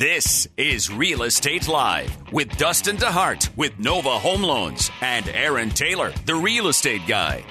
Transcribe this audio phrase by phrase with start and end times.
[0.00, 6.10] This is Real Estate Live with Dustin DeHart with Nova Home Loans and Aaron Taylor,
[6.24, 7.44] the real estate guy.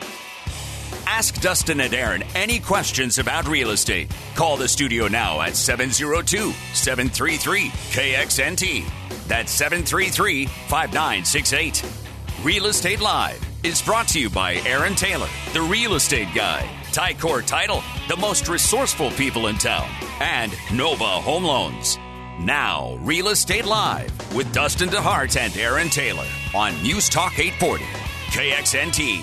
[1.05, 4.09] Ask Dustin and Aaron any questions about real estate.
[4.33, 9.27] Call the studio now at 702 733 KXNT.
[9.27, 11.85] That's 733 5968.
[12.41, 17.45] Real Estate Live is brought to you by Aaron Taylor, the real estate guy, Ticor
[17.45, 19.87] Title, the most resourceful people in town,
[20.19, 21.99] and Nova Home Loans.
[22.39, 26.25] Now, Real Estate Live with Dustin DeHart and Aaron Taylor
[26.55, 27.83] on News Talk 840,
[28.31, 29.21] KXNT.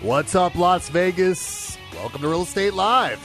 [0.00, 1.76] What's up, Las Vegas?
[1.92, 3.20] Welcome to Real Estate Live.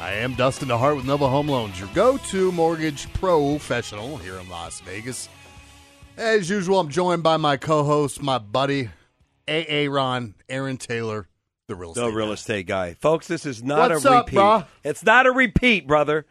[0.00, 4.48] I am Dustin DeHart with Nova Home Loans, your go to mortgage professional here in
[4.48, 5.28] Las Vegas.
[6.16, 8.88] As usual, I'm joined by my co host, my buddy,
[9.46, 11.28] AA Ron, Aaron Taylor,
[11.66, 12.00] the real estate.
[12.06, 12.32] The real guy.
[12.32, 12.94] estate guy.
[12.94, 14.38] Folks, this is not What's a up, repeat.
[14.38, 14.66] brah?
[14.82, 16.24] It's not a repeat, brother.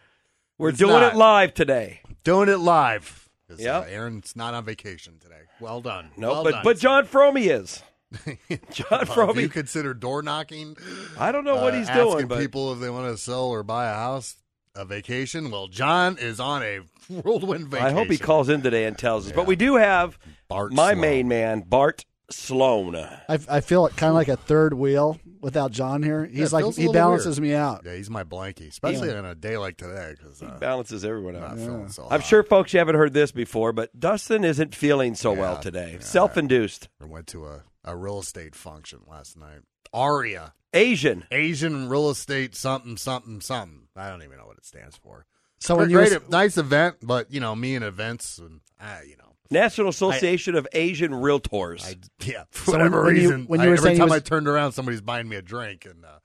[0.58, 1.14] We're It's doing not.
[1.14, 2.02] it live today.
[2.24, 3.30] Doing it live.
[3.58, 3.84] Yep.
[3.84, 5.42] uh, Aaron's not on vacation today.
[5.60, 6.10] Well done.
[6.18, 6.62] No, well but done.
[6.64, 7.82] but John Fromey is.
[8.72, 9.42] John Uh, do Fromey.
[9.42, 10.76] you consider door knocking?
[11.20, 13.46] I don't know what uh, he's asking doing, but people if they want to sell
[13.46, 14.36] or buy a house,
[14.76, 15.50] a vacation.
[15.52, 17.88] Well, John is on a whirlwind vacation.
[17.88, 19.32] I hope he calls in today and tells us.
[19.34, 21.02] But we do have Bart my Sloan.
[21.02, 22.96] main man, Bart Sloan.
[22.96, 26.26] I, I feel kind of like a third wheel without John here.
[26.26, 27.82] He's it like he little balances me out.
[27.86, 31.44] Yeah, he's my blankie, especially on a day like today because uh, Balances everyone I'm
[31.44, 31.58] out.
[31.58, 32.08] not so.
[32.10, 35.94] I'm sure folks you haven't heard this before, but Dustin isn't feeling so well today.
[35.94, 36.00] yeah.
[36.00, 36.90] Self-induced.
[37.02, 39.60] I went to a, a real estate function last night.
[39.94, 41.24] Aria, Asian.
[41.32, 43.88] Asian real estate something something something.
[43.96, 45.26] I don't even know what it stands for.
[45.60, 49.02] So when Great, you great, nice event, but you know me and events, and I,
[49.04, 51.86] you know, National Association of Asian Realtors.
[51.86, 51.96] I
[52.26, 54.20] yeah, for So when- whatever when you- reason, when you were every time was- I
[54.20, 56.20] turned around, somebody's buying me a drink, and uh,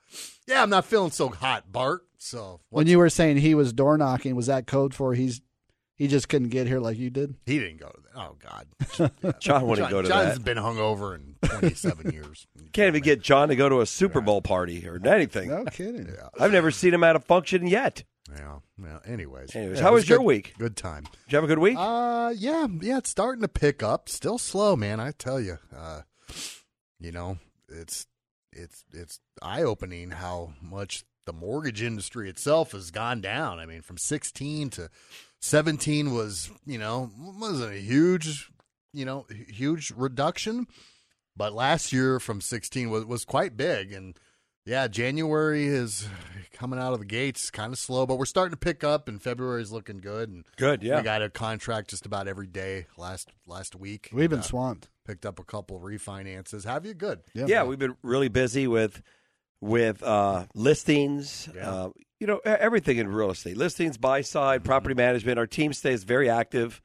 [0.47, 2.01] yeah, I'm not feeling so hot, Bart.
[2.17, 5.41] So when you were saying he was door knocking, was that code for he's
[5.95, 7.35] he just couldn't get here like you did?
[7.45, 8.19] he didn't go to that.
[8.19, 9.31] Oh God, Yeah.
[9.39, 10.29] John wouldn't go to John's that.
[10.35, 12.47] John's been hungover in 27 years.
[12.71, 15.49] Can't even get John to go to a Super Bowl party or anything.
[15.49, 16.07] No kidding.
[16.07, 18.03] Yeah, I've never seen him at a function yet.
[18.35, 18.59] Yeah.
[18.81, 18.99] yeah.
[19.05, 20.53] Anyways, Anyways, Yeah, how it was your good- week?
[20.57, 21.03] Good time.
[21.03, 21.75] Did you have a good week?
[21.77, 22.97] Uh, yeah, yeah.
[22.97, 24.09] It's starting to pick up.
[24.09, 24.99] Still slow, man.
[24.99, 25.57] I tell you.
[25.75, 26.01] Uh,
[26.99, 27.37] you know,
[27.69, 28.07] it's
[28.51, 33.59] it's it's eye opening how much the mortgage industry itself has gone down.
[33.59, 34.89] I mean, from 16 to
[35.39, 38.49] 17 was you know wasn't a huge
[38.93, 40.67] you know huge reduction,
[41.35, 44.17] but last year from 16 was was quite big and.
[44.65, 46.07] Yeah, January is
[46.53, 49.21] coming out of the gates kind of slow, but we're starting to pick up, and
[49.21, 50.29] February is looking good.
[50.29, 50.97] And Good, yeah.
[50.97, 54.09] we got a contract just about every day last last week.
[54.13, 54.89] We've been Uh, swamped.
[55.05, 56.63] picked up a couple refinances.
[56.65, 57.21] Have you good?
[57.33, 59.01] yeah, yeah we've been really busy with
[59.61, 61.49] with uh, listings.
[61.55, 61.69] Yeah.
[61.69, 65.37] Uh, you know, everything in real estate: listings, buy side, property management.
[65.39, 66.81] Our team stays very active,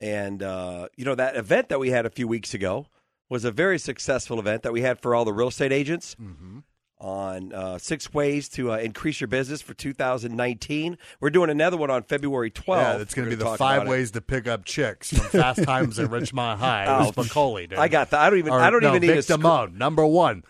[0.00, 2.86] and uh, you know that event that we had a few weeks ago
[3.28, 6.14] was a very successful event that we had for all the real estate agents.
[6.20, 6.58] Mm-hmm.
[7.00, 10.98] On uh, six ways to uh, increase your business for 2019.
[11.20, 12.66] We're doing another one on February 12th.
[12.76, 13.90] Yeah, it's going to be the five about it.
[13.90, 16.86] ways to pick up chicks from Fast Times at Richmond High.
[16.88, 17.78] Oh, Macaulay, dude.
[17.78, 18.20] I got that.
[18.20, 18.52] I don't even.
[18.52, 19.44] Or, I don't no, even need a Vic script.
[19.44, 20.42] Damone, number one.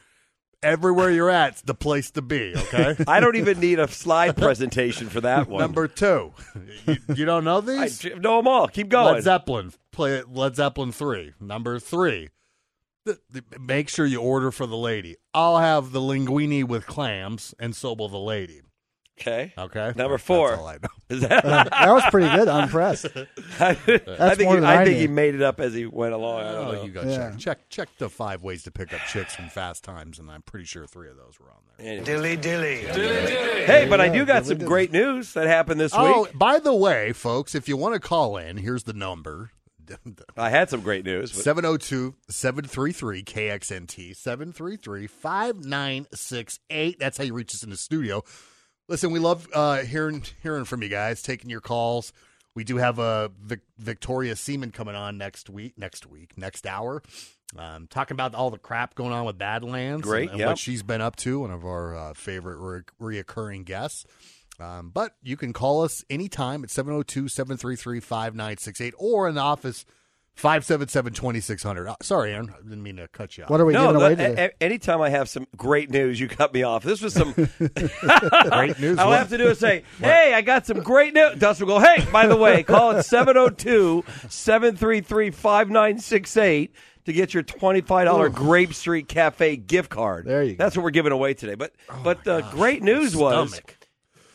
[0.63, 2.53] Everywhere you're at, the place to be.
[2.57, 2.97] Okay.
[3.07, 5.61] I don't even need a slide presentation for that one.
[5.61, 6.33] number two.
[6.87, 8.05] You, you don't know I these?
[8.17, 8.67] know them all.
[8.67, 9.15] Keep going.
[9.15, 9.73] Led Zeppelin.
[9.93, 11.35] Play Led Zeppelin three.
[11.39, 12.31] Number three.
[13.31, 15.17] The- the- make sure you order for the lady.
[15.35, 18.61] I'll have the linguine with clams, and so will the lady.
[19.21, 19.53] okay.
[19.59, 19.93] Okay.
[19.97, 20.55] Number That's four.
[20.57, 20.89] all I know.
[21.09, 21.43] Is that?
[21.45, 22.49] That was pretty good.
[22.49, 23.07] I'm impressed.
[23.61, 24.07] I think,
[24.43, 26.41] more he, than I I think he made it up as he went along.
[26.43, 26.83] I don't Oh, know.
[26.85, 27.31] you got Yeah.
[27.31, 30.43] check check check the five ways to pick up chicks from Fast Times, and I'm
[30.43, 31.87] pretty sure three of those were on there.
[31.89, 32.05] Anyway.
[32.05, 32.77] Dilly dilly.
[33.65, 36.01] Hey, but I do got some great news that happened this week.
[36.03, 36.39] Oh, week.
[36.39, 39.51] by the way, folks, if you want to call in, here's the number.
[40.37, 41.33] I had some great news.
[41.33, 46.99] but- 702 733 KXNT 733 5968.
[46.99, 48.23] That's how you reach us in the studio.
[48.89, 52.13] Listen, we love uh, hearing hearing from you guys, taking your calls.
[52.55, 57.03] We do have a Vic- Victoria Seaman coming on next week, next week, next hour,
[57.57, 60.49] um, talking about all the crap going on with Badlands Great, and, and yep.
[60.49, 61.41] what she's been up to.
[61.41, 64.07] One of our uh, favorite re- reoccurring guests.
[64.61, 69.85] Um, but you can call us anytime at 702 733 5968 or in the office
[70.35, 71.95] 577 2600.
[72.03, 72.55] Sorry, Aaron.
[72.57, 73.51] I didn't mean to cut you off.
[73.51, 74.45] What are we no, giving away today?
[74.45, 76.85] a- a- anytime I have some great news, you cut me off.
[76.85, 77.33] This was some.
[78.51, 78.99] Great news.
[78.99, 81.39] All I have to do is say, hey, I got some great news.
[81.39, 86.73] Dustin will go, hey, by the way, call it 702 733 5968
[87.07, 90.25] to get your $25 Grape Street Cafe gift card.
[90.27, 90.63] There you go.
[90.65, 91.55] That's what we're giving away today.
[91.57, 91.75] But
[92.05, 93.78] but the great news was Stomach.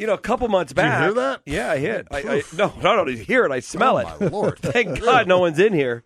[0.04, 1.02] You know, a couple months you back.
[1.02, 1.42] hear that?
[1.46, 2.08] Yeah, I hit.
[2.12, 3.52] I, I, no, no, no, hear it.
[3.54, 4.20] I smell Oh, it.
[4.20, 4.60] my Lord.
[4.62, 6.04] Thank God no one's in here.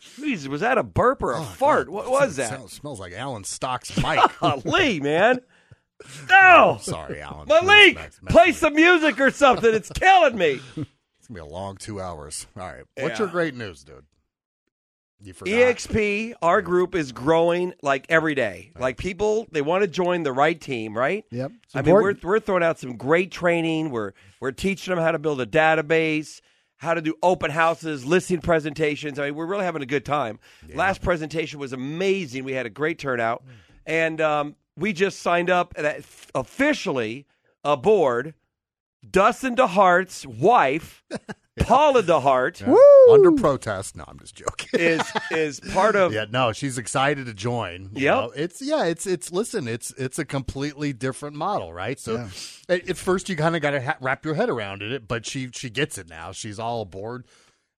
[0.00, 1.88] Jeez, was that a burp or a Oh, fart?
[1.88, 1.92] God.
[1.94, 2.50] What was that?
[2.50, 4.20] sounds- smells like Alan Stock's mic.
[4.64, 5.40] Lee, man.
[6.30, 7.48] No, Sorry, Alan.
[7.48, 7.98] Malik,
[8.28, 9.74] play some music or something.
[9.74, 10.60] It's killing me.
[11.18, 12.46] It's gonna be a long two hours.
[12.56, 12.84] All right.
[12.96, 13.18] What's Yeah.
[13.18, 14.04] your great news, dude?
[15.22, 15.52] You forgot.
[15.52, 18.72] EXP, our group is growing like every day.
[18.78, 21.24] Like people, they want to join the right team, right?
[21.30, 21.52] Yep.
[21.64, 22.24] It's I mean, we're important.
[22.24, 23.90] we're throwing out some great training.
[23.90, 26.40] We're we're teaching them how to build a database,
[26.78, 29.18] how to do open houses, listing presentations.
[29.18, 30.38] I mean, we're really having a good time.
[30.74, 32.44] Last presentation was amazing.
[32.44, 33.44] We had a great turnout,
[33.84, 36.02] and um, we just signed up that
[36.34, 37.26] officially
[37.62, 38.32] aboard
[39.08, 41.02] Dustin DeHart's wife,
[41.66, 42.66] Paula DeHart,
[43.12, 43.96] Under protest.
[43.96, 44.68] No, I'm just joking.
[44.80, 46.12] is is part of.
[46.12, 47.90] yeah, no, she's excited to join.
[47.94, 48.30] you Yep.
[48.36, 51.98] It's yeah, it's it's listen, it's it's a completely different model, right?
[51.98, 52.28] So
[52.68, 55.26] at, at first you kind of got to ha- wrap your head around it, but
[55.26, 56.32] she she gets it now.
[56.32, 57.24] She's all aboard.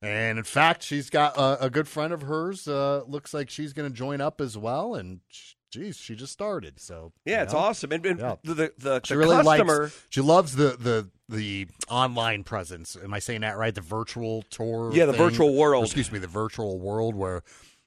[0.04, 2.66] And in fact, she's got a, a good friend of hers.
[2.66, 4.96] Uh, looks like she's going to join up as well.
[4.96, 6.80] And sh- geez, she just started.
[6.80, 7.60] So Yeah, you it's know.
[7.60, 7.92] awesome.
[7.92, 8.34] And, and Yeah.
[8.42, 9.82] the the, the, She the really customer.
[9.84, 10.06] likes.
[10.08, 12.96] She loves the the the online presence.
[13.02, 13.74] Am I saying that right?
[13.74, 14.90] The virtual tour.
[14.92, 15.22] Yeah, the thing?
[15.22, 15.82] virtual world.
[15.82, 17.42] Or excuse me, the virtual world where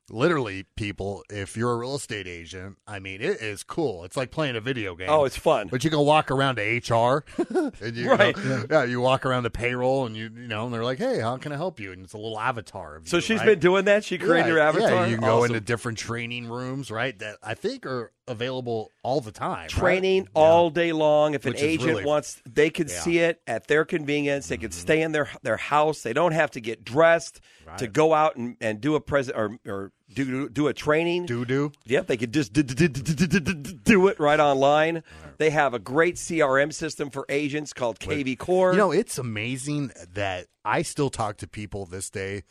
[0.10, 4.04] literally people, if you're a real estate agent, I mean, it is cool.
[4.04, 5.08] It's like playing a video game.
[5.10, 5.68] Oh, it's fun.
[5.70, 7.24] But you can walk around to HR,
[7.82, 8.36] and you, Right.
[8.38, 8.84] you know, yeah.
[8.84, 11.52] you walk around the payroll, and you you know, and they're like, "Hey, how can
[11.52, 12.98] I help you?" And it's a little avatar.
[12.98, 13.46] Of So you, she's right?
[13.48, 14.04] been doing that.
[14.04, 14.90] She created yeah, her avatar.
[14.92, 17.18] Yeah, you can go into different training rooms, right?
[17.20, 19.56] That I think are available all the time.
[19.60, 19.70] right?
[19.70, 20.30] training Yeah.
[20.34, 21.36] all day long.
[21.36, 22.94] If Which an agent really- wants, they can Yeah.
[22.96, 23.04] Mm-hmm.
[23.04, 24.48] see it at their convenience.
[24.48, 26.02] They can stay in their their house.
[26.02, 27.40] They don't have to get dressed
[27.78, 31.26] to go out and, and do a present or or do do a training.
[31.26, 31.72] Do do.
[31.86, 35.04] Yep, they could just do it right online.
[35.38, 38.72] They have a great CRM system for agents called kvCORE.
[38.72, 42.44] You know, it's amazing that I still talk to people this day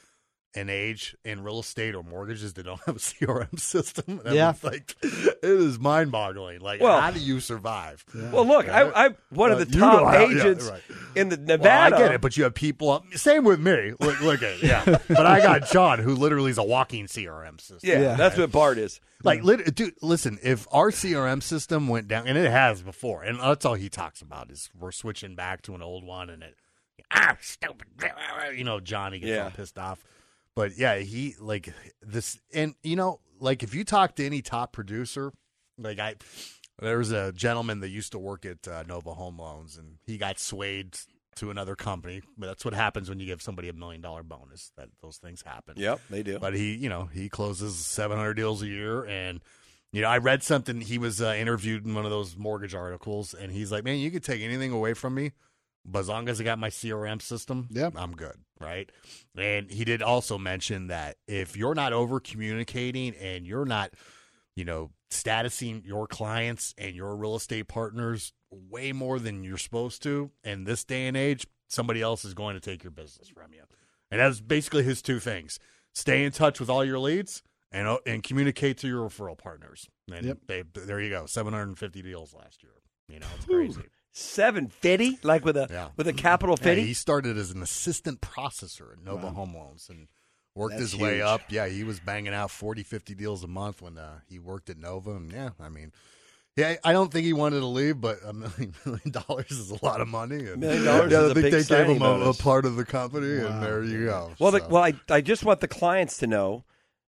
[0.56, 4.20] and age in real estate or mortgages that don't have a CRM system.
[4.24, 4.50] And Yeah.
[4.50, 6.60] it's like it is mind boggling.
[6.60, 8.04] Like, Well- how do you survive?
[8.14, 10.82] well, look, I, I'm one of Uh, the top how- yeah, agents right.
[11.16, 11.96] in the Well, Nevada.
[11.96, 13.04] I get it, but you have people.
[13.14, 13.92] Same with me.
[14.00, 14.84] Look, look at it, yeah.
[15.08, 17.80] but I got John, who literally is a walking CRM system.
[17.90, 18.14] yeah, Yeah.
[18.14, 19.00] that's what Bart is.
[19.24, 20.38] Like, lit- dude, listen.
[20.42, 24.20] If our CRM system went down, and it has before, and that's all he talks
[24.20, 26.56] about is we're switching back to an old one, and it
[27.10, 27.86] ah stupid,
[28.54, 29.44] you know, Johnny gets Yeah.
[29.44, 30.04] all pissed off.
[30.56, 31.72] But yeah, he like
[32.02, 35.32] this, and you know, like if you talk to any top producer,
[35.78, 36.14] like I,
[36.78, 40.16] there was a gentleman that used to work at uh, Nova Home Loans, and he
[40.16, 40.96] got swayed
[41.36, 42.22] to another company.
[42.36, 44.72] But that's what happens when you give somebody a million dollar bonus.
[44.76, 45.74] That those things happen.
[45.76, 46.38] Yep, they do.
[46.38, 49.04] But he, you know, he closes 700 deals a year.
[49.04, 49.40] And,
[49.92, 50.80] you know, I read something.
[50.80, 53.34] He was uh, interviewed in one of those mortgage articles.
[53.34, 55.32] And he's like, man, you could take anything away from me.
[55.86, 57.90] But as long as I got my CRM system, Yeah.
[57.94, 58.36] I'm good.
[58.60, 58.90] Right.
[59.36, 63.90] And he did also mention that if you're not over communicating and you're not,
[64.56, 70.02] you know, statusing your clients and your real estate partners way more than you're supposed
[70.04, 73.52] to in this day and age, somebody else is going to take your business from
[73.52, 73.62] you.
[74.10, 75.58] And that's basically his two things:
[75.92, 77.42] stay in touch with all your leads
[77.72, 79.88] and uh, and communicate to your referral partners.
[80.12, 80.38] And Yep.
[80.46, 82.72] they, there you go, 750 deals last year.
[83.08, 83.82] You know, it's crazy.
[84.16, 85.88] Seven fifty, like with a Yeah.
[85.96, 86.86] with a capital Yeah, fifty.
[86.86, 90.06] he started as an assistant processor at Nova Home Loans and
[90.54, 91.24] worked That's his way huge.
[91.24, 91.40] up.
[91.50, 94.78] Yeah, he was banging out 40, 50 deals a month when uh, he worked at
[94.78, 95.10] Nova.
[95.16, 95.90] And yeah, I mean,
[96.56, 99.84] yeah, I don't think he wanted to leave, but a million, million dollars is a
[99.84, 100.46] lot of money.
[100.46, 102.76] And, Million dollars yeah, is I a think they gave him a, a part of
[102.76, 104.30] the company, and there you go.
[104.38, 106.62] Well, the, well, I, I just want the clients to know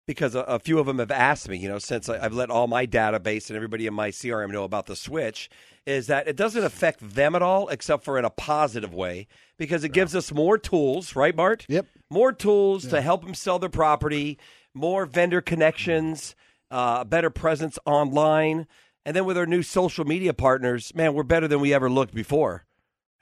[0.06, 2.50] because a, a few of them have asked me, you know, since I, I've let
[2.50, 5.48] all my database and everybody in my CRM know about the switch,
[5.86, 9.26] is that it doesn't affect them at all, except for in a positive way,
[9.58, 11.66] because it gives us more tools, right, Bart?
[11.68, 11.86] Yep.
[12.10, 14.38] More tools to help them sell their property,
[14.74, 16.34] more vendor connections,
[16.70, 18.66] uh, better presence online,
[19.04, 22.14] and then with our new social media partners, man, we're better than we ever looked
[22.14, 22.64] before.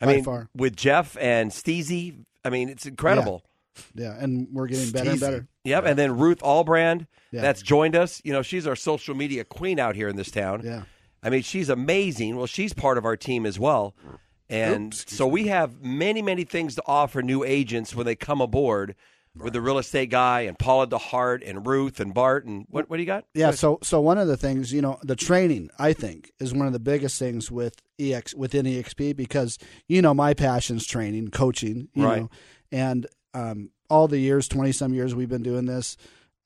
[0.01, 0.49] I By mean, far.
[0.55, 3.43] with Jeff and Steezy, I mean, it's incredible.
[3.45, 3.50] Yeah,
[3.97, 5.49] and we're getting better and better.
[5.65, 7.43] Yep, and then Ruth Allbrand, Yeah.
[7.43, 8.21] that's joined us.
[8.25, 10.63] You know, she's our social media queen out here in this town.
[10.65, 10.83] Yeah.
[11.23, 12.37] I mean, she's amazing.
[12.37, 13.95] Well, she's part of our team as well.
[14.49, 18.97] And so we have many, many things to offer new agents when they come aboard
[19.37, 22.97] with the real estate guy and Paula DeHart and Ruth and Bart and what what
[22.97, 23.27] do you got?
[23.33, 26.67] Yeah, so so one of the things, you know, the training I think is one
[26.67, 31.89] of the biggest things with ex within EXP because you know my passion's training, coaching,
[31.95, 32.23] you Right.
[32.23, 32.31] know,
[32.73, 35.97] and um, all the years, twenty some years we've been doing this,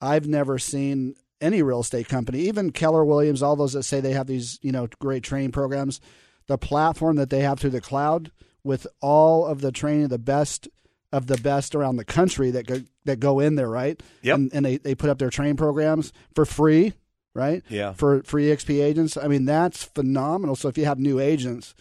[0.01, 4.13] I've never seen any real estate company, even Keller Williams, all those that say they
[4.13, 6.01] have these you know great training programs,
[6.47, 8.31] the platform that they have through the cloud
[8.63, 10.69] with all of the training, the best
[11.13, 14.03] of the best around the country that go, that go in there, right?
[14.23, 14.35] Yep.
[14.35, 16.95] And, and they, they put up their training programs for free,
[17.35, 17.63] right?
[17.69, 17.93] Yeah.
[17.93, 19.17] For for EXP agents.
[19.17, 20.57] I mean, that's phenomenal.
[20.57, 21.75] So if you have new agents,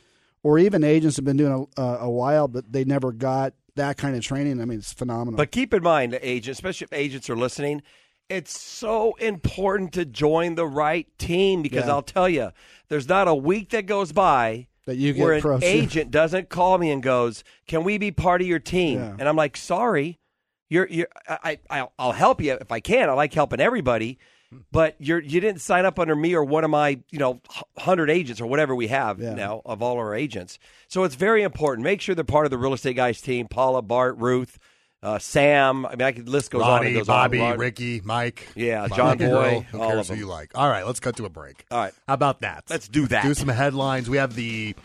[0.44, 4.16] or even agents have been doing a, a while, but they never got that kind
[4.16, 5.38] of training, I mean, it's phenomenal.
[5.38, 7.82] But keep in mind, agents, especially if agents are listening,
[8.30, 11.92] it's so important to join the right team because Yeah.
[11.94, 12.52] I'll tell you,
[12.88, 16.78] there's not a week that goes by That you get where an agent doesn't call
[16.78, 19.16] me and goes, "Can we be part of your team?" Yeah.
[19.20, 20.20] And I'm like, "Sorry,
[20.70, 23.10] you're you're I, I I'll help you if I can.
[23.10, 24.18] I like helping everybody."
[24.72, 27.42] But you're you didn't sign up under me or one of my you know
[27.78, 29.34] hundred agents or whatever we have Yeah.
[29.34, 30.60] now of all our agents.
[30.88, 31.84] So it's very important.
[31.84, 33.48] Make sure they're part of the real estate guys team.
[33.48, 34.60] Paula, Bart, Ruth,
[35.02, 35.86] uh, Sam.
[35.86, 36.86] I mean, I could list goes on.
[36.86, 37.58] And goes Bobby, on.
[37.58, 38.48] Ricky, Mike.
[38.56, 40.52] Yeah, Mike John Boy, Who cares who you like?
[40.56, 41.66] All right, let's cut to a break.
[41.72, 41.94] All right.
[42.08, 42.64] How about that?
[42.70, 43.24] Let's do that.
[43.24, 44.10] Do some headlines.
[44.10, 44.76] We have the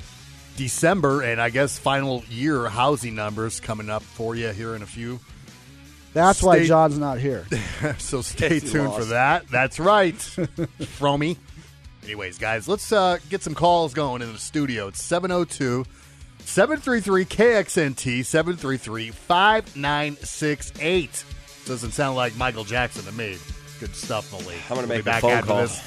[0.56, 4.86] December and I guess final year housing numbers coming up for you here in a
[4.86, 5.20] few.
[6.12, 7.46] That's why John's not here.
[7.98, 9.46] so stay Yes, he tuned for that.
[9.48, 10.14] That's right.
[10.14, 11.36] Fromy.
[12.04, 14.88] Anyways, guys, let's uh, get some calls going in the studio.
[14.88, 15.84] It's 702
[16.40, 21.24] 733 KXNT 733 5968.
[21.66, 23.36] Doesn't sound like Michael Jackson to me.
[23.80, 24.56] Good stuff, Malik.
[24.70, 25.60] I'm gonna We'll be make a back phone after call.
[25.62, 25.82] this.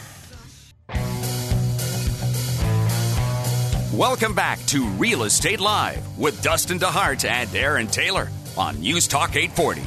[3.93, 9.35] Welcome back to Real Estate Live with Dustin DeHart and Aaron Taylor on News Talk
[9.35, 9.81] 840,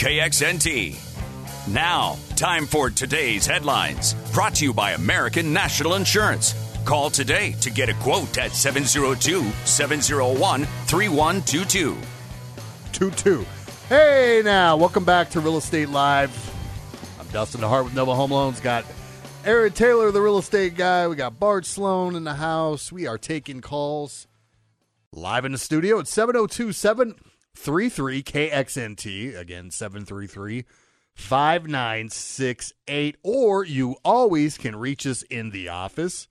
[0.00, 0.96] KXNT.
[1.74, 6.54] Now, time for today's headlines, brought to you by American National Insurance.
[6.86, 11.98] Call today to get a quote at 702 701 3122.
[12.92, 13.46] 2 2.
[13.90, 16.32] Hey, now, welcome back to Real Estate Live.
[17.20, 18.58] I'm Dustin DeHart with Nova Home Loans.
[18.58, 18.86] Got
[19.44, 21.08] Aaron Taylor, the real estate guy.
[21.08, 22.90] We got Bart Sloan in the house.
[22.90, 24.26] We are taking calls
[25.12, 26.72] live in the studio at 702
[27.54, 29.38] 733 KXNT.
[29.38, 30.64] Again, 733
[31.14, 33.16] 5968.
[33.22, 36.28] Or you always can reach us in the office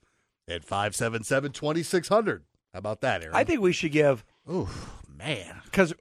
[0.48, 2.44] at 577 2600.
[2.72, 3.34] How about that, Aaron?
[3.34, 4.68] I think we should give Oh,
[5.08, 5.60] man.
[5.64, 5.92] because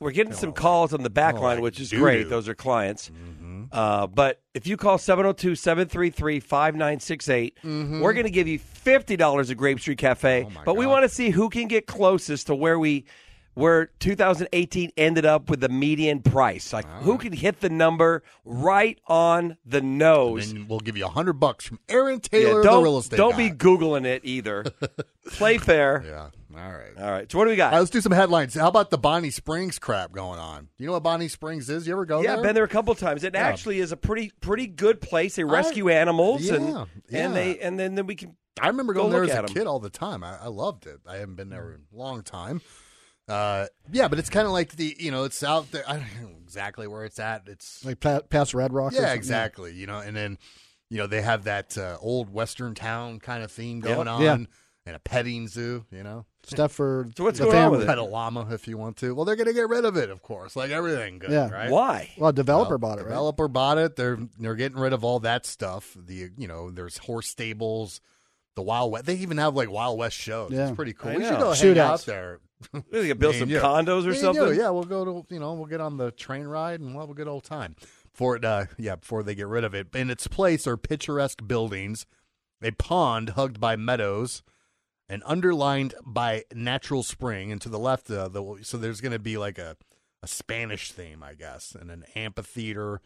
[0.00, 2.02] we're getting some calls on the back Oh, line, which is doo-doo.
[2.02, 2.28] great.
[2.28, 3.10] Those are clients.
[3.72, 9.56] Uh, but if you call 702 733 5968, we're going to give you $50 at
[9.56, 10.44] Grape Street Cafe.
[10.46, 13.06] Oh, but we want to see who can get closest to where we.
[13.56, 17.16] Where 2018 ended up with the median price, like who ah.
[17.16, 20.50] can hit the number right on the nose?
[20.50, 23.16] And we'll give you a hundred bucks from Aaron Yeah, Taylor, don't the real estate
[23.16, 23.48] don't guy.
[23.48, 24.64] be googling it either.
[25.28, 26.04] Play fair.
[26.06, 26.28] Yeah.
[26.54, 26.92] All right.
[26.98, 27.32] All right.
[27.32, 27.72] So what do we got?
[27.72, 28.54] Right, let's do some headlines.
[28.54, 30.68] How about the Bonnie Springs crap going on?
[30.76, 31.86] You know what Bonnie Springs is?
[31.86, 32.24] You ever go there?
[32.24, 32.36] yeah, there?
[32.38, 33.24] I've been there a couple times.
[33.24, 35.36] It actually is a pretty pretty good place.
[35.36, 36.68] They rescue I- animals yeah, and
[37.08, 37.24] yeah.
[37.24, 39.48] and they and then, then we can I remember Go going there as a at
[39.50, 39.54] 'em.
[39.54, 40.24] kid all the time.
[40.24, 41.00] I, I loved it.
[41.06, 42.60] I haven't been there in a long time.
[43.28, 45.84] Uh, yeah, but it's kind of like the you know it's out there.
[45.88, 47.42] I don't know exactly where it's at.
[47.48, 48.92] It's like past Red Rock.
[48.92, 49.16] yeah, something.
[49.16, 49.72] exactly.
[49.74, 50.38] You know, and then
[50.90, 53.94] you know they have that uh, old western town kind of theme Yeah.
[53.94, 54.32] going on, Yeah.
[54.34, 54.46] and
[54.96, 55.84] a petting zoo.
[55.90, 57.78] You know, Stuff for So what's the going on family.
[57.78, 57.98] with it?
[57.98, 59.12] a llama if you want to.
[59.12, 61.18] Well, they're going to get rid of it, of course, like everything.
[61.18, 61.50] Good, Yeah.
[61.50, 61.68] right?
[61.68, 62.12] why?
[62.18, 63.08] Well, a developer Well, bought it, right?
[63.08, 63.96] Developer bought it.
[63.96, 65.96] They're they're getting rid of all that stuff.
[66.00, 68.00] The you know there's horse stables,
[68.54, 69.06] the Wild West.
[69.06, 70.52] They even have like Wild West shows.
[70.52, 70.68] Yeah.
[70.68, 71.10] It's pretty cool.
[71.10, 71.38] I we should know.
[71.40, 71.78] go hang Shootouts.
[71.78, 72.38] out there.
[72.90, 73.58] We could build some you.
[73.60, 74.54] condos or Me something.
[74.58, 77.10] Yeah, we'll go to you know we'll get on the train ride and we'll have
[77.10, 77.76] a good old time.
[78.12, 79.88] Before it, uh, yeah, before they get rid of it.
[79.94, 82.06] In its place are picturesque buildings,
[82.62, 84.42] a pond hugged by meadows,
[85.06, 87.52] and underlined by natural spring.
[87.52, 89.76] And to the left, uh, the so there's going to be like a
[90.22, 93.00] a Spanish theme, I guess, and an amphitheater.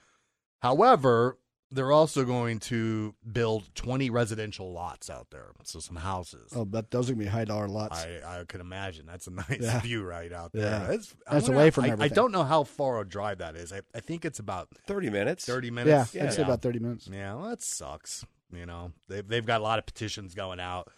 [0.63, 1.39] However,
[1.73, 6.53] they're also going to build 20 residential lots out there, so some houses.
[6.55, 8.05] Oh, but those are gonna be high dollar lots.
[8.05, 9.81] I, I could imagine that's a nice Yeah.
[9.81, 10.65] view right out there.
[10.89, 10.93] Yeah.
[10.95, 13.55] It's, I That's wonder- away from I, I don't know how far a drive that
[13.57, 13.73] is.
[13.73, 15.45] I, I think it's about Thirty minutes.
[15.47, 16.15] thirty minutes.
[16.15, 16.37] yeah, minutes.
[16.37, 17.09] I'd say about thirty minutes.
[17.13, 18.25] Yeah, well, that sucks.
[18.53, 20.89] You know, they've they've got a lot of petitions going out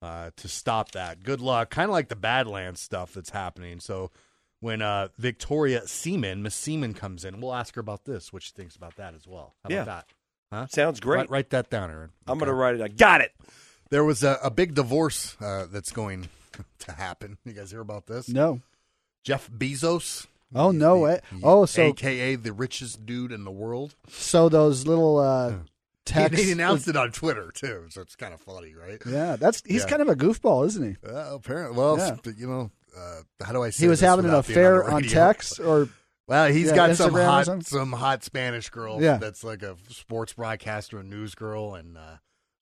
[0.00, 1.22] uh, to stop that.
[1.22, 1.68] Good luck.
[1.70, 3.78] Kind of like the Badlands stuff that's happening.
[3.80, 4.10] So
[4.64, 8.50] when uh, Victoria Seaman, Miss Seaman comes in, we'll ask her about this, what she
[8.52, 9.54] thinks about that as well.
[9.62, 9.84] How Yeah.
[9.84, 10.06] that?
[10.50, 10.66] Huh?
[10.68, 11.18] Sounds great.
[11.18, 12.10] Write, write that down, Aaron.
[12.26, 12.80] I'm gonna write it.
[12.80, 13.32] I Got it.
[13.90, 16.28] There was a, a big divorce uh, that's going
[16.80, 17.36] to happen.
[17.44, 18.28] You guys hear about this?
[18.28, 18.62] No.
[19.22, 20.26] Jeff Bezos.
[20.54, 21.20] Oh, He's no the- way.
[21.42, 23.94] Oh, so- AKA the richest dude in the world.
[24.08, 25.56] So those little uh, He,
[26.06, 26.42] texts.
[26.46, 29.02] he announced it on Twitter too, so it's kind of funny, right?
[29.04, 29.88] Yeah, that's he's Yeah.
[29.90, 30.96] kind of a goofball, isn't he?
[31.06, 32.14] Uh, apparently, well, Yeah.
[32.16, 34.90] sp- you know, uh, how do I say He was this having an affair the
[34.90, 35.10] on radio?
[35.10, 35.88] text, or
[36.26, 37.24] Well, he's Yeah, got some Instagram or
[37.54, 39.00] hot, some hot Spanish girl.
[39.02, 39.16] Yeah.
[39.18, 42.16] that's like a sports broadcaster, and news girl, and uh,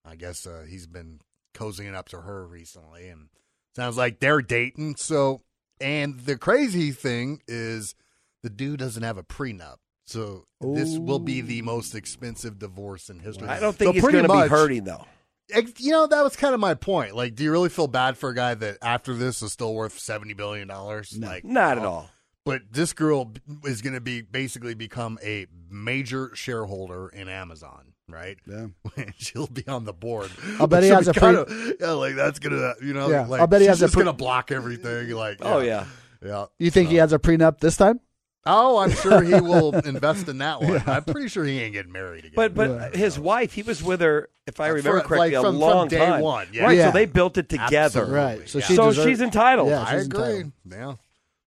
[0.04, 1.20] I guess uh, he's been
[1.54, 3.28] cozying up to her recently, and
[3.76, 4.96] sounds like they're dating.
[4.96, 5.42] So
[5.80, 7.94] And the crazy thing is,
[8.42, 9.76] the dude doesn't have a prenup.
[10.06, 13.46] So this will be the most expensive divorce in history.
[13.48, 15.06] I don't So think he's going to be hurting though.
[15.50, 17.14] Ex- You know, that was kind of my point.
[17.16, 19.98] Like, do you really feel bad for a guy that after this is still worth
[19.98, 21.16] seventy billion dollars?
[21.18, 22.10] Like, Not at oh, all.
[22.44, 23.32] But this girl
[23.64, 28.36] is going to be basically become a major shareholder in Amazon, right?
[28.48, 28.66] Yeah.
[29.16, 30.30] She'll be on the board.
[30.58, 33.26] I'll bet he She'll has a pre- kinda- yeah, like that's gonna, you know, Yeah,
[33.26, 35.10] like I'll bet he has a just pre- gonna block everything.
[35.10, 35.84] Like, Oh yeah.
[36.24, 36.46] yeah.
[36.58, 38.00] You think he has a prenup this time?
[38.44, 40.82] Oh, I'm sure he will invest in that one.
[40.86, 42.32] I'm pretty sure he ain't getting married again.
[42.34, 45.42] But but his wife, he was with her, if I remember for- correctly, like, a
[45.42, 46.20] from- from long day time.
[46.20, 46.64] one, yeah.
[46.64, 46.86] Right, Yeah.
[46.86, 47.76] so they built it together.
[47.76, 48.14] Absolutely.
[48.14, 48.48] Right.
[48.48, 48.64] So Yeah.
[48.66, 49.68] she So deserves- she's entitled.
[49.68, 49.82] Yeah.
[49.82, 50.20] I agree.
[50.40, 50.52] entitled.
[50.68, 50.94] Yeah,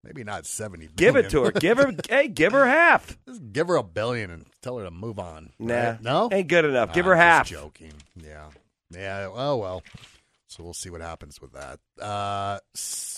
[0.03, 0.88] maybe not seventy.
[0.95, 1.51] Give it to her.
[1.51, 3.17] Give her hey, give her half.
[3.27, 5.51] Just give her a billion and tell her to move on.
[5.59, 5.73] Nah.
[5.73, 6.01] right?
[6.01, 6.93] no, Ain't good enough.
[6.93, 7.50] Give I'm her just half.
[7.50, 7.93] Joking.
[8.15, 8.45] Yeah.
[8.91, 9.29] Yeah.
[9.33, 9.81] Oh well.
[10.47, 11.79] So we'll see what happens with that.
[12.00, 13.12] Uh, s-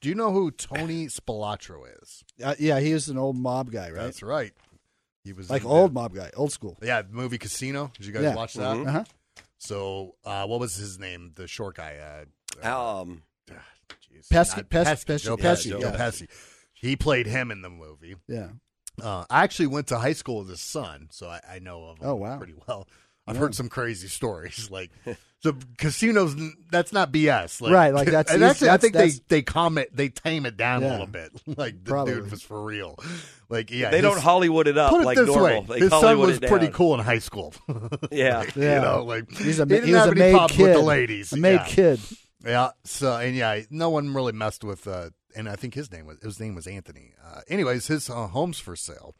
[0.00, 2.24] do you know who Tony Spilotro is?
[2.42, 4.04] Uh, yeah, he was an old mob guy, right?
[4.04, 4.52] That's right.
[5.24, 6.78] He was like old the- mob guy, old school.
[6.82, 7.90] Yeah, the movie Casino.
[7.96, 8.34] Did you guys Yeah.
[8.34, 8.76] watch that?
[8.76, 8.86] Mhm.
[8.86, 9.04] Uh huh.
[9.58, 11.32] So, uh, what was his name?
[11.34, 11.96] The short guy.
[11.96, 13.22] Uh, uh, Um,
[14.12, 14.28] jeez.
[14.28, 15.80] Pesci- Not Pes- Pesci, Pesci- Joe Pesci, Pesci.
[15.80, 15.96] yeah.
[15.96, 16.28] Pesci.
[16.74, 18.16] He played him in the movie.
[18.28, 18.50] Yeah.
[19.02, 21.98] Uh, I actually went to high school with his son, so I, I know of
[21.98, 22.38] him Oh, wow.
[22.38, 22.86] pretty well.
[23.26, 23.40] I've Yeah.
[23.40, 24.90] heard some crazy stories, like
[25.40, 26.34] so casinos.
[26.70, 29.88] That's not BS, like, Right, like, that's- And actually, I think that's- they they comment
[29.94, 30.92] they tame it down a Yeah.
[30.92, 31.30] little bit.
[31.56, 32.14] Like the Probably.
[32.14, 32.98] dude was for real.
[33.48, 35.62] Like yeah, they his- don't Hollywood it up Put it like this normal.
[35.62, 37.52] way: They his son Hollywood was it pretty cool in high school.
[38.10, 38.38] Yeah.
[38.38, 38.74] Like, Yeah.
[38.76, 40.62] you know, like He's a he didn't he was have a any made problems kid.
[40.62, 41.32] with the ladies.
[41.32, 41.64] A made yeah.
[41.66, 42.00] kid.
[42.44, 42.70] Yeah.
[42.84, 44.86] So and yeah, no one really messed with.
[44.86, 47.12] Uh, and I think his name was his name was Anthony.
[47.24, 49.14] Uh, anyways, his uh, home's for sale.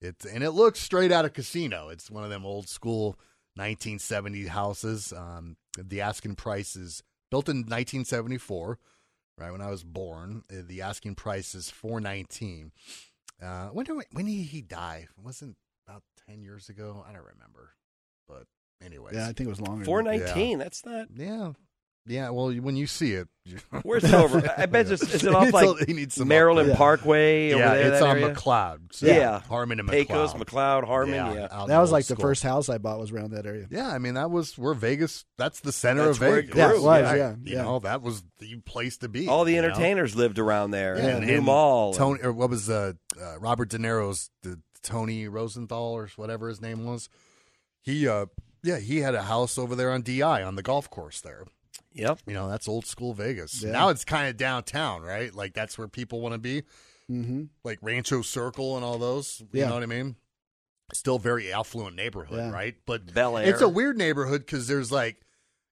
[0.00, 1.88] It and it looks straight out of casino.
[1.88, 3.16] It's one of them old school
[3.54, 5.12] 1970 houses.
[5.12, 8.78] Um, the asking price is built in 1974,
[9.38, 10.42] right when I was born.
[10.50, 12.72] Uh, The asking price is 419.
[13.42, 15.08] Uh, when did when did he die?
[15.16, 17.04] It wasn't about 10 years ago.
[17.08, 17.70] I don't remember.
[18.28, 18.44] But
[18.84, 19.84] anyways, Yeah, I think it was longer.
[19.84, 20.58] Four nineteen.
[20.58, 21.08] That's not.
[21.14, 21.52] yeah.
[22.04, 23.28] Yeah, well, when you see it,
[23.82, 24.38] Where's it over?
[24.56, 26.78] I bet it's is it off It's like a- he needs some Maryland upgrade.
[26.78, 27.92] Parkway over yeah, there?
[27.92, 28.34] it's on area?
[28.34, 28.92] McLeod.
[28.92, 29.40] So Yeah.
[29.40, 30.44] Harmon and Pecos, McLeod.
[30.82, 31.14] McLeod, Harmon.
[31.14, 31.48] Yeah.
[31.50, 33.66] out That was old like the first house I bought was around that area.
[33.70, 35.24] Yeah, I mean that was where Vegas.
[35.38, 36.52] That's the center That's of where it Vegas.
[36.54, 36.60] grew.
[36.62, 37.16] Yeah, it was, Right.
[37.18, 37.62] yeah, You yeah.
[37.62, 39.26] know that was the place to be.
[39.28, 39.68] All the you know?
[39.68, 40.96] entertainers lived around there.
[40.96, 41.94] Yeah, and New and Mall.
[41.94, 46.60] Tony, or what was uh, uh, Robert De Niro's the Tony Rosenthal or whatever his
[46.60, 47.08] name was.
[47.80, 48.26] He, uh,
[48.62, 51.44] yeah, he had a house over there on Di on the golf course there.
[51.94, 52.20] Yep.
[52.26, 53.62] You know, that's old school Vegas.
[53.62, 53.72] Yeah.
[53.72, 55.34] Now it's kind of downtown, right?
[55.34, 56.62] Like that's where people want to be.
[57.10, 57.42] Mm-hmm.
[57.62, 59.40] like Rancho Circle and all those.
[59.52, 59.68] You Yeah.
[59.68, 60.16] know what I mean?
[60.94, 62.50] Still very affluent neighborhood, Yeah.
[62.50, 62.74] right?
[62.86, 63.50] But Bel Air.
[63.50, 65.20] it's a weird neighborhood because there's like,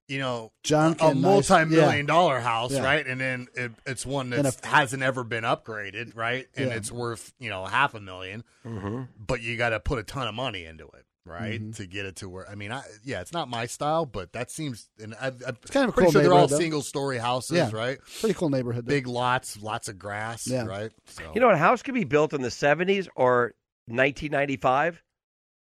[0.07, 2.13] you know, Junk a and multi-million yeah.
[2.13, 2.83] dollar house, Yeah.
[2.83, 3.07] right?
[3.07, 6.47] And then it, it's one that a- hasn't ever been upgraded, right?
[6.55, 6.75] And Yeah.
[6.75, 9.07] it's worth you know half a 1000000 Mhm.
[9.17, 11.71] but you got to put a ton of money into it, right, Mm-hmm.
[11.71, 12.49] to get it to where.
[12.49, 14.89] I mean, I, yeah, it's not my style, but that seems.
[15.01, 15.33] And I, I'm
[15.69, 16.57] kind of a pretty cool sure they're all though.
[16.57, 17.69] single-story houses, Yeah.
[17.73, 17.99] right?
[18.19, 18.85] Pretty cool neighborhood.
[18.85, 18.89] though.
[18.89, 20.65] Big lots, lots of grass, Yeah.
[20.65, 20.91] right?
[21.05, 23.53] So You know, a house could be built in the 70s or
[23.87, 25.03] 1995.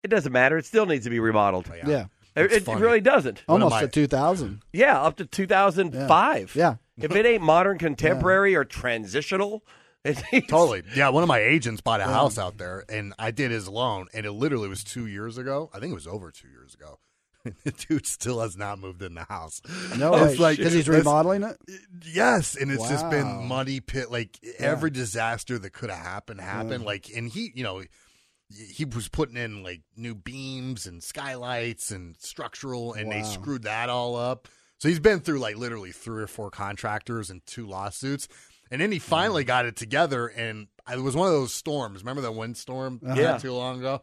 [0.03, 0.57] It doesn't matter.
[0.57, 1.69] It still needs to be remodeled.
[1.85, 2.05] Yeah.
[2.35, 2.81] It, It's it funny.
[2.81, 3.43] really doesn't.
[3.49, 4.61] Almost my- to 2000.
[4.71, 6.55] Yeah, up to 2005.
[6.55, 6.75] Yeah.
[6.97, 9.65] If it ain't modern, contemporary, or transitional, it needs-
[10.47, 10.83] Totally.
[10.95, 14.07] Yeah, one of my agents bought a house out there, and I did his loan,
[14.13, 15.69] and it literally was two years ago.
[15.73, 16.99] I think it was over two years ago.
[17.63, 19.61] the dude still has not moved in the house.
[19.97, 20.43] No, It's way.
[20.43, 21.57] like- because he's remodeling it.
[22.05, 24.11] Yes, and it's just been money pit.
[24.11, 26.81] Like every disaster that could have happened happened.
[26.83, 26.87] Yeah.
[26.87, 27.83] Like, and he, you know,
[28.49, 33.89] he was putting in like new beams and skylights and structural, and they screwed that
[33.89, 34.47] all up.
[34.79, 38.27] So he's been through like literally three or four contractors and two lawsuits,
[38.71, 40.27] and then he finally got it together.
[40.27, 42.01] And it was one of those storms.
[42.01, 43.15] Remember that windstorm Uh-huh.
[43.17, 43.31] Yeah.
[43.31, 44.01] not too long ago?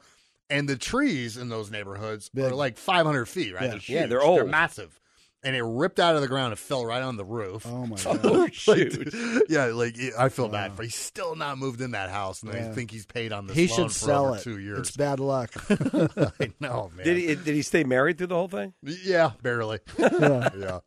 [0.48, 2.44] And the trees in those neighborhoods Big.
[2.44, 3.64] are like 500 feet, right?
[3.64, 3.70] Yeah.
[3.70, 4.48] They're Yeah, they're old.
[4.48, 5.00] massive.
[5.42, 7.66] And it ripped out of the ground and fell right on the roof.
[7.68, 8.20] Oh my god.
[8.24, 9.14] Oh, Like,
[9.48, 10.82] yeah, like I feel bad for.
[10.82, 12.72] He's still not moved in that house, and I Yeah.
[12.72, 14.42] think he's paid on this he loan should for sell over it.
[14.42, 14.88] two years.
[14.88, 15.50] It's bad luck.
[15.70, 17.04] I know, man.
[17.04, 18.72] Did he, did he stay married through the whole thing?
[18.82, 19.78] Yeah, barely.
[19.98, 20.48] yeah.
[20.56, 20.78] yeah.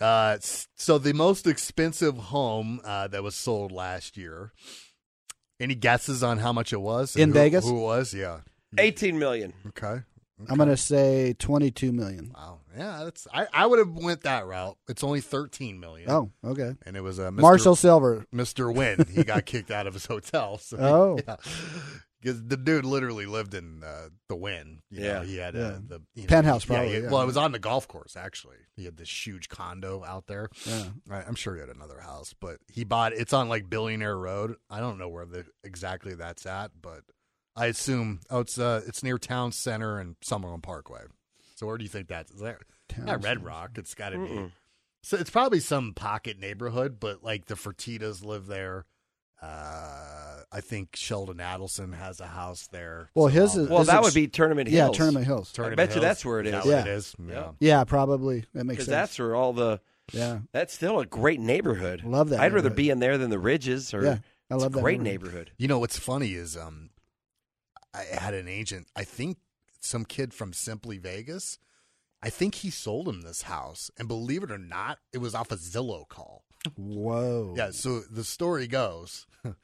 [0.00, 4.52] Uh, so the most expensive home uh, that was sold last year.
[5.60, 7.66] Any guesses on how much it was In who- Vegas?
[7.68, 8.14] Who it was?
[8.14, 8.40] Yeah.
[8.78, 9.52] 18 million.
[9.68, 10.02] Okay.
[10.48, 12.32] I'm gonna say 22 million.
[12.34, 12.60] Wow.
[12.74, 13.26] Yeah, that's.
[13.30, 14.78] I, I would have went that route.
[14.88, 16.08] It's only thirteen million.
[16.10, 16.76] Oh, okay.
[16.86, 17.40] And it was uh, Mr.
[17.40, 18.24] Marshall Silver.
[18.34, 18.74] Mr.
[18.74, 19.04] Wynn.
[19.14, 20.56] He got kicked out of his hotel.
[20.56, 21.18] So Oh.
[21.28, 21.36] yeah.
[22.20, 24.82] Because the dude literally lived in uh, the Wynn.
[24.90, 25.12] You Yeah.
[25.14, 25.60] know, he had Yeah.
[25.60, 27.10] uh, the you know, Penthouse, yeah, probably, he- yeah.
[27.10, 28.56] Well, it was on the golf course actually.
[28.76, 30.48] He had this huge condo out there.
[30.66, 30.84] Yeah.
[31.10, 34.56] I- I'm sure he had another house, but he bought it's on like Billionaire Road.
[34.68, 37.04] I don't know where the exactly that's at, but
[37.56, 41.02] I assume oh it's uh it's near Town Center and Summerlin Parkway.
[41.56, 42.30] So where do you think that's?
[42.32, 43.46] Is that Town not Red Center.
[43.48, 43.70] Rock?
[43.78, 44.52] It's got to be.
[45.02, 48.84] So it's probably some pocket neighborhood, but like the Fertitas live there.
[49.40, 53.08] Uh, I think Sheldon Adelson has a house there.
[53.14, 54.96] Well, his is- Well, Is that it- would be Tournament Yeah, Hills.
[54.96, 55.52] Tournament Hills.
[55.52, 56.02] Tournament bet you Hills?
[56.02, 56.70] that's where it Is that is.
[56.70, 56.80] Yeah.
[56.80, 57.14] it is.
[57.18, 57.32] Yeah.
[57.34, 57.50] Yeah.
[57.60, 58.44] Yeah, probably.
[58.54, 58.88] That makes sense.
[58.88, 59.80] that's where all the.
[60.12, 60.40] yeah.
[60.52, 62.02] That's still a great neighborhood.
[62.04, 63.94] Love that I'd rather be in there than the Ridges.
[63.94, 64.18] Or Yeah,
[64.50, 65.32] I it's love a that great neighborhood.
[65.34, 65.52] neighborhood.
[65.56, 66.90] You know what's funny is um,
[67.94, 68.88] I had an agent.
[68.96, 69.38] I think
[69.80, 71.58] some kid from Simply Vegas.
[72.22, 75.50] I think he sold him this house, and believe it or not, it was off
[75.50, 76.44] a Zillow call.
[76.76, 77.54] Whoa.
[77.56, 77.70] Yeah.
[77.72, 79.26] So the story goes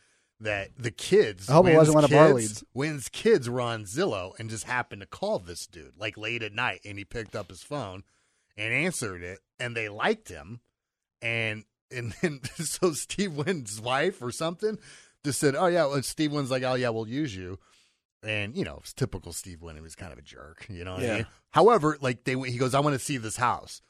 [0.41, 1.49] that the kids.
[1.49, 2.65] I hope it wasn't one of our leads.
[2.75, 6.53] Wynn's kids were on Zillow and just happened to call this dude like late at
[6.53, 8.03] night, and he picked up his phone
[8.57, 10.61] and answered it, and they liked him,
[11.21, 14.79] and and then so Steve Wynn's wife or something
[15.25, 17.59] just said, "Oh yeah," well, Steve Wynn's like, "Oh yeah, we'll use you."
[18.23, 19.77] And you know, it's typical Steve Wynn.
[19.77, 20.95] He was kind of a jerk, you know.
[20.95, 21.13] What Yeah.
[21.13, 21.27] I mean?
[21.51, 23.83] However, like they, he goes, "I want to see this house,"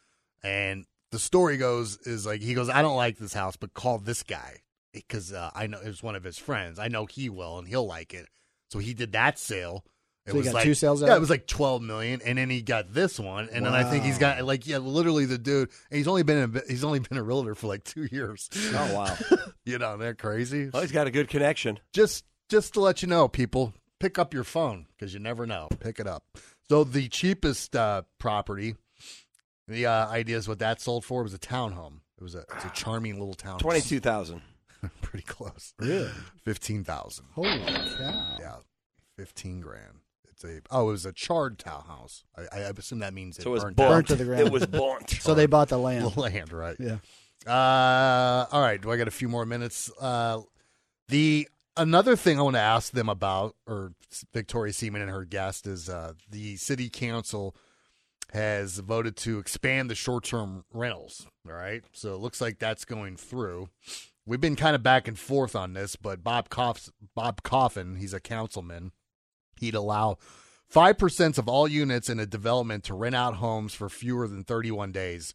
[0.42, 0.84] and
[1.16, 4.22] the story goes is like he goes, "I don't like this house, but call this
[4.22, 4.58] guy
[4.92, 6.78] because uh, I know it was one of his friends.
[6.78, 8.26] I know he will, and he'll like it."
[8.70, 9.84] So he did that sale.
[10.26, 11.16] It So he was got like two sales Yeah, out?
[11.16, 14.04] it was like twelve million, and then he got this one, and then I think
[14.04, 15.70] he's got like yeah, literally the dude.
[15.90, 18.50] And he's only been a, he's only been a realtor for like two years.
[18.74, 19.16] Oh wow.
[19.64, 20.68] you know, they're crazy.
[20.70, 21.78] well, he's got a good connection.
[21.92, 25.68] Just just to let you know, people, pick up your phone because you never know.
[25.80, 26.24] Pick it up.
[26.68, 28.74] So the cheapest uh, property,
[29.68, 32.00] the uh, idea is what that sold for was a townhome.
[32.18, 33.58] It was a it's a charming little town.
[33.58, 34.42] Twenty-two thousand.
[35.02, 35.74] pretty close.
[35.78, 36.10] Really?
[36.44, 37.26] Fifteen thousand.
[37.34, 38.36] Holy cow.
[38.38, 38.56] Yeah,
[39.16, 40.00] fifteen grand.
[40.30, 42.24] It's a oh, it was a charred townhouse.
[42.36, 43.88] I, I assume that means it So it was burned burnt.
[43.88, 43.96] down.
[43.96, 44.46] Burnt to the ground.
[44.46, 45.10] It was burnt.
[45.10, 46.04] So they bought the land.
[46.14, 46.76] the land, right?
[46.78, 46.98] Yeah.
[47.46, 48.80] Uh, all right.
[48.80, 49.90] Do I got a few more minutes?
[50.00, 50.42] Uh,
[51.08, 53.92] the another thing I want to ask them about, or
[54.32, 57.56] Victoria Seaman and her guest, is uh, the city council
[58.32, 61.26] has voted to expand the short-term rentals.
[61.46, 63.68] All right, so it looks like that's going through.
[64.26, 66.48] We've been kind of back and forth on this, but Bob
[67.14, 68.92] Bob Coffin, he's a councilman.
[69.60, 70.18] He'd allow
[70.68, 74.42] five percent of all units in a development to rent out homes for fewer than
[74.42, 75.32] thirty-one days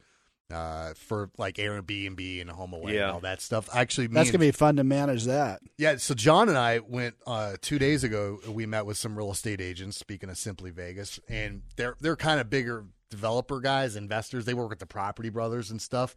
[0.51, 3.03] uh, for like Airbnb and HomeAway Yeah.
[3.03, 3.69] and all that stuff.
[3.73, 5.61] Actually, That's and- gonna be fun to manage that.
[5.77, 5.97] yeah.
[5.97, 8.39] So John and I went uh, two days ago.
[8.47, 9.97] We met with some real estate agents.
[9.97, 14.45] Speaking of Simply Vegas, and they're they're kind of bigger developer guys, investors.
[14.45, 16.15] They work with the Property Brothers and stuff.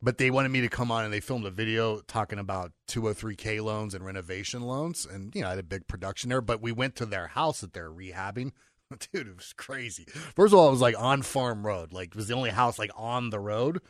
[0.00, 3.60] But they wanted me to come on, and they filmed a video talking about 203k
[3.60, 5.06] loans and renovation loans.
[5.06, 6.40] And you know, I had a big production there.
[6.40, 8.52] But we went to their house that they're rehabbing.
[9.12, 10.04] Dude, it was crazy.
[10.34, 11.92] First of all, it was like on farm road.
[11.92, 13.80] Like it was the only house like on the road.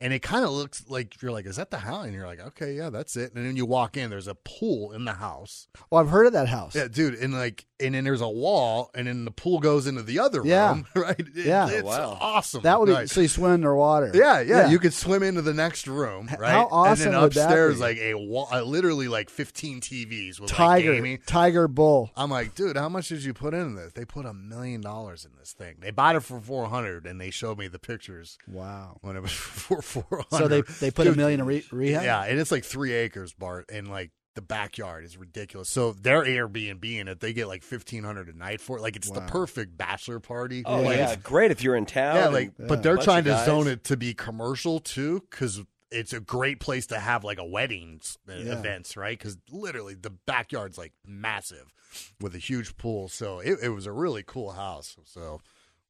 [0.00, 2.04] And it kind of looks like you're like, is that the house?
[2.04, 3.34] And you're like, okay, yeah, that's it.
[3.34, 5.66] And then you walk in, there's a pool in the house.
[5.90, 6.76] Oh, I've heard of that house.
[6.76, 10.02] Yeah, dude, and like, and then there's a wall, and then the pool goes into
[10.02, 10.70] the other Yeah.
[10.70, 11.18] room, right?
[11.18, 11.68] It- Yeah.
[11.68, 12.18] it's Wow.
[12.20, 12.62] awesome.
[12.62, 13.08] That would be right.
[13.08, 14.10] so you swim underwater.
[14.14, 16.50] Yeah, yeah, You could swim into the next room, right?
[16.50, 17.80] how awesome And then would that upstairs, be?
[17.80, 21.18] like a wall, uh, literally like 15 TVs with tiger, gaming.
[21.26, 22.10] tiger bull.
[22.16, 23.92] I'm like, dude, how much did you put in this?
[23.92, 25.76] They put a million dollars in this thing.
[25.80, 28.98] They bought it for 400, and they showed me the pictures Wow.
[29.02, 30.24] when it was for 400.
[30.36, 32.02] So they they put a million in re- rehab.
[32.02, 35.68] Yeah, and it's like three acres, Bart, and like the backyard is ridiculous.
[35.68, 38.82] So their Airbnb in it, they get like fifteen hundred a night for it.
[38.82, 40.62] Like it's the perfect bachelor party.
[40.64, 42.14] Oh like, yeah, it's- great if you're in town.
[42.14, 42.66] yeah, and like, Yeah.
[42.68, 43.46] but they're trying to guys.
[43.46, 47.44] zone it to be commercial too, because it's a great place to have like a
[47.44, 48.52] weddings uh, Yeah.
[48.58, 49.18] events, right?
[49.18, 51.72] Because literally the backyard's like massive
[52.20, 53.08] with a huge pool.
[53.08, 54.96] So it, it was a really cool house.
[55.04, 55.40] So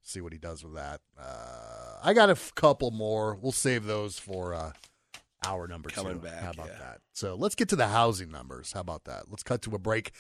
[0.03, 1.03] see what he does with that.
[1.21, 3.35] Uh, I got a f- couple more.
[3.35, 4.73] We'll save those for uh,
[5.47, 6.27] hour number Coming two.
[6.27, 6.79] back, How about yeah.
[6.79, 7.01] that?
[7.13, 8.73] So let's get to the housing numbers.
[8.73, 9.25] How about that?
[9.31, 10.13] Let's cut to a break.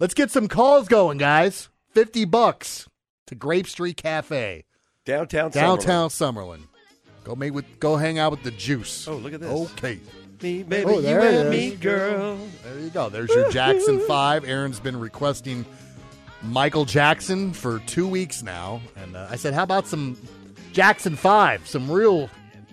[0.00, 1.68] Let's get some calls going, guys.
[1.92, 2.88] Fifty bucks
[3.26, 4.64] to Grape Street Cafe,
[5.04, 5.50] downtown.
[5.50, 6.62] downtown Summerlin.
[7.22, 7.78] Go meet with.
[7.80, 9.06] Go hang out with the juice.
[9.08, 9.50] Oh, look at this.
[9.72, 10.20] Okay, Summerlin.
[10.42, 12.36] Me, baby, Oh, you and me, girl.
[12.64, 13.08] there you go.
[13.08, 14.44] There's your Jackson Five.
[14.44, 15.64] Aaron's been requesting
[16.42, 20.18] Michael Jackson for two weeks now, and uh, I said, "How about some
[20.72, 21.66] Jackson Five?
[21.66, 22.28] Some real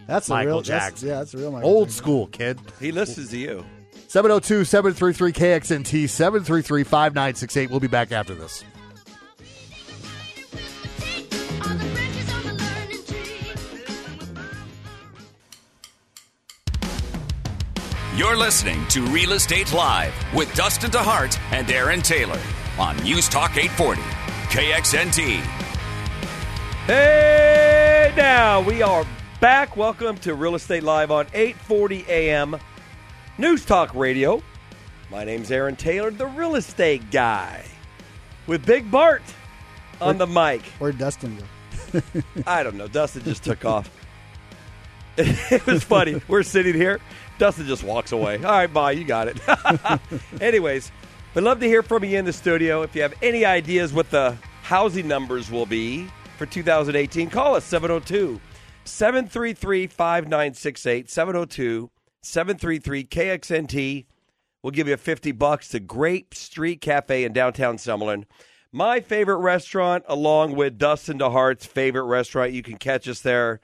[0.08, 0.58] That's the Michael real.
[0.62, 1.08] That's, Jackson.
[1.08, 2.04] yeah, that's a real Michael old Jackson.
[2.04, 3.66] school kid." He listens to you.
[4.08, 7.70] 702 733 KXNT 733 5968.
[7.70, 8.64] We'll be back after this.
[11.64, 13.38] On the branches of a learning tree.
[18.18, 22.40] You're listening to Real Estate Live with Dustin DeHart and Aaron Taylor.
[22.80, 24.02] on News Talk 840,
[24.50, 25.42] KXNT.
[26.88, 29.06] Hey, now we are
[29.42, 29.76] back.
[29.76, 32.58] Welcome to Real Estate Live on 840 AM
[33.40, 34.44] News Talk Radio.
[35.10, 37.66] My name's Aaron Taylor, the real estate guy,
[38.46, 39.24] with Big Bart
[40.00, 40.62] on the mic.
[40.78, 41.40] Where'd Dustin
[41.92, 42.02] go?
[42.46, 42.88] I don't know.
[42.88, 43.90] Dustin just took off.
[45.18, 46.22] it was funny.
[46.28, 47.00] We're sitting here.
[47.40, 48.36] Dustin just walks away.
[48.36, 48.92] All right, bye.
[48.92, 49.40] You got it.
[50.40, 50.92] Anyways,
[51.34, 52.84] we'd love to hear from you in the studio.
[52.84, 57.66] If you have any ideas what the housing numbers will be for 2018, call us
[57.66, 58.40] 702
[58.84, 61.10] 733 5968.
[61.10, 61.92] 702
[62.22, 64.06] 733 KXNT.
[64.62, 68.26] We'll give you 50 bucks to Grape Street Cafe in downtown Summerlin.
[68.72, 72.54] My favorite restaurant, along with Dustin DeHart's favorite restaurant.
[72.54, 73.60] You can catch us there,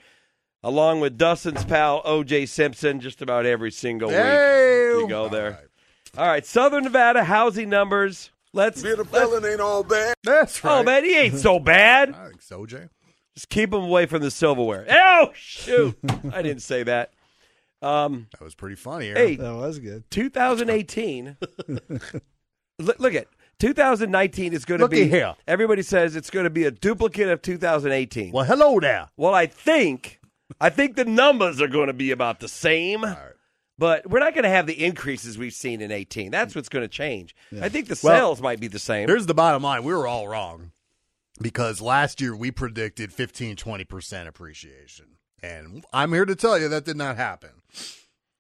[0.63, 4.17] along with Dustin's pal, OJ Simpson, just about every single week.
[4.17, 5.60] Hey, You go there.
[6.17, 8.32] All right, Southern Nevada housing numbers.
[8.53, 8.82] Let's.
[8.82, 10.15] Being a let's felon ain't all bad.
[10.23, 10.80] That's oh, right.
[10.80, 12.10] oh, man, he ain't so bad.
[12.15, 12.88] I think so, Jay.
[13.38, 14.88] Just keep them away from the silverware.
[14.89, 15.95] Oh, shoot.
[16.34, 17.12] I didn't say that.
[17.84, 19.10] Um, That was pretty funny.
[19.10, 20.10] hey, That was good.
[20.10, 21.38] 2018.
[22.80, 23.28] look, look at
[23.60, 25.08] 2019 is going to be.
[25.08, 25.36] here.
[25.47, 28.32] Everybody says it's going to be a duplicate of 2018.
[28.32, 29.10] well, hello there.
[29.17, 30.19] Well, I think,
[30.60, 33.06] I think the numbers are going to be about the same.
[33.80, 36.32] But we're not going to have the increases we've seen in 18.
[36.32, 37.36] That's what's going to change.
[37.62, 39.08] I think the Well, sales might be the same.
[39.08, 39.84] Here's the bottom line.
[39.84, 40.71] We were all wrong
[41.41, 45.06] because last year we predicted 15, 20% appreciation.
[45.43, 47.52] And I'm here to tell you that did not happen.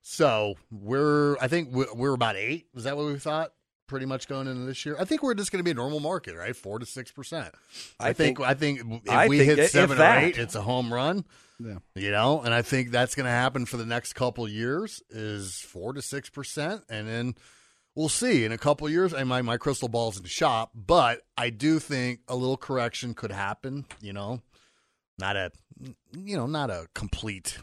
[0.01, 2.67] So we're, I think we're, we're about eight.
[2.73, 3.51] Was that what we thought?
[3.87, 4.97] Pretty much going into this year.
[4.99, 6.53] I think we're just going to be a normal market, right?
[6.55, 7.53] Four to six percent.
[7.99, 10.23] I, I think, think- I think if I we think hit if seven or that.
[10.23, 11.23] eight, it's a home run.
[11.59, 11.77] Yeah.
[11.95, 15.01] You know, and I think that's going to happen for the next couple of years
[15.09, 17.35] is four to six percent, and then
[17.97, 19.11] we'll see in a couple of years.
[19.13, 23.13] And my my crystal ball's in the shop, but I do think a little correction
[23.13, 23.85] could happen.
[23.99, 24.41] You know,
[25.19, 25.51] not a
[26.13, 27.57] you know not a complete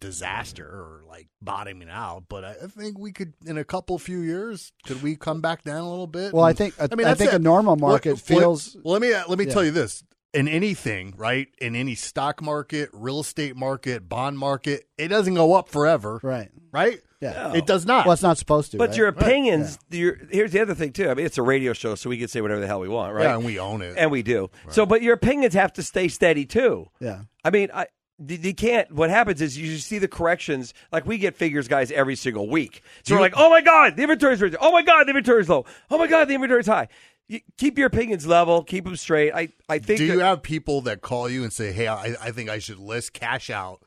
[0.00, 4.20] disaster or like bottoming out, but I I think we could in a couple few
[4.20, 6.32] years could we come back down a little bit?
[6.32, 7.36] Well, I think I, mean, I think it.
[7.36, 8.76] a normal market Well, feels.
[8.82, 9.52] Well, let me let me Yeah.
[9.52, 11.48] tell you this: in anything, right?
[11.58, 16.50] In any stock market, real estate market, bond market, it doesn't go up forever, Right.
[16.72, 17.00] right?
[17.20, 17.52] Yeah.
[17.52, 18.06] It does not.
[18.06, 18.78] Well, it's not supposed to.
[18.78, 18.96] but right?
[18.98, 21.10] your opinions, your, here's the other thing, too.
[21.10, 23.12] I mean, it's a radio show, so we can say whatever the hell we want,
[23.14, 23.24] right?
[23.24, 23.94] Yeah, and we own it.
[23.98, 24.50] And we do.
[24.70, 26.88] So, but your opinions have to stay steady, too.
[27.00, 27.22] Yeah.
[27.44, 27.86] I mean, I.
[28.22, 28.92] You you can't.
[28.92, 30.74] What happens is you see the corrections.
[30.92, 32.82] Like we get figures, guys, every single week.
[33.02, 34.54] So we're like, "Oh my god, the inventory's rich.
[34.60, 35.64] Oh my god, the inventory's low.
[35.90, 36.88] Oh my god, the inventory's high."
[37.30, 38.64] You keep your opinions level.
[38.64, 39.32] Keep them straight.
[39.32, 39.98] I, I think.
[39.98, 42.58] Do you that- have people that call you and say, "Hey, I, I think I
[42.58, 43.82] should list, cash out,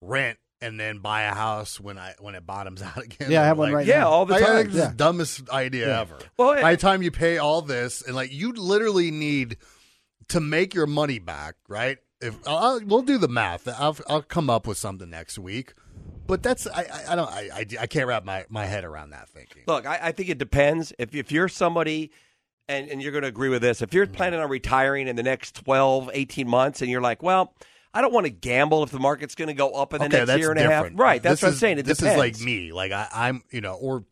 [0.00, 3.46] rent, and then buy a house when I when it bottoms out again?" Yeah, I
[3.46, 3.92] have Like, one right now.
[3.92, 4.08] yeah, now.
[4.10, 4.56] all the I, I time.
[4.56, 4.88] think this is Yeah.
[4.90, 6.18] the dumbest idea ever.
[6.36, 9.56] Well, I- By the time you pay all this, and like you literally need
[10.28, 11.98] to make your money back, right?
[12.20, 15.72] If I'll, we'll do the math, I'll, I'll come up with something next week.
[16.26, 19.10] But that's I, I, I don't I, I, I can't wrap my, my head around
[19.10, 19.62] that thinking.
[19.66, 20.92] Look, I, I think it depends.
[20.98, 22.10] If if you're somebody,
[22.70, 24.14] and, and you're going to agree with this, if you're Mm-hmm.
[24.14, 27.54] planning on retiring in the next 12, 18 months, and you're like, well,
[27.92, 30.24] I don't want to gamble if the market's going to go up in the okay,
[30.24, 30.80] next year and different.
[30.80, 31.00] a half.
[31.00, 31.22] Right.
[31.22, 31.78] That's This what I'm saying.
[31.78, 32.14] It this depends.
[32.14, 32.72] is like me.
[32.72, 34.04] Like I, I'm, you know, or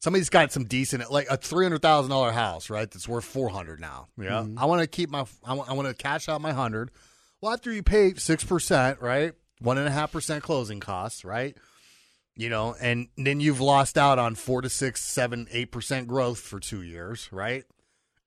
[0.00, 2.90] somebody's got some decent, like a three hundred thousand dollar house, right?
[2.90, 4.08] That's worth four hundred now.
[4.18, 4.58] Yeah, Mm-hmm.
[4.58, 6.90] I want to keep my, I want, I want to cash out my hundred.
[7.42, 11.54] Well, after you pay six percent, right, one and a half percent closing costs, right?
[12.38, 16.38] You know, and then you've lost out on four to six, seven, eight percent growth
[16.38, 17.64] for two years, right?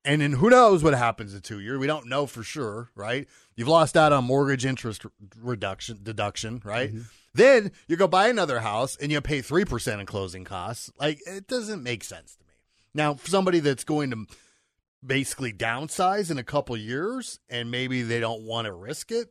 [0.06, 1.78] And then who knows what happens in two years?
[1.78, 3.28] We don't know for sure, right?
[3.56, 5.06] You've lost out on mortgage interest
[5.42, 6.90] reduction deduction, right?
[6.90, 7.02] Mm-hmm.
[7.34, 10.90] Then you go buy another house and you pay three percent in closing costs.
[11.00, 12.54] Like it doesn't make sense to me.
[12.94, 14.26] Now, for somebody that's going to
[15.06, 19.30] basically downsize in a couple years and maybe they don't want to risk it,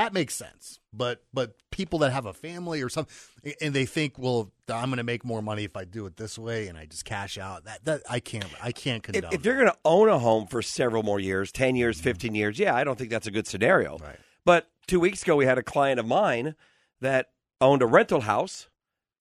[0.00, 0.80] that makes sense.
[0.92, 3.14] But but people that have a family or something
[3.60, 6.38] and they think, well, I'm going to make more money if I do it this
[6.38, 7.64] way and I just cash out.
[7.64, 9.32] That that I can't I can't if, condone.
[9.34, 12.58] if you're going to own a home for several more years 10 years 15 years
[12.58, 14.16] yeah i don't think that's a good scenario Right.
[14.44, 16.54] but two weeks ago we had a client of mine
[17.00, 18.68] that owned a rental house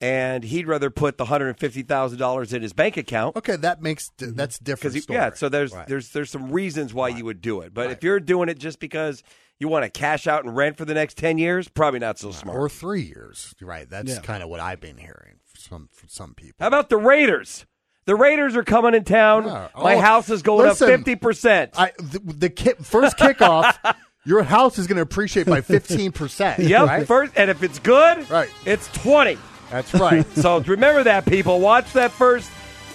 [0.02, 4.63] and he'd rather put the $150000 in his bank account okay, that makes that's mm-hmm.
[4.63, 4.94] different.
[4.94, 5.18] because story.
[5.20, 5.88] yeah so there's Right.
[5.88, 7.92] there's there's some reasons why you would do it but Right.
[7.92, 9.24] if you're doing it just because
[9.60, 12.32] you want to cash out and rent for the next 10 years probably not so
[12.32, 13.54] smart or three years.
[13.62, 13.89] Right.
[13.89, 14.19] That's Yeah.
[14.22, 16.56] kind of what I've been hearing from some from some people.
[16.60, 17.65] how about the raiders
[18.06, 19.67] the raiders are coming in town Yeah.
[19.76, 23.76] my Oh, house is going listen, up 50% I the, the ki- first kickoff,
[24.26, 26.60] your house is going to appreciate by fifteen percent.
[26.63, 26.88] Yep.
[26.88, 27.08] right?
[27.08, 28.50] First, and if it's good, Right.
[28.65, 29.38] it's twenty.
[29.72, 30.26] That's right.
[30.36, 31.60] So remember that, people.
[31.60, 32.50] Watch that first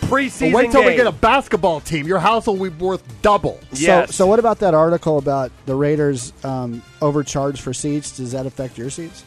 [0.06, 2.06] preseason But wait till we get a basketball team.
[2.06, 3.60] Your house will be worth double.
[3.72, 4.08] Yes.
[4.10, 8.16] So, so what about that article about the Raiders um, overcharged for seats?
[8.16, 9.24] Does that affect your seats?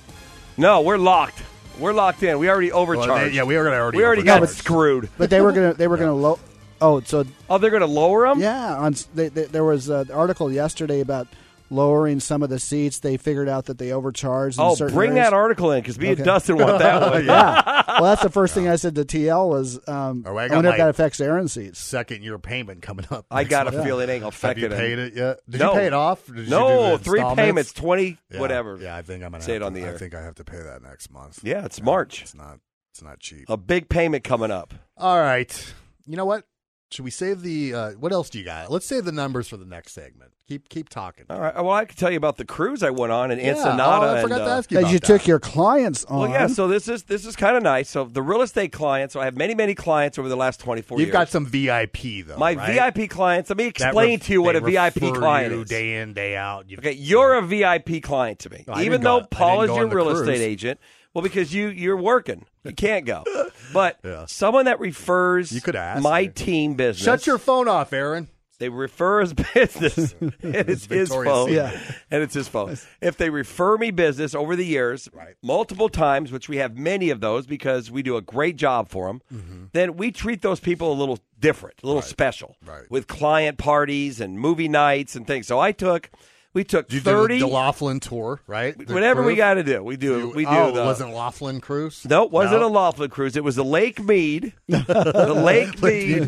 [0.57, 1.41] No, we're locked.
[1.79, 2.39] We're locked in.
[2.39, 3.31] We already Well, overcharged.
[3.33, 4.51] they- yeah, we already already we already overcharged.
[4.55, 5.09] got screwed.
[5.17, 6.39] But they were gonna they were gonna low.
[6.81, 8.39] Oh, so Oh, they're going to lower them?
[8.39, 11.27] yeah, on they, they, there was an article yesterday about
[11.69, 12.99] lowering some of the seats.
[12.99, 14.57] They figured out that they overcharged.
[14.59, 15.27] In Oh, certain bring areas.
[15.27, 17.25] that article in because me and Dustin want that one.
[17.25, 17.83] Yeah.
[17.99, 20.69] well, that's the first thing I said to TL was, um, Oh, I I, wonder
[20.71, 21.79] if that affects Aaron seats.
[21.79, 23.25] Second year payment coming up.
[23.31, 23.85] I got a month.
[23.85, 25.39] feel it ain't Have you paid it yet?
[25.49, 25.73] Did No.
[25.73, 26.25] you pay it off?
[26.25, 28.39] Did you do No, three payments, 20, Yeah.
[28.39, 28.77] whatever.
[28.81, 29.97] Yeah, I think I'm gonna Say have it on to- the I air.
[29.97, 31.39] think I have to pay that next month.
[31.43, 32.21] Yeah, it's March.
[32.23, 32.59] It's not.
[32.91, 33.45] It's not cheap.
[33.49, 34.73] A big payment coming up.
[34.97, 35.73] All right.
[36.07, 36.45] You know what?
[36.89, 37.73] Should we save the?
[37.73, 38.71] Uh, what else do you got?
[38.71, 40.31] Let's save the numbers for the next segment.
[40.47, 41.25] Keep keep talking.
[41.29, 41.53] All right.
[41.53, 43.51] Well, I can tell you about the cruise I went on in Yeah.
[43.55, 43.83] Ensenada.
[43.83, 45.05] Oh, I forgot and, to uh, ask you That about you that.
[45.05, 46.19] took your clients on.
[46.21, 46.47] Well, yeah.
[46.47, 47.89] So this is this is kind of nice.
[47.89, 49.11] So the real estate clients.
[49.13, 51.13] So I have many many clients over the last twenty four You've years.
[51.13, 52.37] got some VIP though.
[52.37, 52.93] my right?
[52.95, 53.49] VIP clients.
[53.49, 55.69] Let me explain ref- to you what a VIP client you is.
[55.69, 56.69] Day in day out.
[56.69, 58.63] You've- Okay, you're a VIP client to me.
[58.65, 60.21] No, Even didn't go- though Paul is your real cruise.
[60.21, 60.79] estate agent,
[61.17, 63.23] well, because you you're working, you can't go.
[63.73, 64.27] But Yeah.
[64.27, 66.27] someone that refers You could ask my me.
[66.29, 67.03] team business.
[67.03, 68.27] Shut your phone off, Aaron.
[68.59, 71.51] They refer his business, and it's his Victoria's phone.
[71.51, 71.79] Yeah.
[72.11, 72.77] and it's his phone.
[73.01, 75.33] If they refer me business over the years, Right.
[75.43, 79.07] multiple times, which we have many of those because we do a great job for
[79.07, 82.69] them, then we treat those people a little different, a little special, Mm-hmm.
[82.71, 82.89] Right.
[82.91, 85.45] with client parties and movie nights and things.
[85.47, 86.09] So I took,
[86.57, 88.75] we took You thirty, the Laughlin tour, right?
[88.75, 90.17] The whatever we got to do, we do.
[90.19, 90.49] You- we do.
[90.49, 92.03] oh, the, wasn't Laughlin cruise?
[92.09, 92.67] no, it wasn't No?
[92.67, 93.35] a Laughlin cruise.
[93.37, 96.27] It was a Lake Mead, the Lake Mead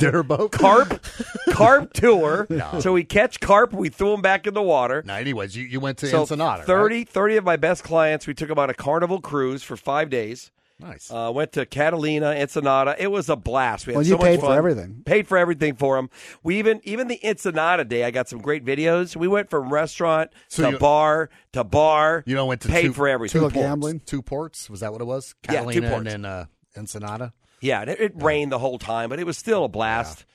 [0.52, 1.04] carp
[1.50, 2.48] carp tour.
[2.80, 5.02] So we catch carp, we threw them back in the water.
[5.04, 6.64] No, anyways, you, you went to So Ensenada.
[6.64, 7.10] 30, right?
[7.10, 10.52] 30 of my best clients, we took them on a carnival cruise for five days.
[10.80, 11.12] Nice.
[11.12, 12.96] Uh, went to Catalina, Ensenada.
[12.98, 13.86] It was a blast.
[13.86, 15.02] We had Well, so you much paid for everything.
[15.06, 16.10] Paid for everything for them.
[16.42, 19.16] We even even the Ensenada day, I got some great videos.
[19.16, 22.24] We went from restaurant So to you- bar to bar.
[22.26, 23.40] you know, went to paid two, for everything.
[23.40, 23.68] Two Little ports.
[23.68, 24.00] gambling?
[24.06, 24.70] Two ports.
[24.70, 25.36] Was that what it was?
[25.52, 25.98] Yeah, two Catalina ports.
[26.14, 26.46] and then uh,
[26.78, 27.34] Ensenada.
[27.62, 30.26] Yeah, and it, it rained the whole time, but it was still a blast.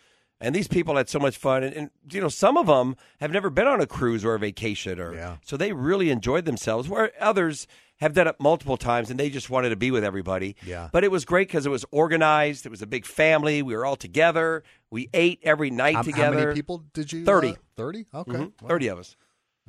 [0.41, 3.31] And these people had so much fun, and, and you know, some of them have
[3.31, 5.37] never been on a cruise or a vacation, or Yeah.
[5.43, 6.87] so they really enjoyed themselves.
[6.87, 7.67] Where others
[7.99, 10.57] have done it multiple times, and they just wanted to be with everybody.
[10.67, 10.89] Yeah.
[10.93, 12.67] but it was great because it was organized.
[12.67, 13.63] It was a big family.
[13.63, 14.63] We were all together.
[14.91, 16.39] We ate every night How, together.
[16.39, 17.25] how many people did you?
[17.25, 17.49] 30.
[17.51, 18.07] uh, Thirty.
[18.15, 18.33] Okay.
[18.33, 18.69] Mhm, Wow.
[18.69, 19.17] Thirty of us.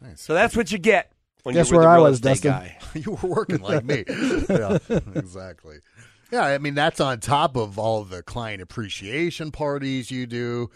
[0.02, 0.22] Nice.
[0.22, 1.12] So that's what you get
[1.44, 2.52] when Guess you're with where the I was, estate Dustin.
[2.52, 2.78] guy.
[2.96, 4.04] you were working like me.
[4.50, 4.78] yeah,
[5.16, 5.78] exactly.
[6.32, 10.70] Yeah, I mean that's on top of all the client appreciation parties you do.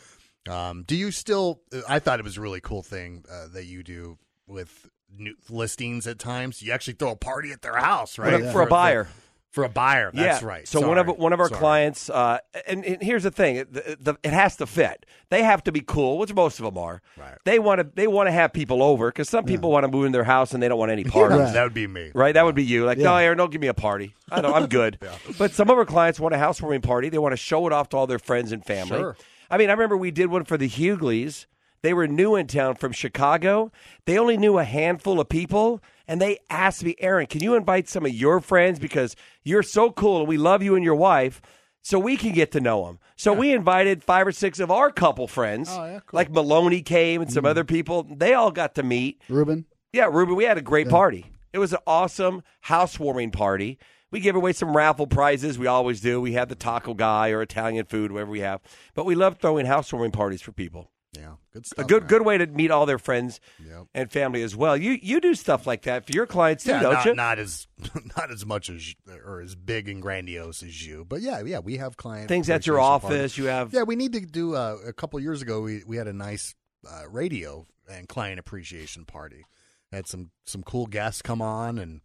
[0.47, 1.61] Um, do you still?
[1.87, 6.07] I thought it was a really cool thing uh, that you do with new listings
[6.07, 6.61] at times.
[6.61, 8.51] You actually throw a party at their house, right?
[8.51, 9.07] For a buyer.
[9.51, 10.47] For a buyer, that's yeah.
[10.47, 10.67] right.
[10.67, 11.59] So one of one of our Sorry.
[11.59, 15.07] clients, uh, and, and here's the thing: it, the, the, it has to fit.
[15.29, 17.01] They have to be cool, which most of them are.
[17.17, 17.35] Right.
[17.45, 20.05] They want to they want to have people over because some people want to move
[20.05, 21.39] in their house and they don't want any parties.
[21.39, 21.53] Right.
[21.53, 22.11] that would be me.
[22.13, 22.85] Right, that would be you.
[22.85, 24.13] Like, no, Aaron, don't give me a party.
[24.31, 24.99] I know, I'm good.
[25.39, 27.09] But some of our clients want a housewarming party.
[27.09, 28.99] They want to show it off to all their friends and family.
[28.99, 29.17] Sure.
[29.49, 31.47] I mean, I remember we did one for the Hugleys.
[31.81, 33.71] They were new in town from Chicago.
[34.05, 37.87] They only knew a handful of people, and they asked me, Aaron, can you invite
[37.87, 41.41] some of your friends because you're so cool and we love you and your wife,
[41.81, 42.99] so we can get to know them.
[43.15, 46.17] So we invited five or six of our couple friends, Oh, yeah, cool.
[46.17, 47.49] like Maloney came and some mm.
[47.49, 48.03] other people.
[48.03, 49.21] They all got to meet.
[49.29, 49.65] Ruben.
[49.93, 51.25] Yeah, Ruben, we had a great party.
[51.51, 53.79] It was an awesome housewarming party.
[54.11, 55.57] We gave away some raffle prizes.
[55.57, 56.19] We always do.
[56.19, 58.61] We had the taco guy or Italian food, whatever we have.
[58.93, 60.91] But we love throwing housewarming parties for people.
[61.17, 61.87] Yeah, good A stuff.
[61.87, 62.07] good man.
[62.09, 63.87] good way to meet all their friends Yep.
[63.95, 64.77] and family as well.
[64.77, 67.13] You you do stuff like that for your clients too, Yeah, don't not, you?
[67.15, 67.67] not as
[68.17, 68.93] not as much as
[69.25, 72.29] or as big and grandiose as you, but yeah, yeah, we have clients.
[72.29, 73.09] Things at your office.
[73.09, 73.37] parties.
[73.39, 75.61] You have Yeah, we need to do uh, a couple years ago.
[75.61, 76.53] We we had a nice
[76.87, 79.45] uh, radio and client appreciation party.
[79.91, 82.01] Had some some cool guests come on, and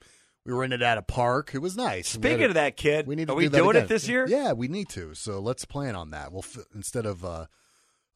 [0.46, 1.50] we rented at a park.
[1.54, 2.08] It was nice.
[2.08, 3.82] Speaking a- of that, kid, we need to are do we doing again.
[3.84, 4.26] it this year?
[4.26, 5.14] Yeah, we need to.
[5.14, 6.32] So let's plan on that.
[6.32, 7.46] We'll f- instead of uh,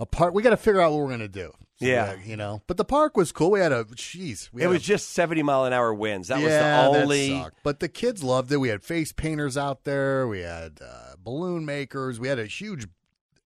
[0.01, 1.53] a park, we got to figure out what we're gonna do.
[1.81, 2.15] So Yeah.
[2.17, 2.63] we- you know.
[2.67, 3.51] But the park was cool.
[3.53, 4.49] We had a jeez.
[4.55, 6.29] It had was a- just seventy mile an hour winds.
[6.29, 7.29] That yeah, was the only.
[7.31, 7.59] sucked.
[7.63, 8.57] But the kids loved it.
[8.59, 10.27] We had face painters out there.
[10.29, 12.19] We had uh, balloon makers.
[12.21, 12.87] We had a huge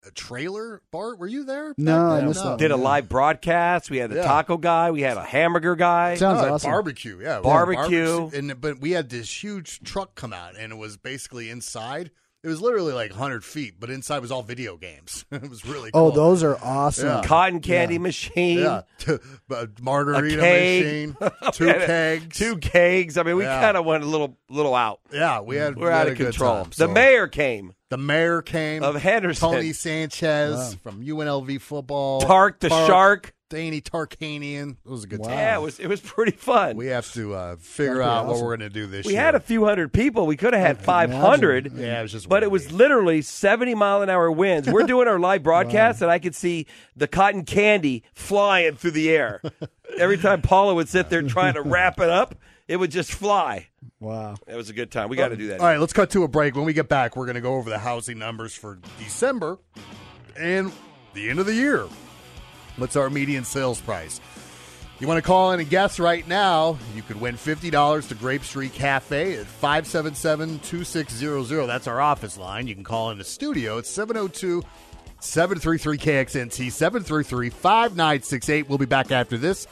[0.05, 0.83] uh, trailer.
[0.91, 1.75] Bart, were you there?
[1.79, 2.29] No, I then?
[2.29, 3.91] missed that Did a live broadcast.
[3.91, 4.25] We had the Yeah.
[4.25, 4.91] taco guy.
[4.91, 6.17] We had a hamburger guy.
[6.17, 6.71] Sounds Oh, awesome.
[6.71, 8.31] Barbecue, yeah, Barbecue.
[8.35, 12.11] and but we had this huge truck come out, and it was basically inside.
[12.45, 15.25] It was literally like 100 feet, but inside was all video games.
[15.31, 16.13] it was really oh, cool.
[16.13, 17.07] Oh, those are awesome.
[17.07, 17.23] Yeah.
[17.25, 18.59] Cotton candy machine.
[18.59, 18.83] yeah,
[19.81, 21.17] margarita machine,
[21.53, 23.17] two kegs, Two kegs.
[23.17, 23.61] I mean, we Yeah.
[23.61, 25.01] kind of went a little little out.
[25.13, 26.65] Yeah, we had We're we out had of control.
[26.65, 27.75] time, the mayor came.
[27.93, 28.83] The mayor came.
[28.83, 29.51] of Henderson.
[29.51, 32.23] Tony Sanchez from UNLV football.
[32.23, 33.35] Tark the Shark.
[33.51, 34.77] Danny Tarkanian.
[34.83, 35.29] It was a good Wow.
[35.29, 35.37] time.
[35.37, 36.75] Yeah, it was it was pretty fun.
[36.75, 39.13] We have to uh, figure That'd be out what we're going to do this We
[39.13, 39.21] year.
[39.21, 40.27] We had a few hundred people.
[40.27, 41.71] We could have had 500.
[41.77, 44.71] Yeah, it was just But it was literally 70 mile an hour winds.
[44.71, 46.67] We're doing our live broadcast, and I could see
[46.97, 49.43] the cotton candy flying through the air.
[49.99, 52.35] Every time Paula would sit there trying to wrap it up,
[52.73, 53.69] it would just fly.
[54.01, 54.35] Wow.
[54.47, 55.11] It was a good time.
[55.11, 55.61] We got to do that.
[55.61, 56.57] All right, let's cut to a break.
[56.57, 59.59] When we get back, we're going to go over the housing numbers for December
[60.39, 60.73] and
[61.13, 61.87] the end of the year.
[62.79, 64.23] What's our median sales price?
[65.01, 66.79] You want to call in and guess right now?
[66.97, 71.67] You could win $50 to Grape Street Cafe at 577 2600.
[71.67, 72.69] That's our office line.
[72.69, 74.63] You can call in the studio at 702
[75.21, 78.69] 733 KXNT 733 5968.
[78.71, 79.67] We'll be back after this.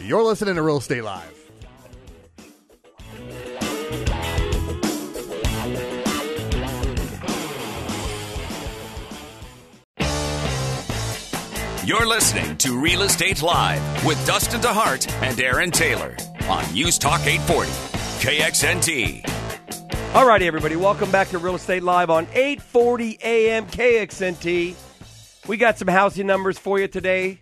[0.00, 1.37] You're listening to Real Estate Live.
[11.88, 17.26] You're listening to Real Estate Live with Dustin DeHart and Aaron Taylor on News Talk
[17.26, 17.70] 840,
[18.20, 20.14] KXNT.
[20.14, 20.76] All righty, everybody.
[20.76, 25.48] Welcome back to Real Estate Live on 840 AM KXNT.
[25.48, 27.40] We got some housing numbers for you today.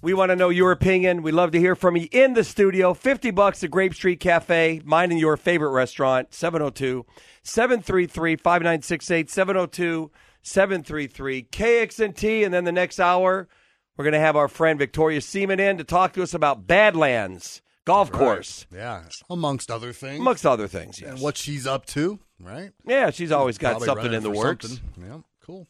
[0.00, 1.20] We want to know your opinion.
[1.20, 2.94] We love to hear from you in the studio.
[2.94, 7.04] 50 bucks at Grape Street Cafe, mine and your favorite restaurant, 702
[7.42, 10.10] 733 5968 702
[10.42, 12.44] 733 KXNT.
[12.44, 13.48] And then the next hour,
[13.96, 17.62] we're going to have our friend Victoria Seaman in to talk to us about Badlands
[17.84, 20.20] Golf Course, Yeah, amongst other things.
[20.20, 21.00] amongst other things.
[21.00, 21.10] Yes.
[21.12, 22.70] and what she's up to, right?
[22.86, 24.68] Yeah, she's always got Probably something in the works.
[24.68, 25.04] something.
[25.06, 25.66] Yeah, cool.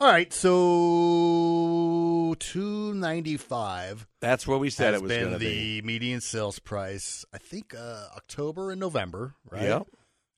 [0.00, 5.38] All right, so two ninety five That's what we said it was going been to
[5.38, 7.24] the median sales price.
[7.32, 9.62] I think uh, October and November, right?
[9.64, 9.80] Yeah.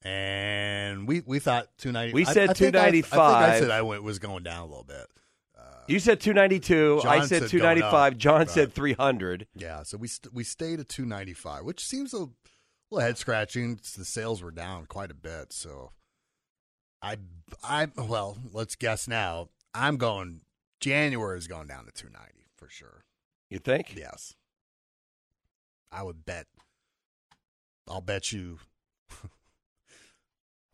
[0.03, 2.13] And we we thought two ninety.
[2.15, 4.67] We said I think I- I think I said I went was going down a
[4.67, 5.07] little bit.
[5.59, 7.01] Uh, you said 292.
[7.03, 8.13] John I said said 295.
[8.13, 9.49] up, John said 300.
[9.57, 12.29] Yeah, so we st- we stayed at two ninety five, which seems a
[12.91, 13.81] little head scratching.
[13.97, 15.91] The sales were down quite a bit, so
[17.03, 17.17] I
[17.65, 19.49] I well, let's guess now.
[19.75, 20.43] I'm going
[20.81, 23.05] January is going down to two ninety for sure.
[23.51, 23.97] You think?
[23.97, 24.35] Yes,
[25.91, 26.47] I would bet.
[27.89, 28.59] I'll bet you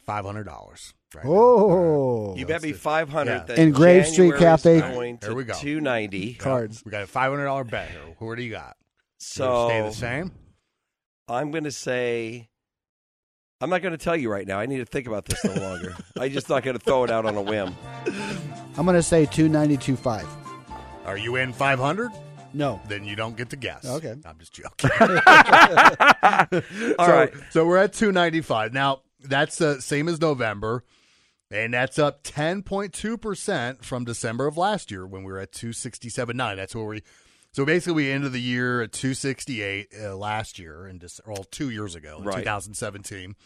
[0.05, 0.95] five hundred dollars.
[1.15, 1.31] Right now.
[1.31, 2.35] Oh.
[2.37, 3.55] You bet me 500 Yeah.
[3.55, 4.81] In Grape Street Cafe.
[4.81, 5.55] going Here we go.
[5.55, 6.35] 290.
[6.35, 6.83] Cards.
[6.85, 8.01] We got a five hundred dollar bet here.
[8.19, 8.77] Who do you got?
[8.79, 10.33] You So stay the same.
[11.29, 12.49] I'm going to say
[13.61, 14.59] I'm not going to tell you right now.
[14.59, 15.97] I need to think about this no longer.
[16.19, 17.75] I'm just not going to throw it out on a whim.
[18.77, 20.27] I'm going to say 292.5.
[21.07, 22.11] Are you in five hundred?
[22.53, 22.81] No.
[22.89, 23.85] Then you don't get to guess.
[23.85, 24.15] Okay.
[24.25, 24.91] I'm just joking.
[26.99, 27.33] All so, right.
[27.51, 28.73] So we're at 295.
[28.73, 30.85] Now, that's the same as November,
[31.51, 36.57] and that's up 10.2% from December of last year when we were at 267.9.
[36.57, 37.03] That's where we.
[37.53, 41.71] So basically, we ended the year at 268 uh, last year, in Dec- well, two
[41.71, 42.39] years ago, Right.
[42.39, 43.37] 2017.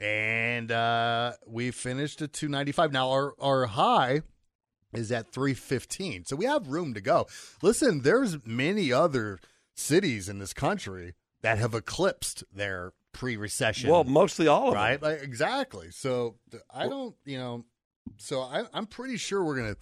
[0.00, 2.92] And uh, we finished at 295.
[2.92, 4.22] Now, our, our high
[4.94, 6.24] is at 315.
[6.26, 7.26] So we have room to go.
[7.60, 9.40] Listen, there's many other
[9.74, 13.90] cities in this country that have eclipsed their pre-recession.
[13.90, 14.98] Well, mostly all of right?
[15.00, 15.10] them.
[15.12, 15.90] Like, exactly.
[15.90, 16.36] So
[16.74, 17.64] I don't, you know,
[18.16, 19.80] so I, I'm pretty sure we're going to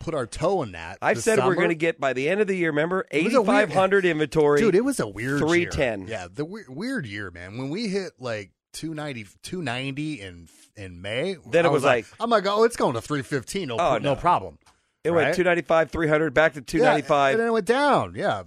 [0.00, 0.98] put our toe in that.
[1.00, 2.68] I've this said we're going to get by the end of the year.
[2.68, 4.60] Remember, It was 8,500 inventory.
[4.60, 6.00] Dude, it was a weird 310.
[6.02, 6.08] Year.
[6.10, 7.56] Yeah, the weird, weird year, man.
[7.56, 12.28] When we hit like 290, 290 in in May, Then it I was like- I'm
[12.30, 13.68] like, oh, it's going to 315.
[13.68, 14.16] No, Oh, no no.
[14.16, 14.58] problem.
[15.04, 15.24] it right?
[15.24, 17.08] went 295, 300, back to 295.
[17.28, 18.14] Yeah, and then it went down.
[18.14, 18.42] Yeah,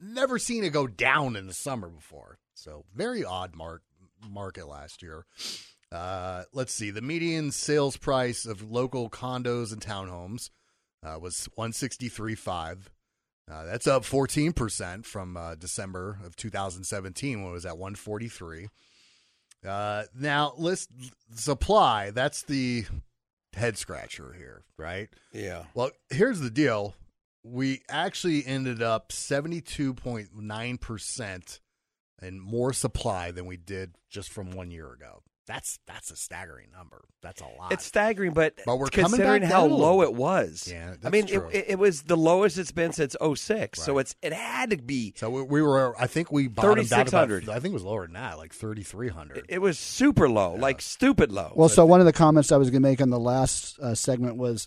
[0.00, 2.35] never seen it go down in the summer before.
[2.66, 3.80] So very odd mark
[4.28, 5.24] market last year.
[5.92, 6.90] Uh, let's see.
[6.90, 10.50] The median sales price of local condos and townhomes
[11.04, 12.90] uh, was one sixty three five.
[13.48, 17.66] Uh, that's up fourteen percent from uh, December of two thousand seventeen when it was
[17.66, 18.66] at one forty three.
[19.64, 20.90] Uh, now, list
[21.34, 22.10] supply.
[22.10, 22.84] That's the
[23.54, 25.08] head scratcher here, right?
[25.32, 25.66] yeah.
[25.74, 26.96] Well, here's the deal.
[27.44, 31.60] We actually ended up 72.9%
[32.22, 35.22] in more supply than we did just from one year ago.
[35.46, 37.04] That's that's a staggering number.
[37.22, 37.70] That's a lot.
[37.70, 40.68] It's staggering, but, But we're considering how down low it was.
[40.70, 41.48] Yeah, I mean, true.
[41.52, 43.80] it, it was the lowest it's been since 06.
[43.80, 45.14] So it's it had to be.
[45.16, 47.48] so we, we were I think we bottomed 3,600.
[47.48, 49.46] I think it was lower than that, like 3300.
[49.48, 51.52] It was super low, like stupid low.
[51.54, 53.94] Well, so one of the comments I was going to make on the last uh,
[53.94, 54.66] segment was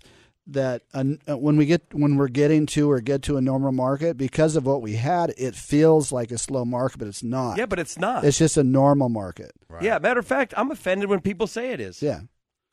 [0.54, 3.72] that uh, uh, when we get when we're getting to or get to a normal
[3.72, 7.58] market because of what we had, it feels like a slow market, but it's not.
[7.58, 8.24] yeah, but it's not.
[8.26, 9.52] It's just a normal market.
[9.68, 9.84] Right.
[9.84, 12.02] Yeah, matter of fact, I'm offended when people say it is.
[12.02, 12.22] Yeah.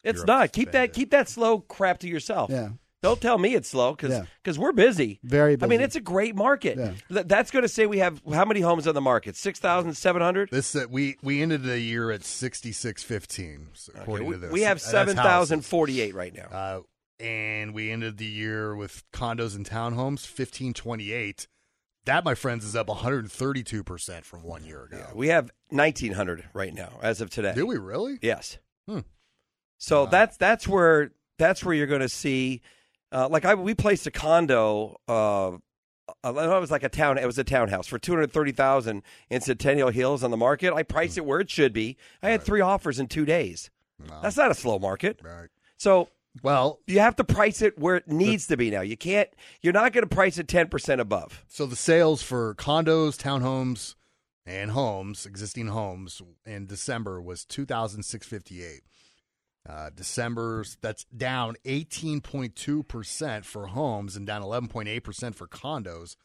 [0.05, 0.53] It's you're not.
[0.53, 2.51] Keep that keep that slow crap to yourself.
[2.51, 2.71] Yeah.
[3.03, 4.53] Don't tell me it's slow because Yeah.
[4.59, 5.21] we're busy.
[5.23, 6.79] Very I mean, it's a great market.
[6.79, 6.93] Yeah.
[7.13, 9.37] Th- That's going to say we have how many homes on the market?
[9.37, 10.51] Six thousand seven hundred.
[10.51, 13.69] This uh, we we ended the year at sixty six fifteen.
[13.95, 15.69] According We, to this, we have That's seven thousand houses.
[15.71, 16.47] forty eight right now.
[16.51, 16.81] Uh,
[17.19, 21.47] and we ended the year with condos and townhomes fifteen twenty eight.
[22.05, 25.07] That, my friends, is up one hundred thirty two percent from one year ago.
[25.15, 27.53] we have nineteen hundred right now as of today.
[27.55, 28.19] Do we really?
[28.23, 28.59] Yes.
[28.89, 29.01] Hmm.
[29.79, 32.63] So that's that's where that's where you're going to see,
[33.13, 35.01] uh, like I we placed a condo.
[35.09, 35.59] Uh,
[36.25, 37.19] it was like a town.
[37.19, 40.73] It was a townhouse for two hundred thirty thousand in Centennial Hills on the market.
[40.73, 41.97] I priced it where it should be.
[42.23, 43.71] I had three offers in two days.
[44.09, 44.21] Wow.
[44.23, 45.21] That's not a slow market.
[45.23, 45.49] Right.
[45.77, 46.09] So
[46.43, 48.71] Well, you have to price it where it needs to be.
[48.71, 49.29] Now you can't.
[49.63, 51.45] You're not going to price it ten percent above.
[51.49, 53.95] so the sales for condos, townhomes,
[54.45, 58.83] and homes, existing homes, in December was two thousand six fifty eight.
[59.69, 65.01] Uh, December's that's down eighteen point two percent for homes and down eleven point eight
[65.01, 66.17] percent for condos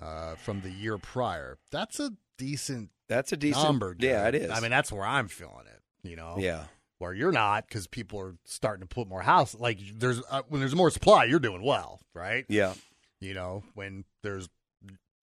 [0.00, 1.58] uh, from the year prior.
[1.72, 3.94] That's a decent That's a decent number.
[3.94, 4.10] dude.
[4.10, 4.50] Yeah, it is.
[4.50, 6.08] I mean, that's where I'm feeling it.
[6.08, 6.64] You know, yeah.
[7.04, 9.54] Where you're not because people are starting to put more house.
[9.54, 12.44] Like there's uh, when there's more supply, you're doing well, right?
[12.48, 12.74] Yeah.
[13.20, 14.48] You know, when there's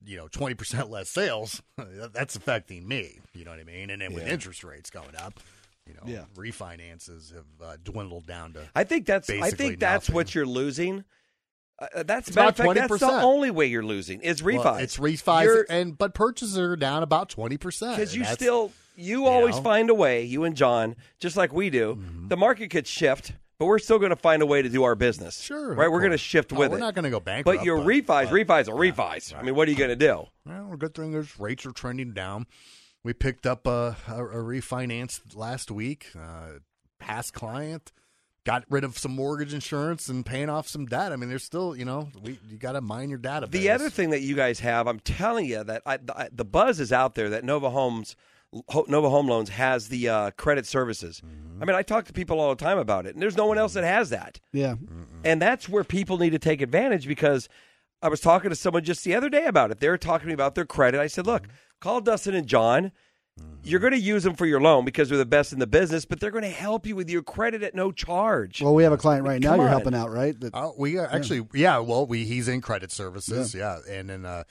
[0.06, 1.62] you know twenty percent less sales,
[2.14, 3.20] that's affecting me.
[3.34, 3.90] You know what I mean?
[3.90, 4.34] And then with Yeah.
[4.34, 5.40] interest rates going up,
[5.88, 6.26] you know, Yeah.
[6.36, 8.70] refinances have uh, dwindled down to.
[8.76, 9.30] I think that's.
[9.30, 10.16] I think that's nothing.
[10.16, 11.04] what you're losing.
[11.82, 13.24] Uh, that's about fact, That's the 20%.
[13.24, 14.64] only way you're losing is refis.
[14.64, 18.72] Well, it's refis, You're- and but purchases are down about twenty percent because you still
[18.96, 19.62] you always know?
[19.64, 20.24] find a way.
[20.24, 21.96] You and John, just like we do.
[21.96, 22.28] Mm-hmm.
[22.28, 24.94] The market could shift, but we're still going to find a way to do our
[24.96, 25.40] business.
[25.42, 25.90] Sure, right?
[25.92, 26.82] We're going to shift with we're it.
[26.82, 27.58] not going to go bankrupt.
[27.60, 29.36] but your but- refis, but- refis are refis.
[29.36, 30.26] I mean, what are you going to do?
[30.46, 32.46] Well, good thing is rates are trending down.
[33.04, 36.10] We picked up a, a, a refinance last week.
[36.16, 36.60] Uh,
[37.00, 37.92] past client
[38.46, 41.12] got rid of some mortgage insurance and paying off some debt.
[41.12, 43.52] I mean, there's still, you know, we you got to mine your database.
[43.52, 46.80] The other thing that you guys have, I'm telling you that I, the, the buzz
[46.80, 48.16] is out there that Nova Homes,
[48.88, 51.22] Nova Home Loans has the uh, credit services.
[51.26, 51.62] Mm-hmm.
[51.62, 53.58] I mean, I talk to people all the time about it, and there's no one
[53.58, 54.40] else that has that.
[54.52, 54.76] Yeah.
[55.24, 57.48] And that's where people need to take advantage because
[58.02, 59.80] I was talking to someone just the other day about it.
[59.80, 61.00] They were talking to me about their credit.
[61.00, 61.48] I said, look,
[61.80, 62.92] call Dustin and John.
[63.64, 63.82] You're mm-hmm.
[63.90, 66.20] going to use them for your loan because they're the best in the business, but
[66.20, 68.62] they're going to help you with your credit at no charge.
[68.62, 69.72] Well, we have a client right now Come you're on.
[69.72, 70.40] helping out, right?
[70.40, 71.78] That, Oh, we uh, are actually, yeah.
[71.80, 73.80] Well, we he's in credit services, yeah.
[73.90, 74.44] And then uh,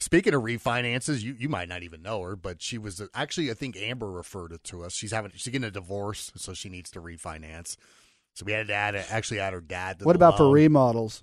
[0.00, 3.50] speaking of refinances, you you might not even know her, but she was uh, actually,
[3.50, 4.92] I think Amber referred it to us.
[4.94, 7.76] She's having she's getting a divorce, so she needs to refinance.
[8.34, 9.98] So we had to add actually add her dad.
[9.98, 10.54] To what the about for loan.
[10.54, 11.22] remodels?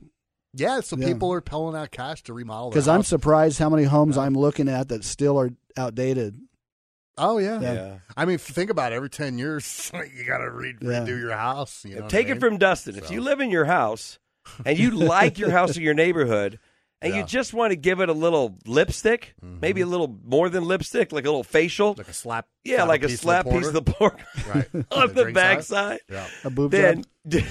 [0.54, 1.08] Yeah, so Yeah.
[1.08, 2.70] people are pulling out cash to remodel.
[2.70, 3.08] their Because I'm house.
[3.08, 6.40] surprised how many homes I'm looking at that still are outdated.
[7.20, 7.60] Oh yeah.
[7.62, 7.98] Yeah.
[8.18, 11.02] I mean, if you think about it, every ten years you got to re- Yeah.
[11.02, 11.84] redo your house.
[11.86, 12.40] You know Take I it mean?
[12.40, 12.96] from Dustin.
[12.98, 14.20] If you live in your house
[14.66, 16.60] and you like your house or your neighborhood,
[17.02, 19.60] and you just want to give it a little lipstick, mm-hmm.
[19.62, 22.48] maybe a little more than lipstick, like a little facial, like a slap.
[22.64, 24.68] yeah, like a piece slap of the piece of the pork Right.
[24.92, 26.00] on the drink backside.
[26.10, 26.28] Yeah.
[26.44, 27.44] A boob Then, job.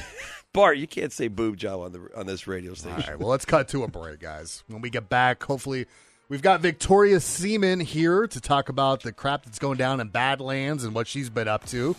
[0.52, 3.00] Bart, you can't say boob job on the on this radio station.
[3.02, 4.64] All right, Well, let's cut to a break, guys.
[4.66, 5.86] When we get back, hopefully,
[6.28, 10.84] we've got Victoria Seaman here to talk about the crap that's going down in Badlands
[10.84, 11.94] and what she's been up to.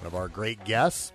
[0.00, 1.12] One of our great guests.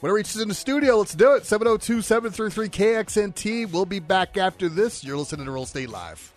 [0.00, 1.46] When it reaches in the studio, let's do it.
[1.46, 3.72] 702 733 KXNT.
[3.72, 5.02] We'll be back after this.
[5.02, 6.32] You're listening to Real Estate Live.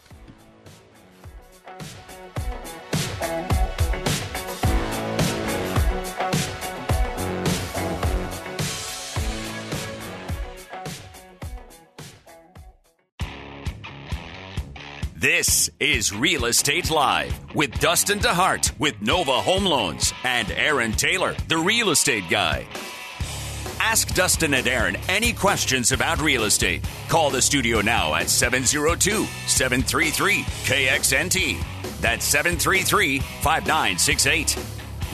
[15.19, 21.35] This is Real Estate Live with Dustin DeHart with Nova Home Loans and Aaron Taylor,
[21.49, 22.65] the real estate guy.
[23.81, 26.87] Ask Dustin and Aaron any questions about real estate.
[27.09, 31.61] Call the studio now at 702 733 KXNT.
[31.99, 34.57] That's 733 5968.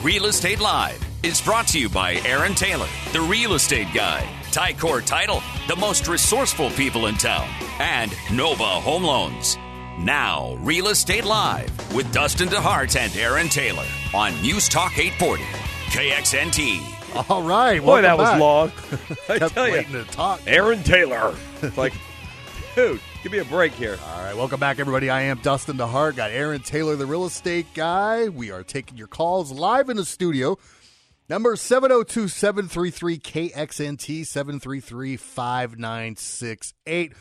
[0.04, 5.04] Real Estate Live is brought to you by Aaron Taylor, the real estate guy, Ticor
[5.04, 7.50] Title, the most resourceful people in town,
[7.80, 9.58] and Nova Home Loans.
[10.00, 15.44] Now, Real Estate Live with Dustin DeHart and Aaron Taylor on News Talk 840,
[15.92, 17.30] KXNT.
[17.30, 17.80] All right.
[17.80, 18.72] Boy, welcome that was long.
[19.30, 20.42] I Kept tell you, waiting to talk.
[20.48, 21.34] Aaron Taylor.
[21.62, 21.94] It's like,
[22.76, 23.98] dude, give me a break here.
[24.10, 25.10] All right, welcome back, everybody.
[25.10, 26.18] I am Dustin DeHart.
[26.18, 28.28] Got Aaron Taylor, the real estate guy.
[28.28, 30.58] We are taking your calls live in the studio.
[31.30, 37.14] Number 702 733 KXNT 733 5968.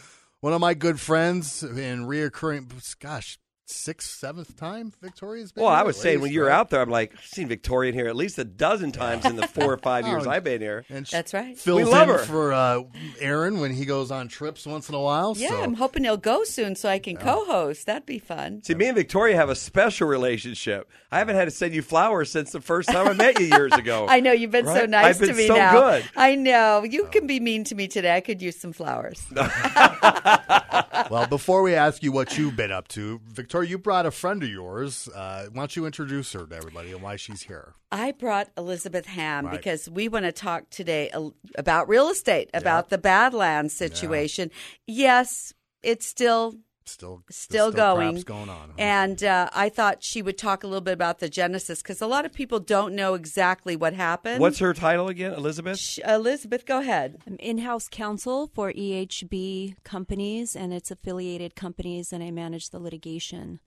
[0.45, 5.79] One of my good friends and reoccurring, gosh, sixth, seventh time Victoria's been Well, I
[5.79, 6.55] here, was at saying least, when you were right?
[6.55, 9.37] out there, I'm like, I've seen Victoria in here at least a dozen times in
[9.37, 10.85] the four or five years Oh, I've been here.
[10.89, 11.57] And That's right.
[11.59, 12.21] Fills We love in her.
[12.25, 12.83] for uh,
[13.21, 15.35] Aaron when he goes on trips once in a while.
[15.37, 15.62] Yeah, so.
[15.62, 17.87] I'm hoping he'll go soon so I can co-host.
[17.87, 18.62] That'd be fun.
[18.62, 20.91] See, me and Victoria have a special relationship.
[21.11, 23.73] I haven't had to send you flowers since the first time I met you years
[23.73, 24.07] ago.
[24.11, 25.73] I know you've been so nice I've been to me so now.
[25.73, 26.05] good.
[26.17, 28.15] I know you can be mean to me today.
[28.15, 29.23] I could use some flowers.
[31.11, 34.43] well, before we ask you what you've been up to, Victoria, you brought a friend
[34.43, 35.09] of yours.
[35.09, 37.75] Uh, why don't you introduce her to everybody and why she's here?
[37.93, 39.53] I brought Elizabeth Ham Right.
[39.57, 41.11] because we want to talk today
[41.57, 44.51] about real estate, about the Badlands situation.
[44.87, 45.53] Yes,
[45.83, 46.55] it's still
[46.87, 48.20] Still, there's still going.
[48.22, 48.68] going on.
[48.68, 48.74] huh?
[48.78, 52.07] And uh, I thought she would talk a little bit about the genesis because a
[52.07, 54.41] lot of people don't know exactly what happened.
[54.41, 55.78] What's her title again, Elizabeth?
[55.78, 56.66] Sh- Elizabeth?
[56.66, 57.18] Go ahead.
[57.26, 63.61] I'm in-house counsel for EHB companies and its affiliated companies, and I manage the litigation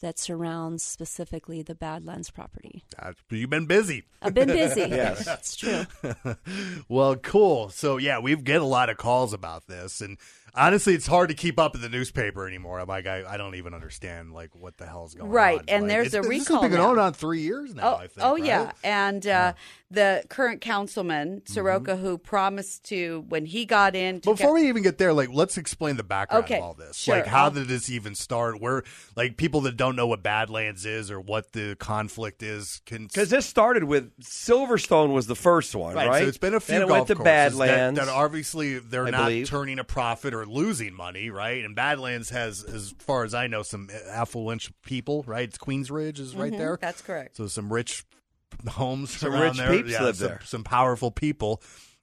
[0.00, 2.82] that surrounds specifically the Badlands property.
[2.98, 4.02] Uh, you've been busy.
[4.20, 4.80] I've been busy.
[4.88, 5.26] Yes.
[5.28, 5.84] it's true.
[6.88, 7.68] well, cool.
[7.70, 10.18] So yeah, we get a lot of calls about this, and
[10.54, 12.78] honestly, it's hard to keep up in the newspaper anymore.
[12.80, 15.56] I'm like, I, I don't even understand like what the hell's going Right, on.
[15.58, 16.86] Right, and Like, there's it's- a this has recall been now.
[16.88, 17.94] going on three years now.
[17.94, 18.26] Oh, I think.
[18.26, 18.44] oh right?
[18.44, 19.52] yeah, and uh,
[19.90, 24.20] the current councilman Seroka, who promised to when he got in.
[24.22, 26.74] To Before get- we even get there, like let's explain the background Okay, of all
[26.74, 26.96] this.
[26.96, 27.16] sure.
[27.16, 28.60] Like how did this even start?
[28.60, 28.82] Where
[29.16, 33.28] like people that don't know what Badlands is or what the conflict is can Because
[33.30, 36.22] this started with Silverstone was the first one, right?
[36.22, 37.24] So it's been a few Then it golf went to courses
[37.58, 37.98] Badlands.
[37.98, 39.48] that, that obviously they're I not believe.
[39.48, 41.64] turning a profit or losing money, right?
[41.64, 45.48] And Badlands has, as far as I know, some affluent people, right?
[45.48, 46.74] It's Queensridge is right there.
[46.76, 47.36] Mm-hmm, that's correct.
[47.36, 48.04] So some rich
[48.68, 49.70] homes, Some around rich there.
[49.72, 50.40] peeps yeah, live some, there.
[50.44, 51.62] Some powerful people,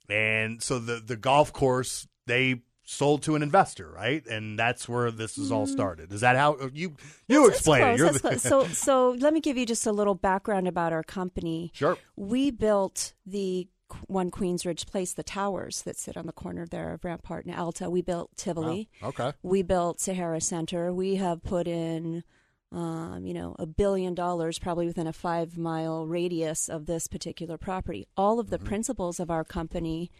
[0.10, 4.26] and so the the golf course they sold to an investor, right?
[4.26, 6.12] And that's where this has all started.
[6.12, 6.96] Is that how you
[7.28, 7.86] you That's- explain it?
[7.86, 8.44] that's You're close, the- that's.
[8.44, 11.70] So, so let me give you just a little background about our company.
[11.76, 11.98] sure.
[12.16, 13.68] We built the
[14.08, 17.90] One Queensridge Place, the towers that sit on the corner there of Rampart and Alta.
[17.90, 18.90] We built Tivoli.
[19.02, 19.34] Oh, okay.
[19.44, 20.94] We built Sahara Center.
[20.94, 22.24] We have put in,
[22.72, 27.58] um, you know, a billion dollars probably within a five mile radius of this particular
[27.58, 28.08] property.
[28.16, 30.12] All of the principals of our company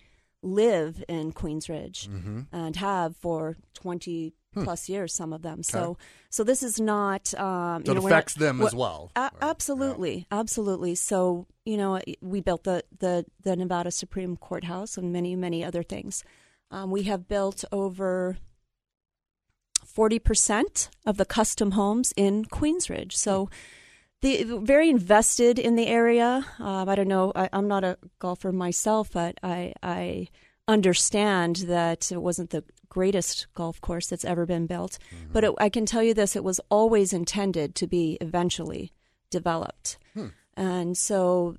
[0.42, 2.08] live in Queensridge
[2.52, 5.64] and have for 20 plus years, some of them.
[5.64, 5.98] So,
[6.30, 9.12] so this is not, um, So you it know, not- affects them as well.
[9.16, 10.96] a- absolutely, absolutely.
[10.96, 15.84] So you know, we built the the the Nevada Supreme Courthouse and many many other
[15.84, 16.24] things.
[16.72, 18.38] Um, we have built over
[19.86, 23.14] forty percent of the custom homes in Queensridge.
[23.14, 23.50] So.
[24.22, 26.46] The, very invested in the area.
[26.60, 27.32] Um, I don't know.
[27.38, 30.28] I, I'm not a golfer myself, but I, I
[30.68, 34.98] understand that it wasn't the greatest golf course that's ever been built.
[35.16, 35.34] Mm-hmm.
[35.34, 38.92] But it, I can tell you this: it was always intended to be eventually
[39.30, 39.98] developed.
[40.14, 40.28] Hmm.
[40.58, 41.56] And so,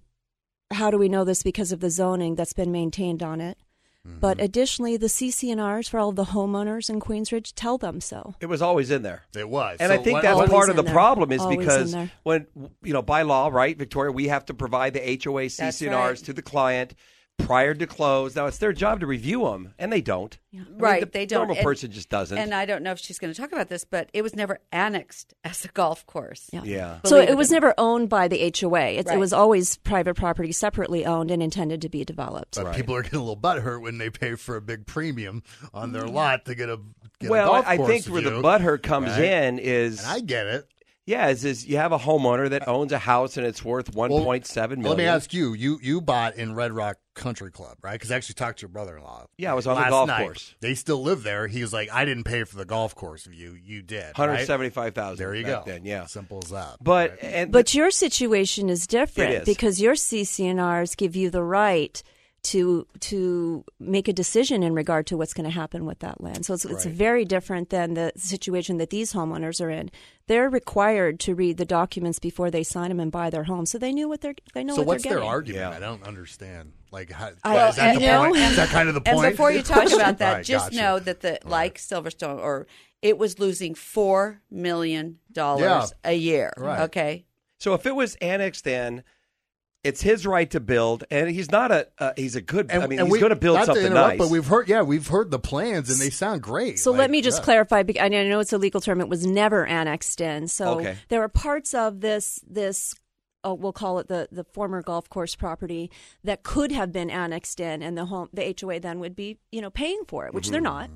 [0.70, 1.42] how do we know this?
[1.42, 3.56] Because of the zoning that's been maintained on it.
[4.06, 4.18] Mm-hmm.
[4.20, 8.34] But additionally, the CCNRs for all the homeowners in Queensridge tell them so.
[8.40, 9.24] It was always in there.
[9.36, 10.92] It was, And So I think what- that's part of the there.
[10.92, 12.46] problem is Always because when
[12.82, 16.16] you know by law, right, Victoria, we have to provide the HOA CCNRs right.
[16.16, 16.94] to the client
[17.46, 18.36] prior to close.
[18.36, 20.38] Now it's their job to review them, and they don't.
[20.52, 21.40] I mean, Right, the they don't.
[21.40, 22.36] Normal And- person just doesn't.
[22.36, 24.58] And I don't know if she's going to talk about this, but it was never
[24.72, 26.48] annexed as a golf course.
[26.52, 26.62] Yeah.
[26.64, 26.98] yeah.
[27.04, 28.80] So Believe it was or never owned by the HOA.
[28.98, 29.16] It, Right.
[29.16, 32.56] it was always private property, separately owned and intended to be developed.
[32.56, 35.92] But people are getting a little butthurt when they pay for a big premium on
[35.92, 36.78] their lot to get a
[37.20, 39.22] get a well, golf I think where the butthurt comes right?
[39.24, 40.66] in is And I get it.
[41.10, 43.94] Yeah, is, is you have a homeowner that uh, owns a house and it's worth
[43.94, 44.96] one Well, point seven million.
[44.98, 47.92] Let me ask you: you you bought in Red Rock Country Club, right?
[47.94, 49.26] Because I actually talked to your brother-in-law.
[49.36, 50.22] Yeah, I was on the last golf night.
[50.22, 50.54] course.
[50.60, 51.46] They still live there.
[51.48, 53.52] He was like, "I didn't pay for the golf course view.
[53.52, 55.10] You You did." One hundred seventy-five thousand.
[55.12, 55.18] right?
[55.18, 55.70] There you back go.
[55.72, 56.06] Then, yeah.
[56.06, 56.76] simple as that.
[56.80, 57.18] But right?
[57.24, 59.44] and But your situation is different It is.
[59.46, 62.02] because your CCNRs give you the right
[62.42, 66.46] to to make a decision in regard to what's going to happen with that land.
[66.46, 69.90] So it's, it's very different than the situation that these homeowners are in.
[70.26, 73.78] They're required to read the documents before they sign them and buy their home, so
[73.78, 75.30] they knew what they're they know so what what's they're their getting.
[75.30, 75.70] argument?
[75.70, 75.76] Yeah.
[75.76, 76.72] I don't understand.
[76.92, 78.36] Like, how, I- is that and the you know, point?
[78.38, 79.08] and- is that kind of the point?
[79.14, 79.32] And point?
[79.32, 80.76] before you talk about that, All right, just gotcha.
[80.82, 82.66] know that the like Silverstone or
[83.02, 86.10] it was losing four million dollars Yeah.
[86.10, 86.52] a year.
[86.56, 86.80] Right.
[86.82, 87.24] Okay.
[87.58, 89.02] So if it was annexed in,
[89.82, 92.70] it's his right to build, and he's not a uh, he's a good.
[92.70, 94.18] I mean, he's we- going to build something interrupt, nice.
[94.18, 96.78] But we've heard, yeah, we've heard the plans, and they sound great.
[96.78, 97.44] So Like, let me just yeah.
[97.44, 97.82] clarify.
[97.82, 99.00] bec- I know it's a legal term.
[99.00, 100.48] It was never annexed in.
[100.48, 100.96] So Okay.
[101.08, 102.94] there are parts of this this.
[103.42, 105.90] Uh, we'll call it the, the former golf course property
[106.24, 109.62] that could have been annexed in, and the home the HOA then would be you
[109.62, 110.90] know paying for it, which they're not.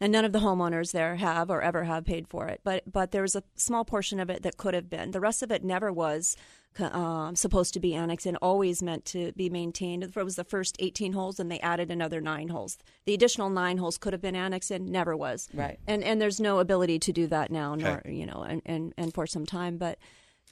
[0.00, 2.60] and none of the homeowners there have or ever have paid for it.
[2.62, 5.10] But but there was a small portion of it that could have been.
[5.10, 6.36] The rest of it never was
[6.80, 10.04] um, supposed to be annexed and always meant to be maintained.
[10.04, 12.78] It was the first 18 holes, and they added another nine holes.
[13.04, 15.48] The additional nine holes could have been annexed and never was.
[15.52, 15.78] Right.
[15.86, 19.12] And and there's no ability to do that now, nor you know, and, and, and
[19.12, 19.76] for some time.
[19.76, 19.98] But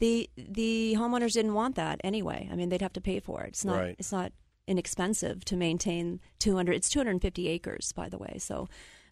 [0.00, 2.48] the the homeowners didn't want that anyway.
[2.50, 3.48] I mean, they'd have to pay for it.
[3.48, 3.96] It's not Right.
[3.98, 4.32] it's not
[4.66, 6.74] inexpensive to maintain 200.
[6.74, 8.36] It's 250 acres, by the way.
[8.38, 8.68] So.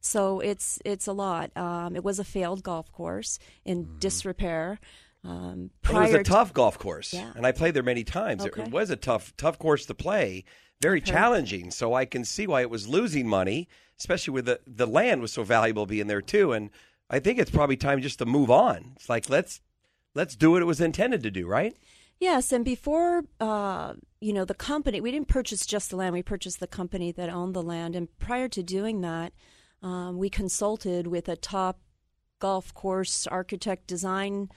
[0.07, 1.51] So it's it's a lot.
[1.57, 4.79] Um, it was a failed golf course in disrepair.
[5.25, 7.33] Um, It was a to- tough golf course, Yeah.
[7.35, 8.45] and I played there many times.
[8.45, 8.63] It- Okay.
[8.63, 10.45] It, was a tough, tough course to play.
[10.83, 11.71] Very challenging.
[11.71, 13.69] So I can see why it was losing money,
[13.99, 16.53] especially with the the land was so valuable being there too.
[16.53, 16.69] And
[17.09, 18.93] I think it's probably time just to move on.
[18.97, 19.61] It's like let's
[20.15, 21.75] let's do what it was intended to do, right?
[22.21, 26.23] Yes, and before uh, you know the company, we didn't purchase just the land; we
[26.23, 27.97] purchased the company that owned the land.
[27.97, 29.33] And prior to doing that,
[29.83, 31.81] um, we consulted with a top
[32.41, 34.51] golf course architect design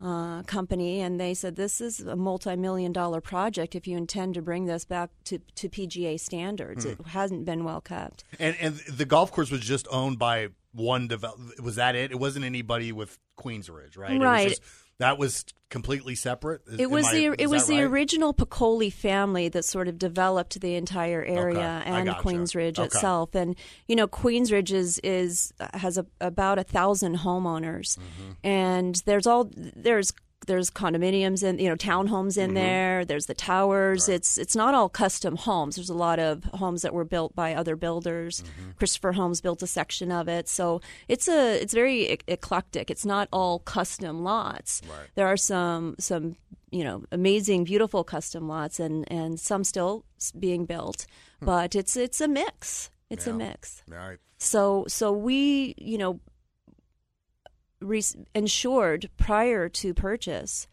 [0.00, 4.42] uh, company, and they said this is a multi-million dollar project if you intend to
[4.42, 6.84] bring this back to, to PGA standards.
[6.84, 8.24] It hasn't been well kept.
[8.38, 11.38] And and the golf course was just owned by one develop.
[11.62, 12.10] Was that it?
[12.10, 14.12] It wasn't anybody with Queensridge, right?
[14.12, 14.48] It was Right.
[14.50, 14.62] just-
[14.98, 16.62] that was completely separate.
[16.68, 17.84] Is- It was I- the it was the right?
[17.84, 22.22] original Peccole family that sort of developed the entire area Okay, and gotcha.
[22.22, 22.84] Queensridge Okay.
[22.84, 23.34] itself.
[23.34, 23.56] And
[23.88, 28.30] you know, Queensridge is is has a, about a thousand homeowners, Mm-hmm.
[28.44, 30.12] and there's all there's
[30.46, 32.54] there's condominiums and you know townhomes in Mm-hmm.
[32.54, 33.04] there.
[33.04, 34.08] There's the towers.
[34.08, 35.76] It's it's not all custom homes.
[35.76, 38.42] There's a lot of homes that were built by other builders.
[38.42, 38.70] Mm-hmm.
[38.78, 42.90] Christopher Homes built a section of it, so it's a it's very e- eclectic.
[42.90, 44.80] It's not all custom lots.
[45.14, 46.36] There are some some
[46.70, 50.04] you know amazing, beautiful custom lots, and and some still
[50.38, 51.06] being built,
[51.40, 52.90] but it's it's a mix.
[53.10, 53.38] It's a Hmm.
[53.38, 53.82] Mix.
[53.88, 54.18] Right.
[54.38, 56.20] So so we you know
[57.84, 58.02] re-
[58.34, 60.66] ensured prior to purchase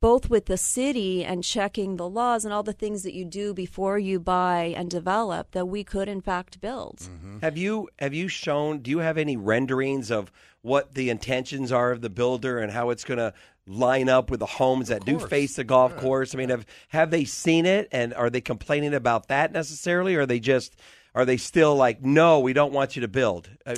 [0.00, 3.52] both with the city and checking the laws and all the things that you do
[3.52, 7.08] before you buy and develop that we could in fact build.
[7.42, 8.78] Have you have you shown?
[8.78, 12.90] Do you have any renderings of what the intentions are of the builder and how
[12.90, 13.34] it's going to
[13.66, 16.34] line up with the homes that do face the golf course?
[16.34, 20.22] I mean, have have they seen it and are they complaining about that necessarily, or
[20.22, 20.76] are they just
[21.14, 23.50] are they still like, no, we don't want you to build?
[23.66, 23.74] Uh,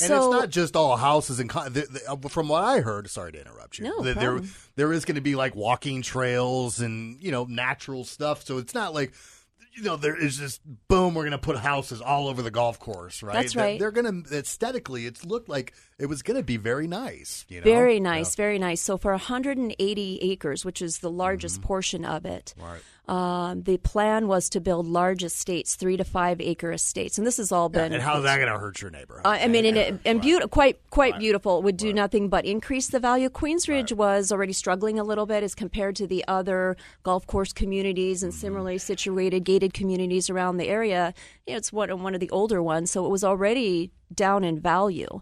[0.00, 2.80] it, And it's not just all houses and con- the, the, uh, from what I
[2.80, 3.10] heard.
[3.10, 3.84] Sorry to interrupt you.
[3.84, 4.40] No the, there
[4.76, 8.44] there is going to be like walking trails and you know natural stuff.
[8.44, 9.12] So it's not like
[9.74, 11.14] you know there is just boom.
[11.14, 13.32] We're going to put houses all over the golf course, right?
[13.34, 13.78] That's They're- right.
[13.78, 15.06] They're, going to aesthetically.
[15.06, 17.44] It's looked like it was going to be very nice.
[17.48, 17.64] You know?
[17.64, 18.80] Very nice, very nice.
[18.82, 21.66] So for 180 acres, which is the largest Mm-hmm.
[21.66, 22.80] portion of it, Right.
[23.08, 27.38] Um, the plan was to build large estates, three to five acre estates, and this
[27.38, 27.92] has all Yeah, been.
[27.94, 29.20] and how's that going to hurt your neighbor?
[29.24, 31.62] Uh, I mean, and, and, and quite quite beautiful.
[31.62, 33.28] Would do nothing but increase the value.
[33.28, 38.18] Queensridge was already struggling a little bit as compared to the other golf course communities
[38.18, 38.26] Mm-hmm.
[38.26, 41.12] and similarly situated gated communities around the area.
[41.46, 44.60] You know, it's one one of the older ones, so it was already down in
[44.60, 45.20] value.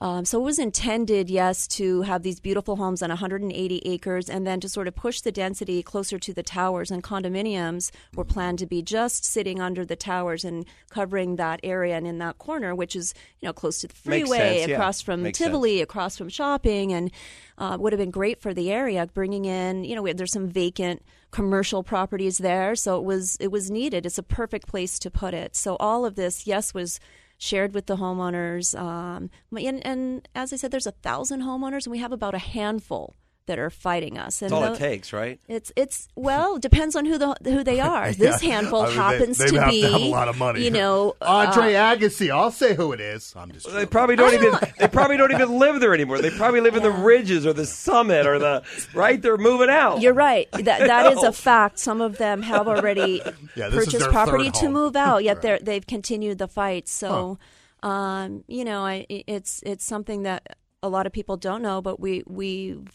[0.00, 4.46] Um, so it was intended, yes, to have these beautiful homes on 180 acres, and
[4.46, 6.92] then to sort of push the density closer to the towers.
[6.92, 11.96] And condominiums were planned to be just sitting under the towers and covering that area
[11.96, 14.74] and in that corner, which is you know close to the freeway, sense, yeah.
[14.76, 17.10] across from Makes Tivoli, across from shopping, and
[17.58, 19.04] uh, would have been great for the area.
[19.06, 23.48] Bringing in, you know, we- there's some vacant commercial properties there, so it was it
[23.50, 24.06] was needed.
[24.06, 25.56] It's a perfect place to put it.
[25.56, 27.00] So all of this, yes, was
[27.38, 28.78] shared with the homeowners.
[28.78, 32.38] Um, and, and as I said, there's a thousand homeowners, and we have about a
[32.38, 33.14] handful
[33.48, 34.40] that are fighting us.
[34.40, 35.40] And that's all tho- it takes, right?
[35.48, 38.12] It's it's well depends on who the who they are.
[38.12, 38.52] This Yeah.
[38.52, 40.62] handful I mean, happens they to have be to have a lot of money.
[40.64, 42.30] You know, Andre uh, Agassi.
[42.30, 43.34] I'll say who it is.
[43.36, 43.70] I'm just.
[43.72, 44.52] They probably don't even.
[44.52, 46.20] don't- They probably don't even live there anymore.
[46.22, 48.62] They probably live in the ridges or the summit or the
[48.94, 49.20] right.
[49.20, 50.00] They're moving out.
[50.00, 50.48] You're right.
[50.68, 51.78] That that is a fact.
[51.78, 53.20] Some of them have already
[53.56, 56.88] Yeah, purchased property to move out, yet they're, they've continued the fight.
[56.88, 57.38] So,
[57.82, 61.98] um, you know, I, it's it's something that a lot of people don't know, but
[62.00, 62.88] we we've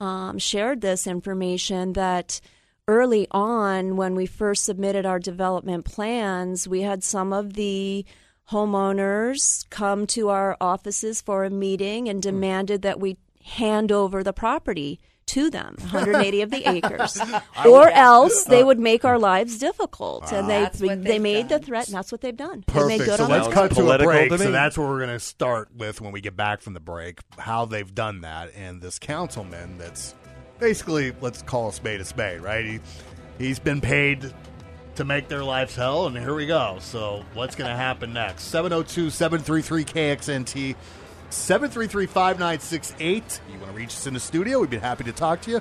[0.00, 2.40] um, shared this information that
[2.88, 8.04] early on when we first submitted our development plans, we had some of the
[8.50, 14.32] homeowners come to our offices for a meeting and demanded that we hand over the
[14.32, 17.20] property to them 180 of the acres
[17.66, 21.22] or else they uh, would make our lives difficult and they That's what they they've
[21.22, 21.62] made the done.
[21.62, 23.04] threat and that's what they've done they made Perfect.
[23.06, 24.30] good So on let's Sounds cut to a political break.
[24.30, 26.80] to So that's what we're going to start with when we get back from the
[26.80, 27.20] break.
[27.38, 30.14] How they've done that, and this councilman that's
[30.58, 32.64] basically let's call a spade a spade, right?
[32.64, 32.80] He
[33.38, 34.32] he's been paid
[34.94, 36.78] to make their lives hell, and here we go.
[36.80, 38.44] So, what's going to happen next?
[38.44, 40.74] 702 733 KXNT,
[41.30, 43.40] 733 5968.
[43.52, 44.60] You want to reach us in the studio?
[44.60, 45.60] We'd be happy to talk to you.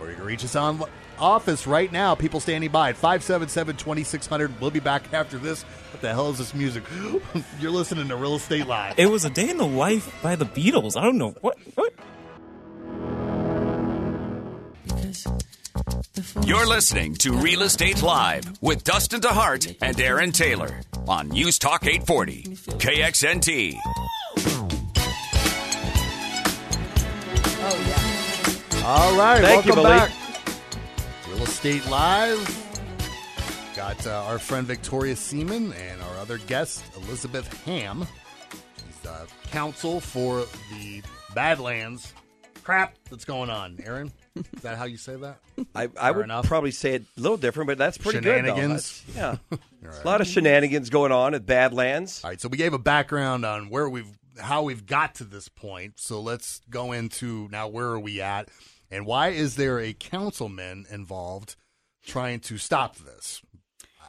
[0.00, 0.82] Or you can reach us on
[1.18, 2.14] office right now.
[2.14, 4.60] People standing by at 577 2600.
[4.60, 5.62] We'll be back after this.
[5.62, 6.84] What the hell is this music?
[7.60, 8.98] You're listening to Real Estate Live.
[8.98, 10.96] It was a day in the life by the Beatles.
[10.96, 11.58] I don't know what.
[11.74, 11.92] what?
[16.44, 21.86] You're listening to Real Estate Live with Dustin DeHart and Aaron Taylor on News Talk
[21.86, 22.42] 840,
[22.78, 23.76] KXNT.
[28.92, 30.10] All right, Thank you, welcome Malik.
[30.10, 31.28] back.
[31.28, 32.66] Real Estate Live.
[33.76, 38.04] Got uh, our friend Victoria Seaman and our other guest Elizabeth Ham.
[38.74, 41.02] She's uh, counsel for the
[41.36, 42.12] Badlands
[42.64, 43.78] crap that's going on.
[43.84, 45.38] Aaron, is that how you say that?
[45.76, 46.48] I, I would enough.
[46.48, 49.04] probably say it a little different, but that's pretty Shenanigans.
[49.06, 49.14] good.
[49.14, 49.20] Though.
[49.20, 52.24] That's- yeah, a lot of shenanigans going on at Badlands.
[52.24, 54.08] All right, so we gave a background on where we've
[54.40, 56.00] how we've got to this point.
[56.00, 58.48] So let's go into now where are we at
[58.90, 61.56] and why is there a councilman involved
[62.06, 63.42] trying to stop this?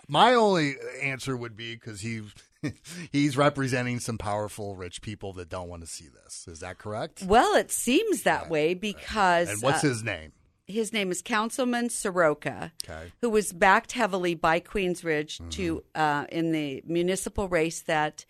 [0.07, 2.21] My only answer would be because he
[3.11, 6.47] he's representing some powerful rich people that don't want to see this.
[6.47, 7.23] Is that correct?
[7.23, 10.33] Well, it seems that way because And what's uh, his name?
[10.67, 13.11] his name is Councilman Seroka, Okay.
[13.21, 16.01] who was backed heavily by Queensridge to Mm-hmm.
[16.01, 18.25] uh, in the municipal race that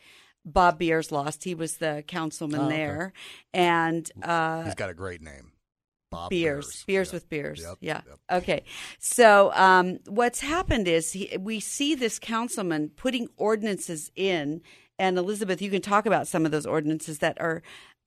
[0.45, 1.43] Bob Beers lost.
[1.43, 2.75] He was the councilman Oh, okay.
[2.77, 3.13] there,
[3.53, 5.50] and uh, He's got a great name.
[6.11, 7.13] Bob beers, beers Yep.
[7.13, 7.61] with beers.
[7.61, 8.01] Yep, Yeah.
[8.07, 8.19] yep.
[8.43, 8.63] Okay.
[8.99, 14.61] So um, what's happened is he, we see this councilman putting ordinances in,
[14.99, 17.63] and Elizabeth, you can talk about some of those ordinances that are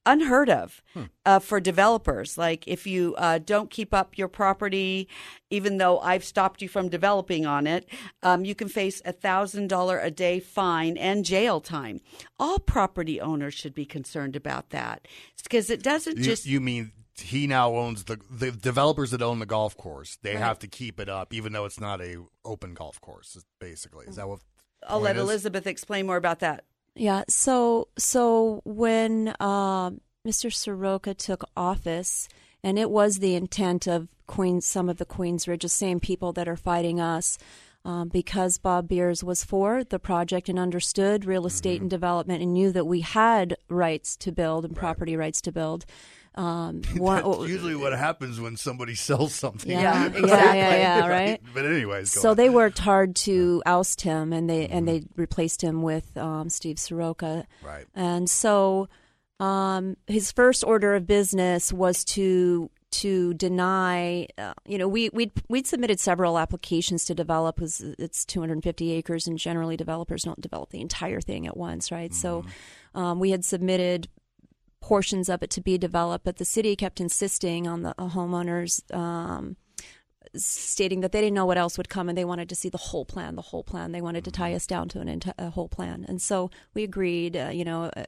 [0.06, 1.04] unheard of Hmm.
[1.24, 2.36] uh, for developers.
[2.36, 5.08] Like if you uh, don't keep up your property,
[5.48, 7.88] even though I've stopped you from developing on it,
[8.22, 12.00] um, you can face a thousand dollar a day fine and jail time.
[12.38, 15.08] All property owners should be concerned about that
[15.42, 19.38] because it doesn't You, just you mean he now owns the the developers that own
[19.38, 20.18] the golf course?
[20.22, 20.38] They Right.
[20.42, 23.36] have to keep it up, even though it's not a open golf course.
[23.60, 24.40] Basically, is that what?
[24.86, 25.22] I'll let is?
[25.22, 26.64] Elizabeth explain more about that.
[26.94, 27.24] Yeah.
[27.28, 29.90] So so when uh,
[30.26, 30.50] Mr.
[30.50, 32.28] Seroka took office,
[32.62, 36.48] and it was the intent of Queens, some of the Queensridge, the same people that
[36.48, 37.38] are fighting us.
[37.86, 41.82] Um, because Bob Beers was for the project and understood real estate Mm-hmm.
[41.82, 45.84] and development and knew that we had rights to build and property rights to build.
[46.36, 49.70] Um, one, That's usually what happens when somebody sells something.
[49.70, 50.58] Yeah, Yeah, yeah, exactly.
[50.58, 51.40] yeah, yeah, right.
[51.54, 52.36] But anyways, go so on.
[52.36, 55.20] they worked hard to oust him, and they and they Mm-hmm.
[55.20, 57.44] replaced him with um, Steve Seroka.
[57.62, 57.86] Right.
[57.94, 58.88] And so,
[59.40, 64.26] um, his first order of business was to to deny.
[64.38, 69.26] Uh, you know, we we we'd submitted several applications to develop because it's 250 acres,
[69.26, 72.14] and generally developers don't develop the entire thing at once, right?
[72.14, 72.44] So,
[72.94, 74.08] um, we had submitted
[74.84, 78.82] portions of it to be developed, but the city kept insisting on the uh, homeowners.
[78.94, 79.56] Um,
[80.36, 82.76] stating that they didn't know what else would come and they wanted to see the
[82.76, 83.92] whole plan, the whole plan.
[83.92, 86.04] They wanted to tie us down to an enti- a whole plan.
[86.08, 88.04] And so we agreed, uh, you know, uh,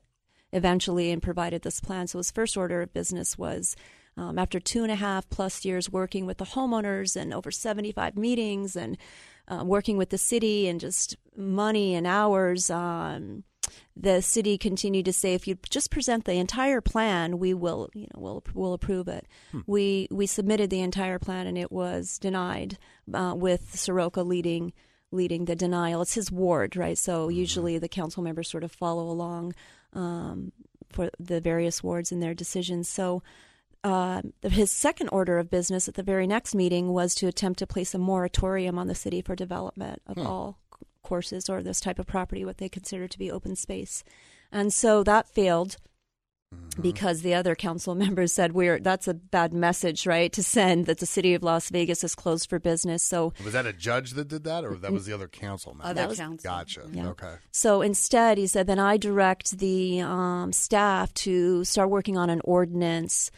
[0.52, 2.08] eventually and provided this plan.
[2.08, 3.76] So his first order of business was
[4.16, 8.16] um, after two and a half plus years working with the homeowners and over 75
[8.16, 8.98] meetings and
[9.48, 12.70] uh, working with the city and just money and hours.
[12.70, 13.44] Um,
[13.96, 18.08] the city continued to say, if you just present the entire plan, we will, you
[18.14, 19.26] know, we'll we'll approve it.
[19.66, 22.78] We we submitted the entire plan and it was denied,
[23.12, 24.72] uh, with Seroka leading
[25.12, 26.02] leading the denial.
[26.02, 26.98] It's his ward, right?
[26.98, 29.54] So usually the council members sort of follow along
[29.92, 30.52] um,
[30.90, 32.88] for the various wards in their decisions.
[32.88, 33.22] So.
[33.84, 37.66] Uh, his second order of business at the very next meeting was to attempt to
[37.68, 40.65] place a moratorium on the city for development of all c-
[41.06, 44.02] courses or this type of property, what they consider to be open space.
[44.50, 45.76] And so that failed
[46.80, 50.98] because the other council members said we're that's a bad message, right, to send that
[50.98, 53.02] the city of Las Vegas is closed for business.
[53.02, 55.90] So was that a judge that did that, or that was the other council member?
[55.90, 56.50] Other was- council.
[56.50, 56.82] Gotcha.
[56.92, 57.08] Yeah.
[57.08, 57.34] Okay.
[57.52, 62.40] So instead, he said, then I direct the um, staff to start working on an
[62.44, 63.30] ordinance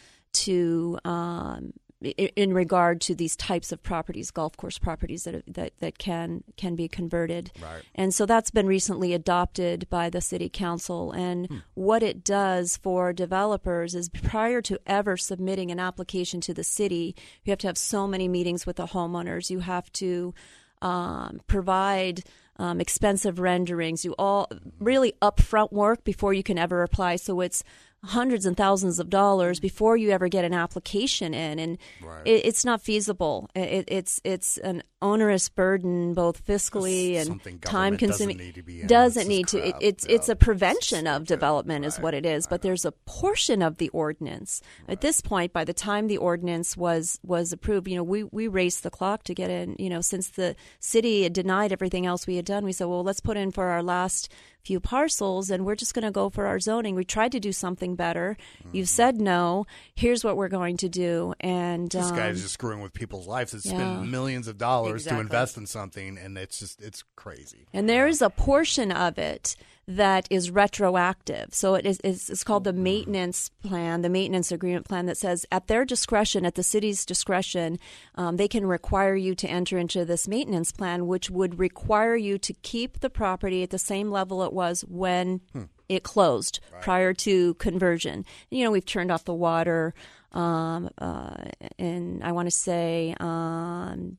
[0.45, 0.99] to.
[1.05, 6.45] Um, in regard to these types of properties, golf course properties that that that can
[6.57, 7.83] can be converted, Right.
[7.95, 11.11] and so that's been recently adopted by the city council.
[11.11, 16.65] And what it does for developers is prior to ever submitting an application to the
[16.65, 19.51] city, you have to have so many meetings with the homeowners.
[19.51, 20.35] You have to
[20.81, 22.23] um, provide
[22.59, 24.05] um, expensive renderings.
[24.05, 27.17] You all really upfront work before you can ever apply.
[27.17, 27.65] So it's
[28.05, 31.79] hundreds and thousands of dollars before you ever get an application in, and
[32.25, 33.51] it, it's not feasible.
[33.55, 38.37] It, it's it's an onerous burden, both fiscally and time government doesn't consuming.
[38.39, 38.87] need to.
[38.87, 39.69] Doesn't need to.
[39.69, 40.15] It, it's Yeah.
[40.15, 42.47] it's a prevention of development, is what it is.
[42.47, 44.61] But there's a portion of the ordinance.
[44.89, 48.47] At this point, by the time the ordinance was was approved, you know, we we
[48.49, 49.75] raced the clock to get in.
[49.79, 53.03] You know, since the city had denied everything else we had done, we said, well,
[53.03, 54.33] let's put in for our last
[54.69, 56.95] few parcels and we're just going to go for our zoning.
[56.95, 58.37] We tried to do something better.
[58.73, 59.01] You've Mm-hmm.
[59.01, 59.65] said no.
[59.95, 61.35] Here's what we're going to do.
[61.41, 63.55] And This um, guy's just screwing with people's lives.
[63.55, 63.73] It's yeah.
[63.79, 65.17] spend millions of dollars Exactly.
[65.17, 67.67] to invest in something, and it's just it's crazy.
[67.73, 69.57] And there is a portion of it
[69.89, 71.55] that is retroactive.
[71.55, 75.47] So it is it's, it's called the maintenance plan, the maintenance agreement plan that says
[75.51, 77.79] at their discretion, at the city's discretion,
[78.15, 82.37] um, they can require you to enter into this maintenance plan, which would require you
[82.37, 85.41] to keep the property at the same level it was when
[85.89, 88.27] it closed prior to conversion.
[88.51, 89.95] You know, we've turned off the water.
[90.33, 91.35] Um, uh,
[91.79, 94.19] and I want to say um,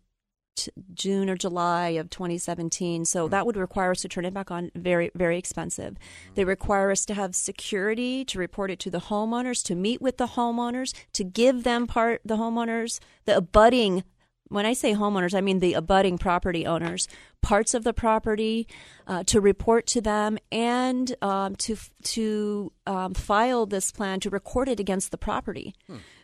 [0.93, 3.05] June or July of 2017.
[3.05, 4.71] So that would require us to turn it back on.
[4.75, 5.97] Very, very expensive.
[6.35, 10.17] They require us to have security to report it to the homeowners, to meet with
[10.17, 14.03] the homeowners, to give them part the homeowners the abutting.
[14.47, 17.07] When I say homeowners, I mean the abutting property owners,
[17.43, 18.67] parts of the property,
[19.05, 21.77] uh, to report to them and um, to
[22.15, 25.75] to um, file this plan to record it against the property.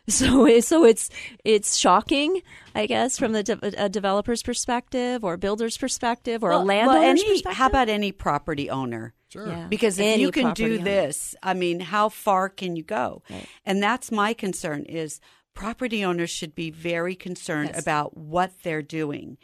[0.09, 1.09] So, so it's
[1.43, 2.41] it's shocking,
[2.75, 6.99] I guess, from the de- a developer's perspective, or builder's perspective, or a Well- landowner's
[7.01, 7.57] well, any, perspective.
[7.57, 9.13] How about any property owner?
[9.29, 9.47] Sure.
[9.47, 9.65] Yeah.
[9.67, 10.83] Because if Any you can do owner.
[10.83, 13.23] this, I mean, how far can you go?
[13.29, 13.47] Right.
[13.65, 15.19] And that's my concern is
[15.55, 17.81] property owners should be very concerned Yes.
[17.81, 19.37] about what they're doing.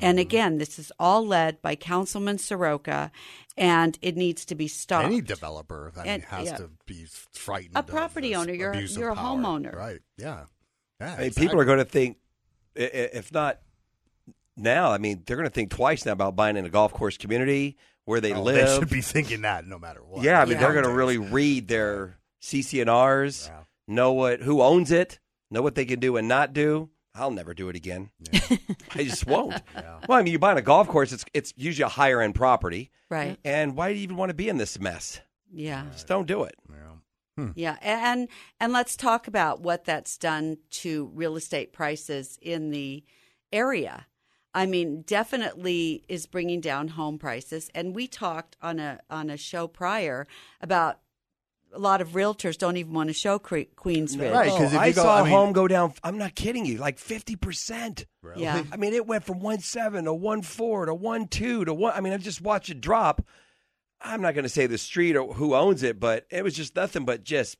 [0.00, 3.10] And again, this is all led by Councilman Seroka,
[3.56, 5.06] and it needs to be stopped.
[5.06, 6.56] Any developer, I mean, And- has yeah.
[6.58, 7.76] to be frightened.
[7.76, 9.38] A of property this owner, you're- you're a power.
[9.38, 9.74] homeowner.
[9.74, 10.00] right?
[10.18, 10.44] Yeah,
[11.00, 11.14] yeah.
[11.14, 12.18] I mean, people are going to think,
[12.78, 13.60] i- i- if not
[14.56, 17.16] now, I mean, they're going to think twice now about buying in a golf course
[17.16, 18.66] community where they Oh, live.
[18.68, 20.22] They should be thinking that no matter what.
[20.22, 20.60] yeah, I mean, Yeah.
[20.60, 23.60] they're going to really read their CC&Rs, Yeah.
[23.88, 25.18] know what who owns it,
[25.50, 26.90] know what they can do and not do.
[27.16, 28.10] I'll never do it again.
[28.94, 29.54] I just won't.
[30.08, 32.36] Well, I mean, you buy in a golf course, it's it's usually a higher end
[32.36, 33.38] property, right?
[33.44, 35.20] and why do you even want to be in this mess?
[35.52, 35.86] Yeah.
[35.90, 36.54] Just don't do it.
[36.70, 36.76] Yeah.
[37.36, 37.50] Hmm.
[37.56, 38.28] Yeah, and
[38.60, 43.04] and let's talk about what that's done to real estate prices in the
[43.52, 44.06] area.
[44.54, 47.70] I mean, definitely is bringing down home prices.
[47.74, 50.26] And we talked on a on a show prior
[50.60, 51.00] about
[51.76, 54.32] a lot of realtors don't even want to show Cre- Queensridge.
[54.32, 55.92] Right, oh, 'cause if I you go- saw I a mean- home go down.
[56.02, 58.06] I'm not kidding you, like fifty percent.
[58.22, 58.42] Really?
[58.42, 58.64] Yeah.
[58.72, 61.92] I mean, it went from one seven to one four to one two to one.
[61.94, 63.24] I mean, I just watched it drop.
[64.00, 66.74] I'm not going to say the street or who owns it, but it was just
[66.76, 67.56] nothing but just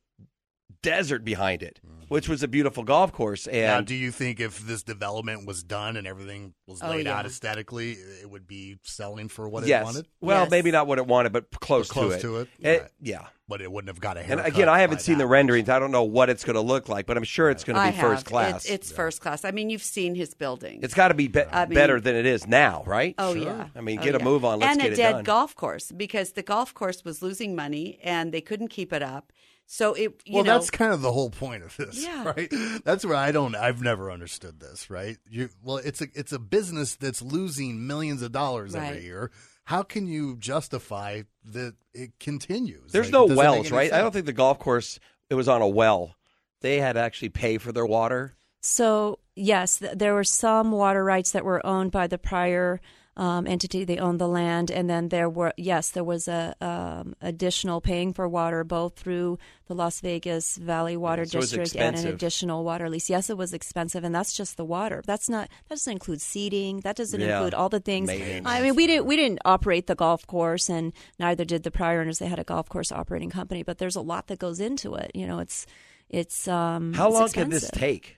[0.82, 1.95] desert behind it, mm.
[2.08, 3.46] Which was a beautiful golf course.
[3.46, 7.06] Now, And do you think if this development was done and everything was Oh, laid
[7.06, 10.06] out aesthetically, it would be selling for what yes, it wanted?
[10.20, 10.50] well, Yes.
[10.50, 12.48] maybe not what it wanted, but close, close to to it.
[12.60, 12.80] it?
[12.82, 12.90] Right.
[13.00, 13.26] Yeah.
[13.48, 15.30] But it wouldn't have got a And again, I haven't seen that the much.
[15.32, 15.68] renderings.
[15.68, 17.80] I don't know what it's going to look like, but I'm sure it's going to
[17.80, 18.64] I be first class.
[18.64, 19.44] It's, it's first class.
[19.44, 20.80] I mean, you've seen his building.
[20.82, 23.14] it's got to be, be- I mean- better than it is now, right?
[23.18, 23.68] Oh yeah.
[23.76, 24.24] I mean, Oh, get a yeah.
[24.24, 24.58] move on.
[24.58, 25.24] Let's and get a it dead done.
[25.24, 29.32] golf course because the golf course was losing money and they couldn't keep it up.
[29.66, 30.20] So it.
[30.24, 32.24] You well, know, that's kind of the whole point of this, Yeah.
[32.36, 32.52] right?
[32.84, 33.54] That's where I don't.
[33.56, 35.16] I've never understood this, right?
[35.28, 38.90] You well, it's a it's a business that's losing millions of dollars Right.
[38.90, 39.30] every year.
[39.64, 42.92] How can you justify that it continues?
[42.92, 43.92] There's Like, no it doesn't make wells, any right?
[43.92, 46.14] I don't think the golf course it was on a well.
[46.60, 48.36] They had to actually pay for their water.
[48.62, 52.80] So yes, th- there were some water rights that were owned by the prior
[53.16, 53.84] um, entity.
[53.84, 58.12] They owned the land, and then there were yes, there was a um, additional paying
[58.12, 59.38] for water both through
[59.68, 63.08] the Las Vegas Valley Water So District and an additional water lease.
[63.08, 65.02] Yes, it was expensive, and that's just the water.
[65.06, 66.80] That's not that doesn't include seating.
[66.80, 67.38] That doesn't Yeah.
[67.38, 68.08] include all the things.
[68.08, 68.46] Maintenance.
[68.46, 72.00] I mean, we didn't we didn't operate the golf course, and neither did the prior
[72.00, 72.18] owners.
[72.18, 75.10] They had a golf course operating company, but there's a lot that goes into it.
[75.14, 75.66] You know, it's
[76.10, 76.92] it's um.
[76.92, 78.15] How it's long can this take?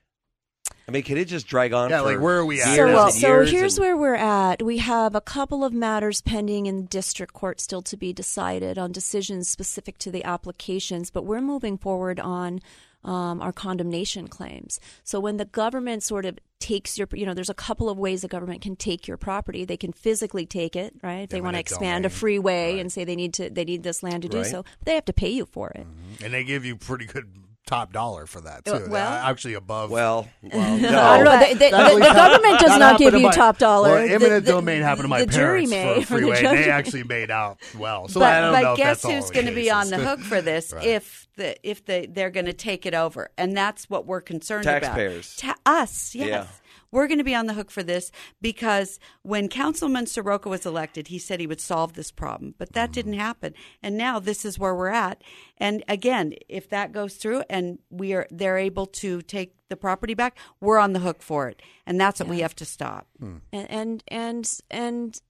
[0.88, 1.90] I mean, can it just drag on?
[1.90, 2.74] Yeah, for like, where are we at?
[2.74, 4.62] So, well, so here's and- where we're at.
[4.62, 8.90] We have a couple of matters pending in district court still to be decided on
[8.90, 12.60] decisions specific to the applications, but we're moving forward on
[13.04, 14.80] um, our condemnation claims.
[15.04, 18.22] So when the government sort of takes your, you know, there's a couple of ways
[18.22, 19.64] the government can take your property.
[19.64, 21.20] They can physically take it, right?
[21.20, 22.80] If they want to Eminent expand a freeway Right.
[22.80, 25.04] and say they need to, they need this land to do so, but they have
[25.04, 25.86] to pay you for it.
[26.24, 27.28] and they give you pretty good
[27.68, 28.72] top dollar for that too.
[28.72, 29.90] Uh, well- Uh, actually above.
[29.90, 31.22] Well, well, I don't no.
[31.24, 31.38] know.
[31.48, 33.90] The, the- That the- the government does that not give you my- top dollar.
[33.90, 36.34] Well, The- eminent the- domain happened to my the jury parents may, for a or
[36.36, 38.08] the they actually made out well.
[38.08, 39.98] So but I don't but know if guess that's who's going to be on the
[39.98, 40.86] hook for this Right.
[40.86, 44.64] if the if the they're going to take it over, and that's what we're concerned
[44.64, 45.36] Taxpayers.
[45.42, 45.54] about.
[45.64, 46.26] Ta- us, yes.
[46.28, 46.46] Yeah.
[46.90, 48.10] We're going to be on the hook for this
[48.40, 52.92] because when Councilman Seroka was elected, he said he would solve this problem, but that
[52.92, 53.20] didn't mm-hmm.
[53.20, 53.54] happen.
[53.82, 55.22] And now this is where we're at.
[55.58, 60.14] And again, if that goes through and we are they're able to take the property
[60.14, 63.06] back, we're on the hook for it, and that's what we have to stop.
[63.20, 63.40] Mm.
[63.52, 65.20] and and and and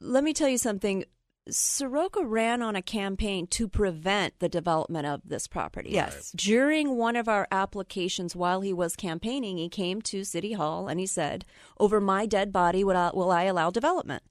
[0.00, 1.04] let me tell you something.
[1.50, 5.90] Seroka ran on a campaign to prevent the development of this property.
[5.90, 6.32] Yes.
[6.36, 11.00] During one of our applications while he was campaigning, he came to City Hall and
[11.00, 11.44] he said,
[11.78, 14.22] "Over my dead body will I, will I allow development?"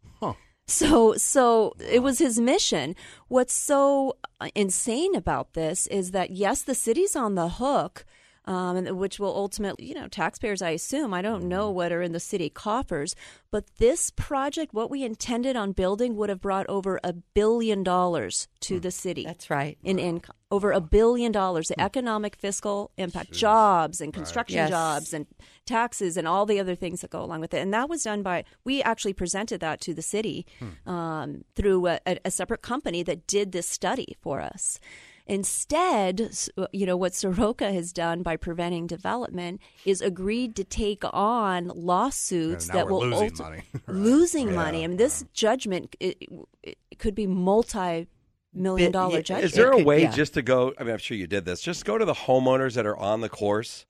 [0.68, 2.94] So, so it was his mission.
[3.30, 8.06] What's so uh, insane about this is that yes, the city's on the hook,
[8.48, 10.62] um, and which will ultimately, you know, taxpayers.
[10.62, 13.14] I assume I don't know what are in the city coffers,
[13.52, 18.48] but this project, what we intended on building, would have brought over a billion dollars
[18.62, 19.78] to the city That's right.
[19.84, 20.36] in income.
[20.50, 24.70] Over a billion dollars, the economic fiscal impact, jobs and construction Yes.
[24.70, 25.26] jobs and
[25.66, 27.58] taxes and all the other things that go along with it.
[27.58, 30.46] And that was done by, we actually presented that to the city
[30.86, 34.80] um, through a, a, a separate company that did this study for us.
[35.28, 36.32] Instead,
[36.72, 42.70] you know, what Seroka has done by preventing development is agreed to take on lawsuits
[42.70, 43.64] And that will losing ulti- money.
[43.88, 43.96] Right.
[43.96, 44.84] losing money.
[44.84, 46.18] I mean, this judgment it,
[46.64, 48.08] it could be multi
[48.54, 49.46] million dollar judgment.
[49.46, 50.12] Is there a way yeah.
[50.12, 50.74] just to go?
[50.80, 51.62] I mean, I'm sure you did this.
[51.62, 53.86] Just go to the homeowners that are on the course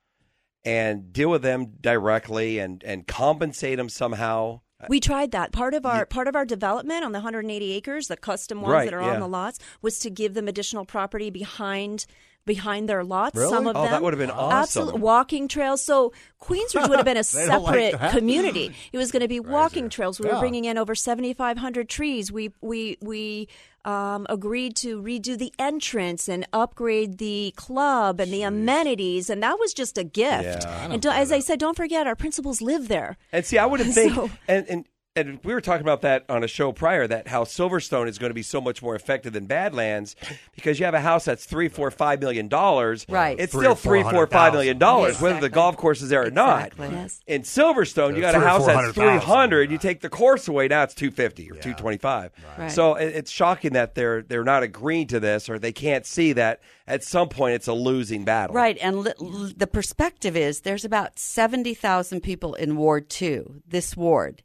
[0.66, 4.62] and deal with them directly and and compensate them somehow.
[4.90, 5.52] We tried that.
[5.52, 8.86] Part of our part of our development on the 180 acres, the custom ones Right,
[8.86, 9.14] that are yeah.
[9.16, 12.06] on the lots, was to give them additional property behind
[12.48, 13.36] behind their lots.
[13.38, 13.50] Really?
[13.52, 14.82] Some of Oh, them, that would have been awesome.
[14.82, 15.84] Absolute walking trails.
[15.84, 18.74] So Queensridge would have been a don't like separate community.
[18.92, 20.20] It was going to be walking trails.
[20.20, 22.32] We were bringing in over 7,500 trees.
[22.32, 23.48] We we we
[23.86, 29.60] um, agreed to redo the entrance and upgrade the club and the amenities, and that
[29.60, 30.64] was just a gift.
[30.64, 30.92] Yeah.
[30.92, 33.16] and do, as I said, don't forget our principals live there.
[33.32, 34.86] And see, I wouldn't think, So- and, and
[35.18, 38.30] and we were talking about that on a show prior that how Silverstone is going
[38.30, 40.16] to be so much more effective than Badlands
[40.56, 43.06] because you have a house that's three, four, five million dollars.
[43.10, 43.40] Right.
[43.40, 45.24] It's Three still or three, four four, hundred five million dollars, thousand.
[45.28, 46.68] whether the golf course is there or not.
[46.68, 46.88] Exactly.
[46.96, 47.22] Yes.
[47.28, 48.94] In Silverstone, you got a house that's 400,000.
[49.20, 49.72] three hundred.
[49.72, 52.32] You take the course away, now it's two fifty or two twenty five.
[52.58, 52.72] Right.
[52.72, 56.62] So it's shocking that they're they're not agreeing to this or they can't see that
[56.88, 58.56] at some point it's a losing battle.
[58.56, 63.62] Right, and li- l- the perspective is there's about seventy thousand people in Ward Two,
[63.68, 64.44] this ward,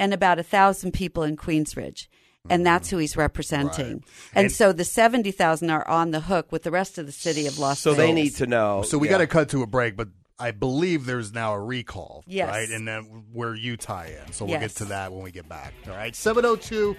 [0.00, 2.08] and about a thousand people in Queensridge,
[2.48, 4.02] and that's who he's representing.
[4.34, 7.12] And, And- so the seventy thousand are on the hook with the rest of the
[7.12, 7.96] city of Los Angeles.
[7.96, 8.82] So they need to know.
[8.82, 9.12] So we yeah.
[9.12, 12.48] got to cut to a break, but I believe there's now a recall, Yes.
[12.48, 12.70] right?
[12.70, 14.32] And then where you tie in.
[14.32, 14.62] So we'll Yes.
[14.62, 15.74] get to that when we get back.
[15.86, 16.16] All right.
[16.16, 16.96] 702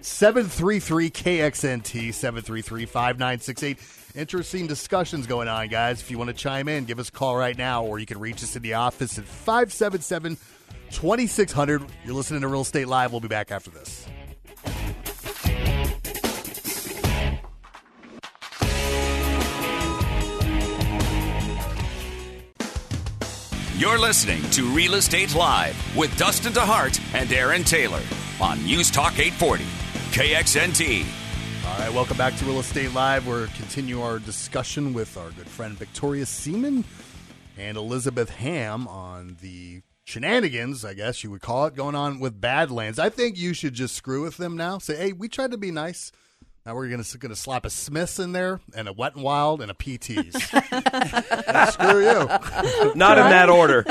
[0.00, 3.78] 733 KXNT 733 5968.
[4.14, 6.00] Interesting discussions going on, guys.
[6.00, 8.20] If you want to chime in, give us a call right now, or you can
[8.20, 10.36] reach us in the office at 577
[10.90, 11.82] 2600.
[12.04, 13.12] You're listening to Real Estate Live.
[13.12, 14.06] We'll be back after this.
[23.78, 28.02] You're listening to Real Estate Live with Dustin DeHart and Aaron Taylor
[28.40, 29.64] on News Talk 840,
[30.10, 31.06] KXNT.
[31.64, 33.28] All right, welcome back to Real Estate Live.
[33.28, 36.82] We're continue our discussion with our good friend Victoria Seaman
[37.56, 42.40] and Elizabeth Ham on the shenanigans, I guess you would call it, going on with
[42.40, 42.98] Badlands.
[42.98, 44.78] I think you should just screw with them now.
[44.78, 46.10] Say, hey, we tried to be nice.
[46.66, 49.70] Now we're gonna gonna slap a Smiths in there and a Wet and Wild and
[49.70, 50.34] a PTs.
[51.72, 52.94] Screw you.
[52.94, 53.84] not in that order.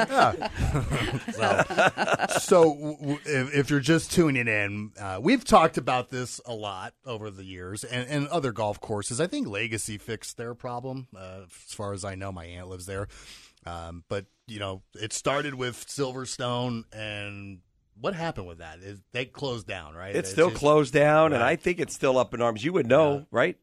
[2.39, 6.53] so w- w- if, if you're just tuning in, uh, we've talked about this a
[6.53, 9.19] lot over the years and, and other golf courses.
[9.19, 11.07] I think Legacy fixed their problem.
[11.15, 13.07] Uh, as far as I know, my aunt lives there.
[13.67, 17.59] Um, but, you know, it started with Silverstone and
[17.99, 18.79] what happened with that?
[18.79, 20.15] Is they closed down, right?
[20.15, 22.63] It's still just- closed down, and I think it's still up in arms.
[22.63, 23.57] You would know, right?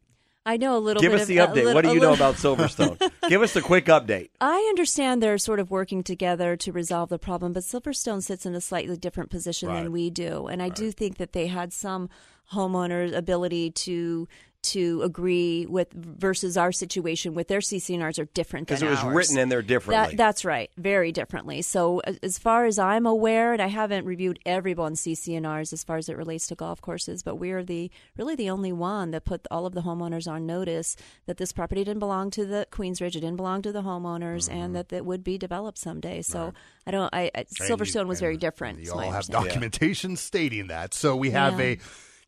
[0.46, 1.54] I know a little Give bit us the a update.
[1.54, 2.98] little- what do a you know about Silverstone?
[3.30, 4.28] Give us the quick update.
[4.42, 8.54] I understand they're sort of working together to resolve the problem, but Silverstone sits in
[8.54, 9.84] a slightly different position Right.
[9.84, 12.10] than we do, and I do think that they had some
[12.52, 14.28] homeowners' ability to
[14.64, 18.98] to agree with versus our situation with their CC&Rs are different than Because it was
[19.00, 19.14] ours.
[19.14, 20.10] written in there differently.
[20.10, 21.62] That, that's right, very differently.
[21.62, 26.08] So, as far as I'm aware, and I haven't reviewed everyone's CC&Rs as far as
[26.08, 29.66] it relates to golf courses, but we're the really the only one that put all
[29.66, 30.96] of the homeowners on notice
[31.26, 34.62] that this property didn't belong to the Queensridge, it didn't belong to the homeowners, and
[34.64, 34.72] mm-hmm.
[34.74, 36.22] that it would be developed someday.
[36.22, 36.52] So,
[36.86, 37.12] I don't.
[37.14, 38.80] I, I And you- Silverstone was very different.
[38.80, 39.48] You all have understanding.
[39.48, 40.94] documentation stating that.
[40.94, 41.66] So we have Yeah.
[41.66, 41.78] a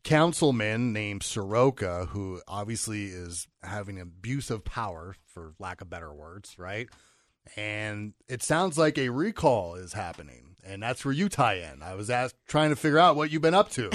[0.07, 6.57] councilman named Seroka who obviously is having abuse of power, for lack of better words,
[6.57, 6.87] right?
[7.55, 10.43] And it sounds like a recall is happening.
[10.69, 11.81] And that's where you tie in.
[11.81, 13.89] I was asked, trying to figure out what you've been up to.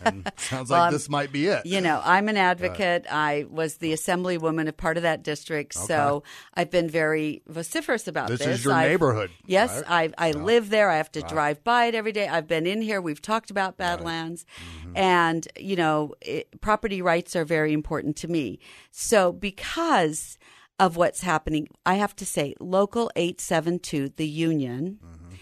[0.00, 1.64] And sounds Well, like this might be it.
[1.64, 3.06] You know, I'm an advocate.
[3.08, 6.24] I was the assemblywoman of part of that district, so
[6.54, 8.58] I've been very vociferous about This this.
[8.58, 10.12] is your I've- neighborhood, Yes, right?
[10.18, 10.90] I I live there.
[10.90, 12.26] I have to drive by it every day.
[12.26, 13.00] I've been in here.
[13.00, 14.44] We've talked about Badlands,
[14.82, 14.96] Mm-hmm.
[14.96, 18.58] and you know, it, property rights are very important to me.
[18.90, 20.38] So because
[20.78, 25.34] of what's happening, I have to say, Local 872, the union, Mm-hmm.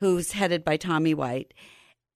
[0.00, 1.54] who's headed by Tommy White,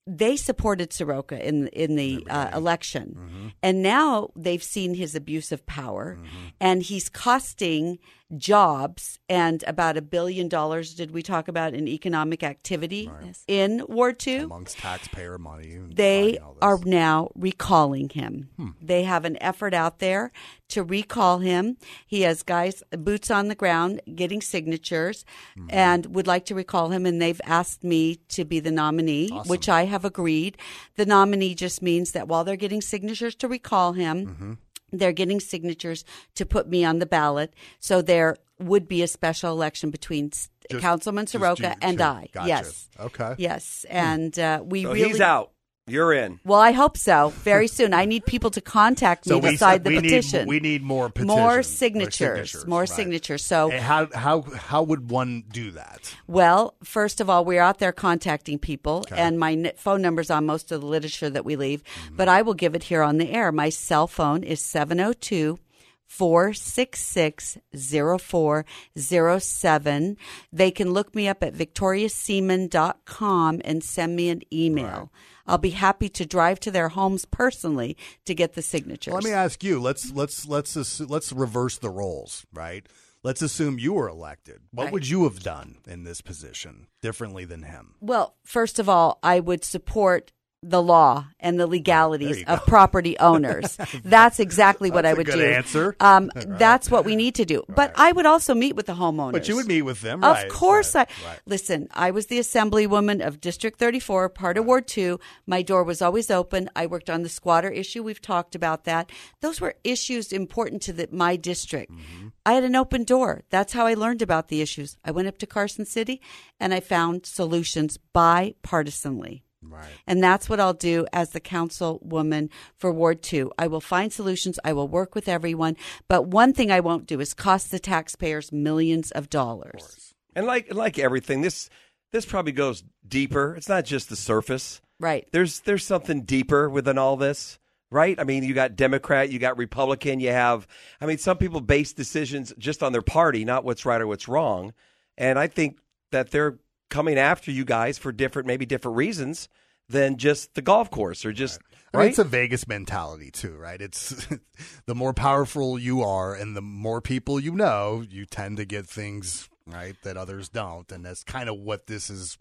[0.05, 3.47] they supported Seroka in in the uh, election, Mm-hmm.
[3.63, 6.17] and now they've seen his abuse of power,
[6.61, 7.99] and he's costing
[8.35, 10.93] jobs and about a billion dollars.
[10.95, 13.43] Did we talk about in economic activity Yes.
[13.47, 14.45] in War Two?
[14.45, 15.77] Amongst taxpayer money.
[15.93, 16.61] they fighting all this.
[16.61, 18.49] are now recalling him.
[18.57, 18.69] Hmm.
[18.81, 20.31] They have an effort out there
[20.69, 21.77] to recall him.
[22.05, 25.23] He has guys boots on the ground getting signatures
[25.57, 25.67] Mm-hmm.
[25.71, 29.67] and would like to recall him and they've asked me to be the nominee, which
[29.69, 30.57] I have agreed.
[30.95, 34.53] The nominee just means that while they're getting signatures to recall him, Mm-hmm.
[34.91, 36.05] They're getting signatures
[36.35, 37.53] to put me on the ballot.
[37.79, 40.49] So there would be a special election between Just-
[40.81, 42.03] Councilman Seroka you and two.
[42.03, 42.27] I.
[42.31, 42.47] Gotcha.
[42.47, 42.89] Yes.
[42.99, 43.35] Okay.
[43.37, 45.51] Yes, and uh, we so really he's out.
[45.87, 46.39] You're in.
[46.43, 47.29] well, I hope so.
[47.43, 47.93] Very soon.
[47.93, 50.39] I need people to contact me So to we, sign the we petition.
[50.41, 51.27] Need, we need more petitions.
[51.37, 52.67] More signatures.
[52.67, 52.89] More right.
[52.89, 53.45] signatures.
[53.45, 56.13] So, And how how how would one do that?
[56.27, 60.45] well, first of all, we're out there contacting people, and my n- phone number's on
[60.45, 62.15] most of the literature that we leave, Mm-hmm.
[62.17, 63.49] but I will give it here on the air.
[63.51, 65.57] My cell phone is 702
[66.05, 70.17] 466 0407.
[70.53, 75.11] They can look me up at victoriaseaman.com and send me an email.
[75.47, 77.95] I'll be happy to drive to their homes personally
[78.25, 79.13] to get the signatures.
[79.13, 79.79] Let me ask you.
[79.79, 82.85] Let's let's let's assu- let's reverse the roles, right?
[83.23, 84.61] Let's assume you were elected.
[84.71, 84.93] What Right.
[84.93, 87.95] would you have done in this position differently than him?
[87.99, 90.31] Well, first of all, I would support
[90.63, 93.77] the law and the legalities of property owners.
[94.03, 95.43] that's exactly what That's I would do.
[95.43, 95.95] answer.
[95.99, 96.59] Um, Right.
[96.59, 97.63] That's what we need to do.
[97.67, 99.31] But I would also meet with the homeowners.
[99.33, 101.39] But you would meet with them, Of right, course, right, I right.
[101.45, 101.87] listen.
[101.93, 105.19] I was the assemblywoman of District 34, part of Ward 2.
[105.45, 106.69] My door was always open.
[106.75, 108.03] I worked on the squatter issue.
[108.03, 109.11] We've talked about that.
[109.41, 111.91] Those were issues important to the, my district.
[111.91, 112.27] Mm-hmm.
[112.45, 113.43] I had an open door.
[113.49, 114.97] That's how I learned about the issues.
[115.03, 116.21] I went up to Carson City
[116.59, 119.41] and I found solutions bipartisanly.
[119.61, 119.89] Right.
[120.05, 123.51] And that's what I'll do as the councilwoman for Ward 2.
[123.57, 124.59] I will find solutions.
[124.63, 125.75] I will work with everyone.
[126.07, 130.13] But one thing I won't do is cost the taxpayers millions of dollars.
[130.35, 131.69] And like like everything, this
[132.11, 133.55] this probably goes deeper.
[133.55, 134.81] It's not just the surface.
[134.99, 135.27] Right.
[135.31, 137.57] There's there's something deeper within all this,
[137.89, 138.19] right?
[138.19, 140.67] I mean, you got Democrat, you got Republican, you have
[141.01, 144.27] I mean, some people base decisions just on their party, not what's right or what's
[144.27, 144.73] wrong.
[145.17, 145.79] And I think
[146.11, 146.59] that they're
[146.89, 149.49] coming after you guys for different maybe different reasons
[149.89, 151.59] than just the golf course or just
[151.93, 152.09] I mean, right.
[152.09, 153.81] it's a Vegas mentality too, right?
[153.81, 154.27] It's
[154.85, 158.85] the more powerful you are and the more people you know, you tend to get
[158.85, 162.37] things right that others don't, and that's kind of what this is.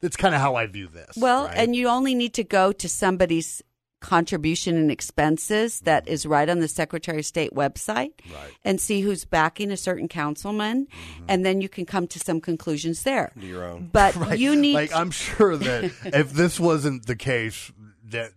[0.00, 1.16] That's kind of how I view this.
[1.16, 1.56] Well, right?
[1.56, 3.62] and you only need to go to somebody's
[4.04, 8.52] contribution and expenses that is right on the Secretary of State website Right.
[8.62, 10.86] and see who's backing a certain councilman.
[10.86, 11.24] Mm-hmm.
[11.28, 13.32] And then you can come to some conclusions there.
[13.34, 13.88] Your own.
[13.90, 14.38] But Right.
[14.38, 17.72] you need like I'm sure that if this wasn't the case,
[18.10, 18.32] that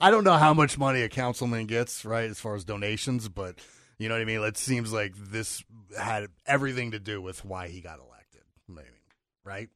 [0.00, 3.56] I don't know how much money a councilman gets, right, as far as donations, but
[3.98, 4.42] you know what I mean.
[4.42, 5.62] It seems like this
[5.96, 8.88] had everything to do with why he got elected, maybe,
[9.44, 9.68] right?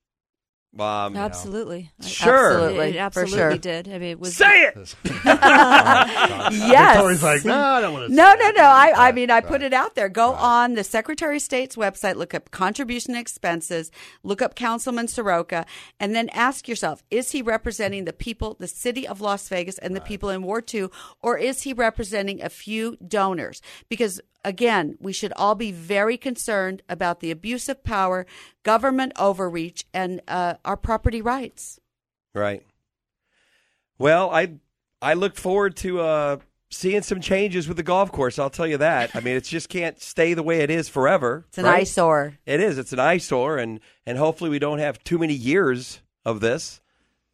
[0.79, 1.91] Um, Absolutely.
[2.01, 2.53] I- Sure.
[2.53, 3.57] Absolutely, It for absolutely sure.
[3.59, 3.89] did.
[3.89, 4.95] I mean, it was say it.
[5.25, 6.95] yes.
[6.97, 8.15] Victoria's like, no, I don't want to.
[8.15, 8.63] No, no, no.
[8.63, 9.47] I, I mean, I right.
[9.47, 10.09] put it out there.
[10.09, 13.91] Go on the Secretary of State's website, look up contribution expenses,
[14.23, 15.67] look up Councilman Seroka,
[16.01, 19.95] and then ask yourself: Is he representing the people, the city of Las Vegas, and
[19.95, 20.91] the people in Ward Two,
[21.21, 23.61] or is he representing a few donors?
[23.89, 28.27] Because again, we should all be very concerned about the abuse of power,
[28.63, 31.81] government overreach, and uh, our property rights.
[32.35, 32.65] Right.
[33.99, 34.55] Well, I
[35.01, 36.37] I look forward to uh,
[36.71, 38.39] seeing some changes with the golf course.
[38.39, 39.15] I'll tell you that.
[39.15, 41.45] I mean, it just can't stay the way it is forever.
[41.49, 41.83] It's an right?
[41.83, 42.39] eyesore.
[42.47, 42.79] It is.
[42.79, 46.81] It's an eyesore, and and hopefully we don't have too many years of this.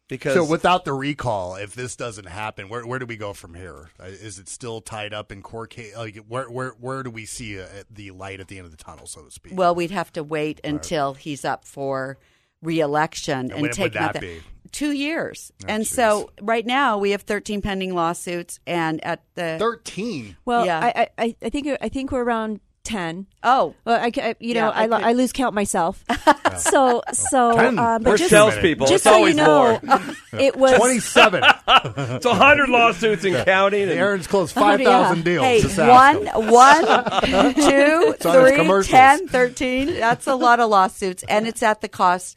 [0.09, 3.53] Because So without the recall, if this doesn't happen, where where do we go from
[3.53, 3.91] here?
[3.99, 5.95] Uh, it still tied up in court case?
[5.95, 8.83] Like where where where do we see uh, the light at the end of the
[8.83, 9.53] tunnel, so to speak?
[9.55, 12.17] Well, we'd have to wait until he's up for
[12.63, 14.39] reelection and, when take would that nothing.
[14.39, 14.41] be?
[14.71, 15.51] Two years.
[15.63, 20.35] Oh, and so right now we have 13 pending lawsuits, and at the Thirteen.
[20.45, 20.79] Well, Yeah.
[20.79, 23.27] I, I- I, I think I think we're around ten.
[23.43, 26.03] oh, Well, I, ca- I- you know, Yeah, I I, lo- I lose count myself.
[26.57, 27.79] so, so, Ten.
[27.79, 28.87] um, we're but just, salespeople.
[28.87, 30.01] just It's so always you know, more.
[30.39, 31.43] it was Twenty-seven.
[31.65, 33.83] It's a hundred lawsuits in counting.
[33.83, 35.23] And Aaron's closed five thousand yeah.
[35.23, 35.43] deals.
[35.45, 36.51] hey, Just ask one, him.
[36.51, 38.15] one, two, on his
[38.49, 38.87] three, commercials.
[38.91, 39.87] 10, 13.
[39.99, 42.35] That's a lot of lawsuits, and it's at the cost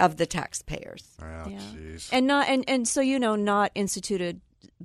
[0.00, 1.04] of the taxpayers.
[1.22, 1.60] Oh, Yeah.
[2.12, 4.40] and not and, and so you know not instituted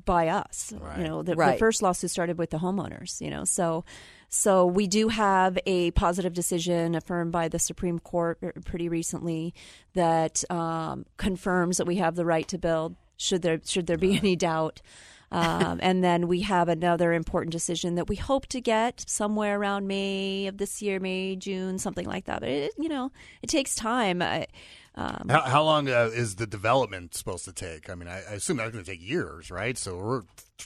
[0.05, 3.83] by us you know the, the first lawsuit started with the homeowners you know so
[4.29, 9.53] so we do have a positive decision affirmed by the supreme court uh, pretty recently
[9.93, 14.17] that um, confirms that we have the right to build should there should there be
[14.17, 14.81] any doubt
[15.31, 19.87] um, and then we have another important decision that we hope to get somewhere around
[19.87, 22.41] May of this year, May, June, something like that.
[22.41, 23.11] But it, you know,
[23.41, 24.21] it takes time.
[24.21, 24.47] I,
[24.95, 27.89] um, How, how long uh, is the development supposed to take?
[27.89, 29.77] I mean, I, I assume that's going to take years, right?
[29.77, 30.21] So we're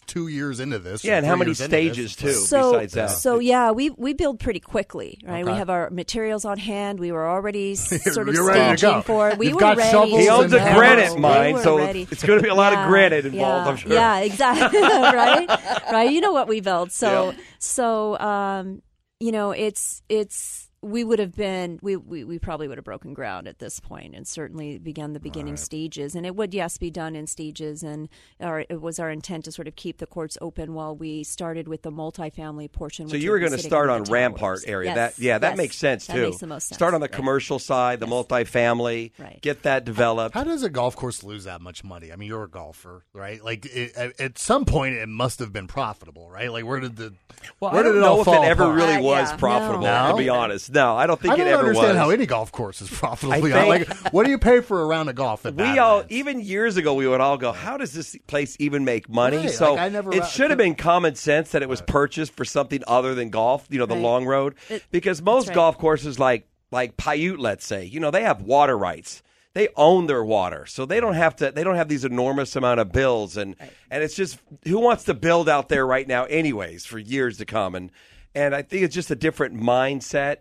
[0.08, 1.04] two years into this.
[1.04, 1.68] Yeah, and how many years this.
[1.68, 2.32] stages, too?
[2.34, 3.08] so besides that.
[3.12, 5.46] so yeah, we we build pretty quickly, right?
[5.46, 7.00] We have our materials on hand.
[7.00, 9.02] We were already sort of You're ready to staging go.
[9.04, 9.38] for it.
[9.38, 9.92] We You've were got ready.
[9.92, 12.08] shovels he owns a granite We mine, were so ready.
[12.10, 13.66] it's going to be a lot of granite involved.
[13.66, 13.94] yeah, I'm sure.
[13.94, 14.80] Yeah, exactly.
[14.82, 15.48] right,
[15.92, 16.12] right.
[16.12, 16.92] You know what we build.
[16.92, 17.38] So, Yeah.
[17.60, 18.82] so um,
[19.20, 23.14] you know, it's it's we would have been we, we we probably would have broken
[23.14, 26.14] ground at this point and certainly began the beginning stages.
[26.14, 27.82] And it would yes be done in stages.
[27.84, 31.24] And our, it was our intent to sort of keep the courts open while we
[31.24, 33.08] started with the multifamily portion.
[33.10, 34.10] So you were going to start the on towers.
[34.12, 34.94] Rampart area.
[34.94, 35.58] Yes, That yeah, that yes.
[35.58, 36.22] makes sense That too.
[36.24, 36.78] makes the most sense.
[36.78, 39.40] Start on the commercial side, the multifamily, Right.
[39.42, 40.34] get that developed.
[40.34, 42.12] How does a golf course lose that much money?
[42.12, 43.44] I mean, you're a golfer, right?
[43.44, 46.52] Like, it, at, at some point, it must have been profitable, right?
[46.52, 47.14] Like, where did the
[47.60, 48.76] Well, where I don't did it know all if it ever apart?
[48.76, 49.38] really Uh, was yeah.
[49.38, 49.84] profitable.
[49.86, 50.12] No.
[50.12, 51.98] To be honest, no, I don't think I don't it ever understand was.
[51.98, 53.34] how any golf course is profitable.
[53.34, 55.46] I think- like, what do you pay for a round of golf?
[55.46, 56.12] At we all, Badlands?
[56.12, 59.50] even years ago, we would all go, "How does this place even make money?" Right,
[59.52, 62.46] So like, I never- it should have been common sense that it was purchased for
[62.46, 63.66] something other than golf.
[63.70, 64.04] You know, the Right.
[64.04, 65.56] long road, It- because most right.
[65.56, 69.22] golf courses, like like Paiute, let's say, you know, they have water rights.
[69.56, 71.52] They own their water, so they don't have to.
[71.52, 73.56] They don't have these enormous amount of bills, and
[73.92, 77.46] and it's just who wants to build out there right now, anyways, for years to
[77.46, 77.76] come.
[77.76, 77.92] And
[78.34, 80.38] and I think it's just a different mindset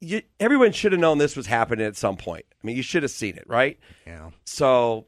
[0.00, 2.44] you, everyone should have known this was happening at some point.
[2.50, 3.78] I mean, you should have seen it, right?
[4.06, 4.30] Yeah.
[4.44, 5.06] So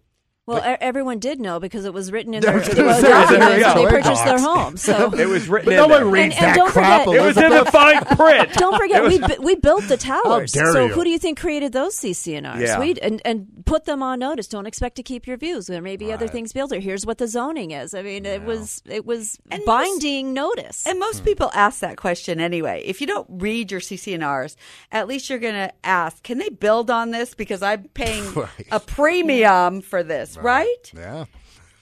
[0.50, 3.00] Well, e- everyone did know because it was written in I their was gonna well,
[3.00, 4.44] say, there you documents they purchased their Docs.
[4.44, 4.76] home.
[4.76, 7.04] So it was written But in no one reads And- and that don't crap.
[7.04, 8.52] forget- It was in the fine print.
[8.54, 10.52] Don't forget, was- we bu- we built the towers.
[10.52, 10.92] dare so you.
[10.92, 12.60] who do you think created those CC&Rs?
[12.60, 12.78] Yeah.
[12.80, 14.48] We and and put them on notice.
[14.48, 15.66] Don't expect to keep your views.
[15.66, 16.72] There may be other things built.
[16.72, 17.94] Or here's what the zoning is.
[17.94, 20.86] I mean, it was it was And binding notice.
[20.86, 21.24] And most hmm.
[21.26, 22.82] people ask that question anyway.
[22.84, 24.56] If you don't read your CC&Rs,
[24.90, 27.34] at least you're going to ask, can they build on this?
[27.34, 28.48] Because I'm paying Right.
[28.72, 30.92] a premium for this, right?
[30.96, 31.24] Yeah.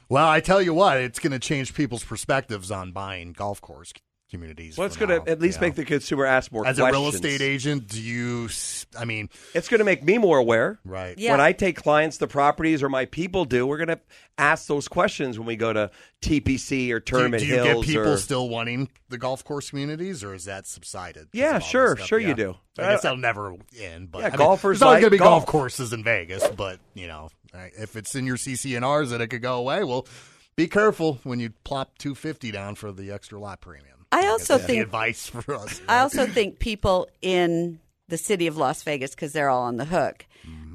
[0.08, 3.92] Well, I tell you what, it's going to change people's perspectives on buying golf course
[4.30, 4.76] communities.
[4.76, 5.66] Well, it's going to at least you know.
[5.68, 6.96] make the consumer ask more As questions.
[6.96, 8.48] a real estate agent, do you?
[8.98, 10.78] I mean, it's going to make me more aware.
[10.84, 11.16] right?
[11.18, 11.30] Yeah.
[11.32, 14.00] When I take clients to properties or my people do, we're going to
[14.36, 15.90] ask those questions when we go to
[16.22, 17.86] TPC or Do, you- Tournament do you Hills.
[17.86, 21.28] get people or, still wanting the golf course communities, or is that subsided?
[21.32, 22.08] Yeah, of all this sure, stuff?
[22.08, 22.54] sure you do.
[22.78, 24.10] I guess uh, that'll never end.
[24.12, 25.44] But Yeah, I mean, golfers There's always like going to be golf.
[25.44, 29.42] golf courses in Vegas, but you know, if it's in your CC&Rs that it could
[29.42, 30.06] go away, well,
[30.56, 34.06] be careful when you plop two fifty down for the extra lot premium.
[34.10, 35.80] I also think- advice for us.
[35.88, 39.84] I also think people in the city of Las Vegas, because they're all on the
[39.84, 40.26] hook,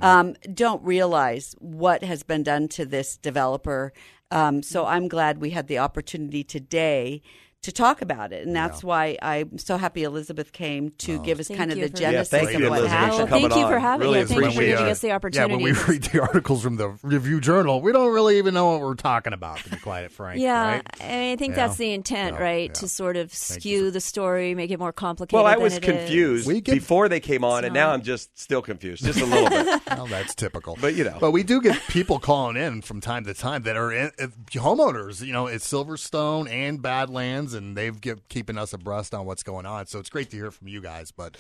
[0.02, 3.92] um, don't realize what has been done to this developer.
[4.30, 7.22] Um, so I'm glad we had the opportunity today
[7.64, 11.48] to talk about it, and that's why I'm so happy Elizabeth came to give us
[11.48, 13.14] kind of the for- Yeah, genesis thank of you, what Elizabeth, happened.
[13.14, 14.28] for Well, thank you for having Really it.
[14.28, 14.92] Thank you for giving it.
[14.92, 15.54] us the opportunity.
[15.54, 15.64] Yeah, opportunity.
[15.88, 18.82] when we read the articles from the Review Journal, we don't really even know what
[18.82, 19.58] we're talking about.
[19.58, 20.88] To be quite frank, Yeah, right?
[21.02, 21.68] I, mean, I think Yeah.
[21.68, 22.70] that's the intent, Yeah, right?
[22.70, 22.74] yeah.
[22.74, 25.36] To sort of you skew the story, make it more complicated.
[25.36, 27.92] well, I than was confused We get- before they came on, and now.
[27.92, 29.82] I'm just still confused, just a little bit.
[29.94, 30.78] Well, that's typical.
[30.82, 31.18] But, you know.
[31.20, 34.28] but we do get people calling in from time to time that are in, uh,
[34.52, 35.22] homeowners.
[35.26, 39.66] You know, at Silverstone and Badlands, and they've get, keeping us abreast on what's going
[39.66, 39.88] on.
[39.88, 41.12] So it's great to hear from you guys.
[41.12, 41.38] But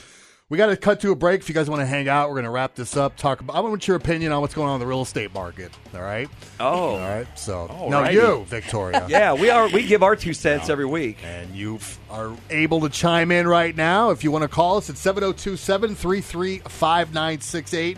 [0.49, 1.41] we got to cut to a break.
[1.41, 3.15] If you guys want to hang out, we're going to wrap this up.
[3.15, 3.55] Talk about.
[3.55, 5.71] I want your opinion on what's going on in the real estate market.
[5.95, 6.29] All right.
[6.59, 7.27] Oh, All right.
[7.37, 9.05] So All no, you, Victoria.
[9.09, 9.67] yeah, we are.
[9.69, 11.17] We give our two cents every week.
[11.23, 11.79] And you
[12.09, 14.11] are able to chime in right now.
[14.11, 17.97] If you want to call us at 702 733 5968.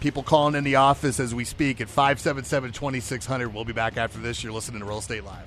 [0.00, 3.54] People calling in the office as we speak at 577 2600.
[3.54, 4.44] We'll be back after this.
[4.44, 5.46] You're listening to Real Estate Live.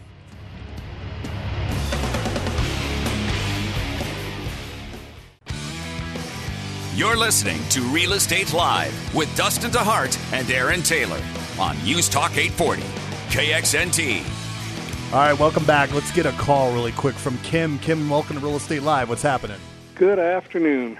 [6.97, 11.21] You're listening to Real Estate Live with Dustin DeHart and Aaron Taylor
[11.59, 12.81] on News Talk 840,
[13.29, 15.13] KXNT.
[15.13, 15.93] All right, welcome back.
[15.93, 17.77] Let's get a call really quick from Kim.
[17.77, 19.09] Kim, welcome to Real Estate Live.
[19.09, 19.59] What's happening?
[19.93, 20.97] Good afternoon.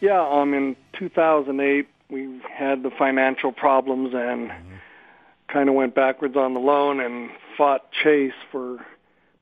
[0.00, 4.52] Yeah, um, in 2008, we had the financial problems and
[5.48, 8.78] kind of went backwards on the loan and fought Chase for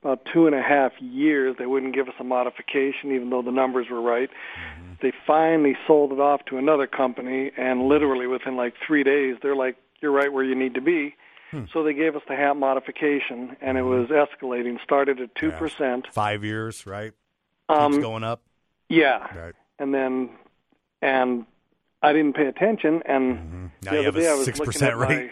[0.02, 1.56] about two and a half years.
[1.58, 4.30] They wouldn't give us a modification, even though the numbers were right.
[5.02, 9.56] They finally sold it off to another company, and literally within like three days, they're
[9.56, 11.14] like, "You're right where you need to be."
[11.72, 14.80] So they gave us the HAMP modification, and it was escalating.
[14.84, 16.06] Started at two percent.
[16.12, 17.12] Five years, right?
[17.68, 18.40] Um, going up.
[18.88, 19.54] Yeah, Right.
[19.78, 20.30] and then
[21.02, 21.46] and
[22.02, 23.66] I didn't pay attention, and Mm-hmm.
[23.82, 25.30] Now the you other have day I a was 6% looking at rate.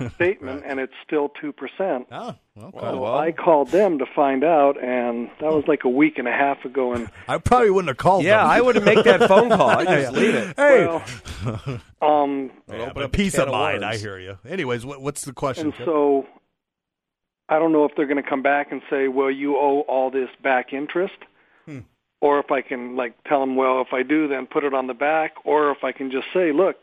[0.00, 2.06] my statement, and it's still two percent.
[2.12, 2.38] Oh, okay.
[2.58, 3.16] Oh, So well.
[3.18, 6.64] I called them to find out, and that was like a week and a half
[6.64, 6.92] ago.
[6.92, 8.46] And I probably wouldn't have called Yeah, them.
[8.50, 9.70] I wouldn't make that phone call.
[9.70, 10.56] I just leave it.
[10.56, 11.02] Hey, well,
[12.02, 13.82] um, Yeah, but a peace of of mind.
[13.82, 13.96] worms.
[13.96, 14.38] I hear you.
[14.48, 15.66] Anyways, what, what's the question?
[15.66, 16.26] and so
[17.48, 20.10] I don't know if they're going to come back and say, "Well, you owe all
[20.10, 21.14] this back interest,"
[21.66, 21.80] Hmm.
[22.20, 24.86] Or if I can like tell them, "Well, if I do, then put it on
[24.86, 26.76] the back," or if I can just say, "Look,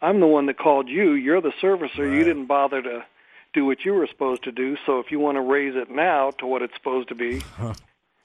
[0.00, 1.12] I'm the one that called you.
[1.12, 2.10] You're the servicer.
[2.12, 3.04] You didn't bother to
[3.52, 4.76] do what you were supposed to do.
[4.86, 7.42] So if you want to raise it now to what it's supposed to be,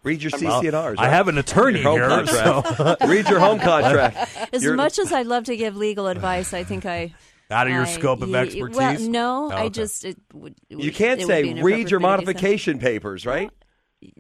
[0.04, 1.00] Read your Well, CC&Rs.
[1.00, 2.10] I have an attorney Your home here.
[2.10, 2.78] contract.
[2.78, 4.18] so- Read your home contract.
[4.52, 7.14] As You're- much as I'd love to give legal advice, I think I
[7.50, 8.76] Out of your I- scope of ye- expertise.
[8.78, 10.56] Well, no, Oh, I just it would.
[10.70, 12.02] it You can't it say read your inappropriate thing to say.
[12.02, 13.50] modification papers, right?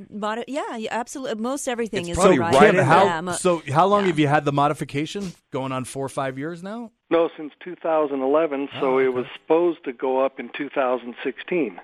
[0.09, 1.41] Modi- yeah, yeah, absolutely.
[1.41, 2.53] Most everything It's is probably right.
[2.53, 4.07] right Kim, how, Yeah, mo- so how long yeah.
[4.07, 5.33] have you had the modification?
[5.51, 6.91] Going on four or five years now?
[7.09, 8.69] no, since 2011.
[8.79, 9.05] So Oh, okay.
[9.05, 11.79] it was supposed to go up in 2016.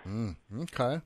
[0.63, 1.01] Okay.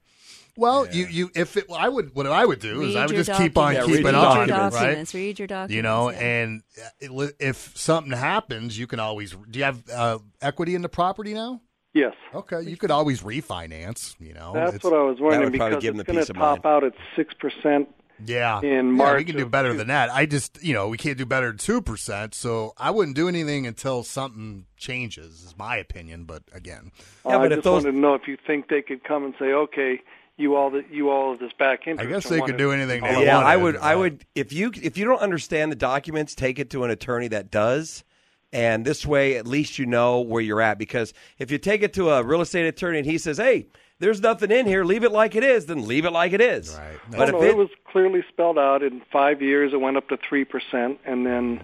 [0.55, 3.23] Well, you, you if it, I would what I would do is I would your
[3.23, 3.87] just keep on documents.
[3.97, 3.97] documents.
[3.97, 5.13] keeping read read on, your documents, documents.
[5.15, 5.19] right?
[5.19, 5.73] Read your documents.
[5.73, 6.19] You know, yeah.
[6.19, 6.61] and
[6.99, 9.31] it, if something happens, you can always.
[9.49, 11.59] Do you have uh, equity in the property now?
[11.93, 12.13] Yes.
[12.33, 14.15] Okay, you could always refinance.
[14.19, 16.31] You know, That's It's- what I was wondering would probably because give it's going to
[16.31, 16.65] of top mind.
[16.65, 17.89] out at six percent.
[18.25, 20.09] Yeah, in March, Yeah, we can do better two- than that.
[20.11, 22.33] I just, you know, we can't do better than two percent.
[22.35, 25.43] So I wouldn't do anything until something changes.
[25.43, 26.91] Is my opinion, but again,
[27.25, 29.23] Yeah, I but if just those- wanted to know if you think they could come
[29.25, 29.99] and say, okay,
[30.37, 32.07] you all the, you all of this back interest.
[32.07, 33.77] I guess they could do anything they yeah, wanted, I would.
[33.77, 34.25] I would.
[34.35, 38.03] If you if you don't understand the documents, take it to an attorney that does.
[38.53, 40.77] And this way, at least you know where you're at.
[40.77, 43.65] Because if you take it to a real estate attorney and he says, "Hey,
[43.99, 44.85] there's nothing in here.
[44.85, 46.77] Leave it like it is," then leave it like it is.
[46.77, 46.99] Right.
[47.09, 48.83] But oh, if no, it, it was clearly spelled out.
[48.83, 51.61] In five years, it went up to three percent, and then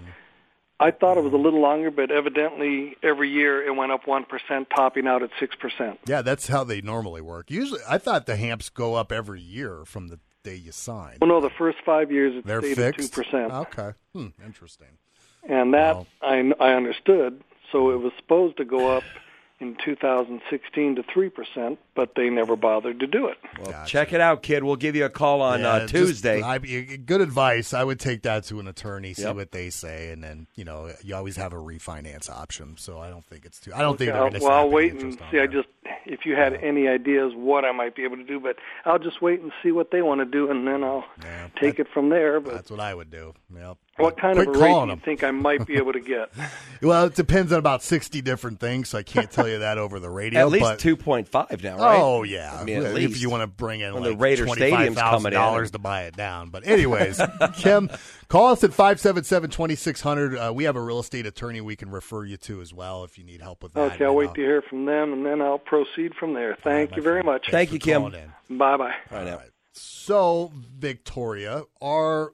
[0.80, 4.26] I thought it was a little longer, but evidently every year it went up one
[4.26, 5.99] percent, topping out at six percent.
[6.07, 7.52] yeah, that's how they normally work.
[7.52, 11.18] Usually, I thought the HAMPs go up every year from the day you sign.
[11.22, 13.52] Well, no, the first five years it They're stayed at 2%.
[13.68, 14.98] Okay, hmm, interesting.
[15.50, 16.06] And that Wow.
[16.22, 17.42] I I understood.
[17.72, 19.04] So it was supposed to go up
[19.60, 23.38] in 2016 to three percent, but they never bothered to do it.
[23.62, 23.92] well, Gotcha.
[23.92, 24.64] check it out, kid.
[24.64, 26.42] We'll give you a call on Yeah, uh, just- Tuesday.
[26.42, 27.74] I, good advice.
[27.74, 29.36] I would take that to an attorney, see Yep.
[29.36, 32.76] what they say, and then you know you always have a refinance option.
[32.78, 33.72] So I don't think it's too.
[33.76, 34.48] I don't think Okay, they're I'll- going to.
[34.48, 35.40] well, I'll wait and see.
[35.40, 35.68] I just
[36.06, 38.56] if you had any ideas what I might be able to do, but
[38.86, 41.76] I'll just wait and see what they want to do, and then I'll Yeah, take
[41.76, 42.40] that- it from there.
[42.40, 43.34] But That's what I would do.
[43.54, 43.78] Yep.
[44.00, 46.00] What kind Quit of a rate calling do you think I might be able to
[46.00, 46.32] get?
[46.82, 50.00] Well, it depends on about sixty different things, so I can't tell you that over
[50.00, 50.40] the radio.
[50.40, 52.00] at least but, two point five now, right?
[52.00, 53.22] Oh yeah, I mean, at if least.
[53.22, 56.16] you want to bring in When the Raider Stadiums, coming in, dollars to buy it
[56.16, 56.52] down.
[56.52, 57.20] But anyways,
[57.58, 57.90] Kim,
[58.30, 60.50] call us at 577-2600.
[60.50, 63.18] Uh, we have a real estate attorney we can refer you to as well if
[63.18, 63.94] you need help with that.
[63.94, 66.58] Okay, I'll And, wait uh, to hear from them, and then I'll proceed from there.
[66.64, 67.26] Thank my you very friend.
[67.26, 67.42] much.
[67.52, 68.12] Thanks Thank for you,
[68.50, 68.58] Kim.
[68.58, 68.94] Bye bye.
[69.12, 69.50] Right, All right.
[69.74, 72.34] So, Victoria, our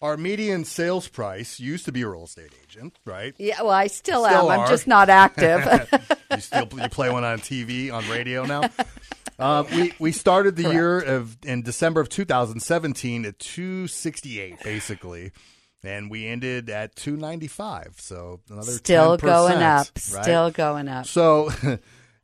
[0.00, 3.34] our median sales price used to be a real estate agent, right?
[3.38, 4.60] Yeah, well, I still, Still am.
[4.60, 4.64] are.
[4.64, 5.88] I'm just not active.
[6.30, 8.62] you still you play one on TV on radio now.
[9.38, 15.32] Um, we we started the year of in December of 2017 at 268 basically,
[15.82, 17.94] and we ended at 295.
[17.98, 19.86] So another still 10%, going up.
[20.12, 20.22] right?
[20.24, 21.06] Still going up.
[21.06, 21.50] So,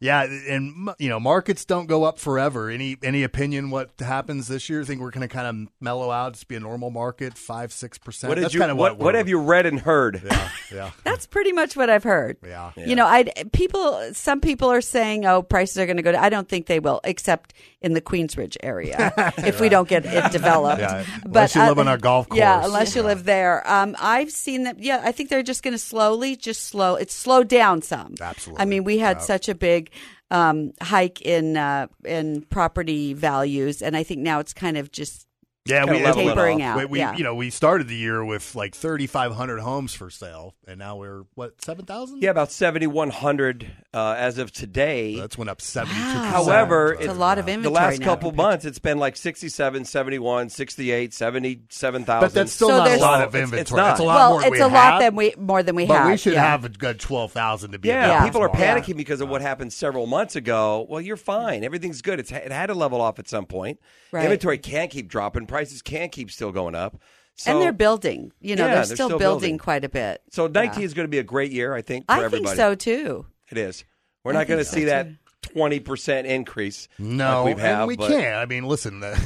[0.04, 2.68] Yeah, and you know markets don't go up forever.
[2.68, 4.84] Any any opinion what happens this year?
[4.84, 7.96] Think we're going to kind of mellow out, just be a normal market, five six
[7.96, 8.28] percent.
[8.28, 8.60] What did That's you?
[8.60, 10.20] kind of what, what, what have you read and heard?
[10.22, 12.36] Yeah, yeah, That's pretty much what I've heard.
[12.44, 12.72] yeah.
[12.76, 13.24] You know, I
[13.54, 14.10] people.
[14.12, 16.22] Some people are saying, "Oh, prices are going to go." down.
[16.22, 20.30] I don't think they will, except in the Queensridge area, if we don't get it
[20.32, 20.82] developed.
[20.82, 22.38] Yeah, unless you live on a golf course.
[22.38, 23.66] Yeah, unless you live there.
[23.70, 24.80] Um, I've seen that.
[24.80, 26.96] Yeah, I think they're just going to slowly, just slow.
[26.96, 28.16] It's slowed down some.
[28.20, 28.60] Absolutely.
[28.60, 29.92] I mean, we had such a big
[30.30, 35.26] um, hike in uh, in property values, and I think now it's kind of just
[35.66, 36.68] Yeah, we leveling tapering off.
[36.68, 36.78] out.
[36.80, 37.16] We, we yeah.
[37.16, 40.78] you know we started the year with like thirty five hundred homes for sale, and
[40.78, 42.22] now we're what seven thousand?
[42.22, 45.16] Yeah, about seventy one hundred uh, as of today.
[45.16, 46.00] that's went up seventy two.
[46.00, 46.44] Wow.
[46.44, 47.62] However, It's a lot of inventory.
[47.62, 48.04] the last now.
[48.04, 52.20] couple months, it's been like 67, 71, 68, 77,000.
[52.20, 53.60] but that's still So not a lot of It's- inventory.
[53.62, 53.76] it's not.
[53.76, 55.86] That's a lot well, more it's we a lot had, than we more than we
[55.86, 56.10] But had.
[56.10, 56.42] we should yeah.
[56.42, 57.88] have a good twelve thousand to be.
[57.88, 58.24] Yeah, Yeah.
[58.26, 60.86] people are balanced panicking because of what happened several months ago.
[60.90, 61.64] Well, you're fine.
[61.64, 62.20] Everything's good.
[62.20, 63.80] It's it had to level off at some point.
[64.12, 64.24] Right.
[64.24, 65.46] Inventory can't keep dropping.
[65.54, 67.00] Prices can't keep still going up.
[67.36, 68.32] So, and they're building.
[68.40, 69.58] You know, Yeah, they're, they're still, still building, building.
[69.58, 70.20] quite a bit.
[70.30, 70.84] so 19 Yeah.
[70.86, 72.44] is going to be a great year, I think, for I everybody.
[72.44, 73.26] think so too.
[73.50, 73.84] It is.
[74.24, 75.08] We're I not going to so, see that
[75.42, 77.78] 20% increase No, like we've had.
[77.80, 78.36] and we but can't.
[78.36, 79.16] I mean, listen, that,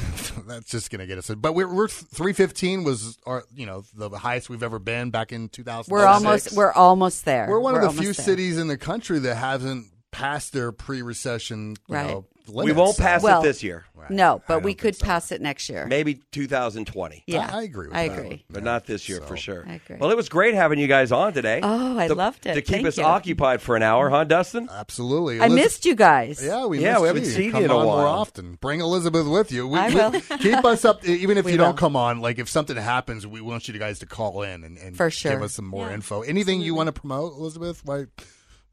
[0.47, 1.29] that's just going to get us.
[1.29, 5.31] But we're, we're three fifteen was our you know the highest we've ever been back
[5.31, 5.91] in two thousand.
[5.91, 7.47] We're almost we're almost there.
[7.49, 8.25] we're one of the few there.
[8.25, 11.75] cities in the country that hasn't passed their pre-recession.
[11.87, 12.07] You Right.
[12.07, 13.85] know, We won't pass Well, it this year.
[14.09, 15.05] No, but we could so.
[15.05, 15.85] pass it next year.
[15.85, 17.23] Maybe 2020.
[17.27, 18.17] Yeah, I- I agree with I that.
[18.17, 18.43] agree.
[18.49, 19.63] But not this year for sure.
[19.69, 19.97] I agree.
[19.99, 21.59] Well, it was great having you guys on today.
[21.61, 22.55] Oh, I to, loved it.
[22.55, 23.03] To keep Thank us you.
[23.03, 24.67] occupied for an hour, huh, Dustin?
[24.71, 25.39] Absolutely.
[25.41, 26.43] I missed you guys.
[26.43, 27.29] Yeah, we Yeah, missed we haven't you.
[27.29, 28.07] seen you Come in a on more while.
[28.07, 28.57] often.
[28.59, 29.67] Bring Elizabeth with you.
[29.67, 30.11] We, I will.
[30.39, 31.73] keep us up, even if We you don't will.
[31.77, 32.19] come on.
[32.19, 35.33] Like if something happens, we want you guys to call in and, and For sure.
[35.33, 36.21] give us some more Yeah, info.
[36.21, 37.81] Anything you want to promote, Elizabeth?
[37.85, 38.05] Why,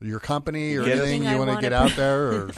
[0.01, 2.29] your company or Get us- anything Anything you want to get out there?
[2.33, 2.51] Or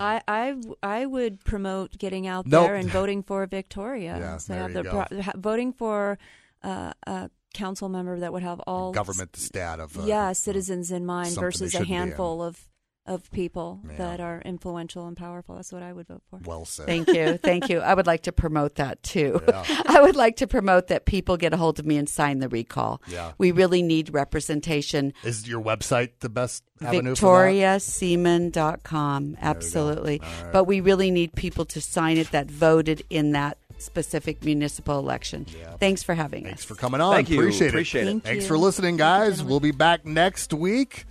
[0.00, 2.66] I, I, I would promote getting out Nope.
[2.66, 4.16] there and voting for Victoria.
[4.18, 5.04] Yeah, so there have you the go.
[5.08, 6.18] pro- ha- voting for
[6.62, 11.06] uh, a council member that would have all government stat of uh, yeah citizens in
[11.06, 12.68] mind versus a shouldn't handful of
[13.08, 13.96] of people Yeah.
[13.96, 15.54] that are influential and powerful.
[15.56, 16.38] That's what I would vote for.
[16.44, 16.86] Well said.
[16.86, 17.38] Thank you.
[17.38, 17.80] Thank you.
[17.80, 19.40] I would like to promote that too.
[19.48, 19.64] Yeah.
[19.86, 22.48] I would like to promote that people get a hold of me and sign the
[22.48, 23.00] recall.
[23.08, 23.32] Yeah.
[23.38, 25.12] We really need representation.
[25.24, 27.52] Is your website the best avenue for that?
[27.52, 29.36] VictoriaSeaman.com.
[29.40, 30.20] Absolutely.
[30.52, 35.46] But we really need people to sign it that voted in that specific municipal election.
[35.56, 35.76] Yeah.
[35.76, 36.64] Thanks for having Thanks us.
[36.66, 37.14] Thanks for coming on.
[37.14, 37.38] Thank you.
[37.38, 37.70] Appreciate it.
[37.70, 38.06] Appreciate it.
[38.06, 38.48] Thank Thanks you.
[38.48, 39.42] for listening, guys.
[39.42, 41.04] we'll be back next week.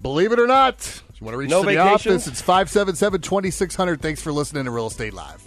[0.00, 3.20] Believe it or not, if you want to reach No to the office, it's 577
[3.20, 4.00] 2600.
[4.00, 5.46] Thanks for listening to Real Estate Live.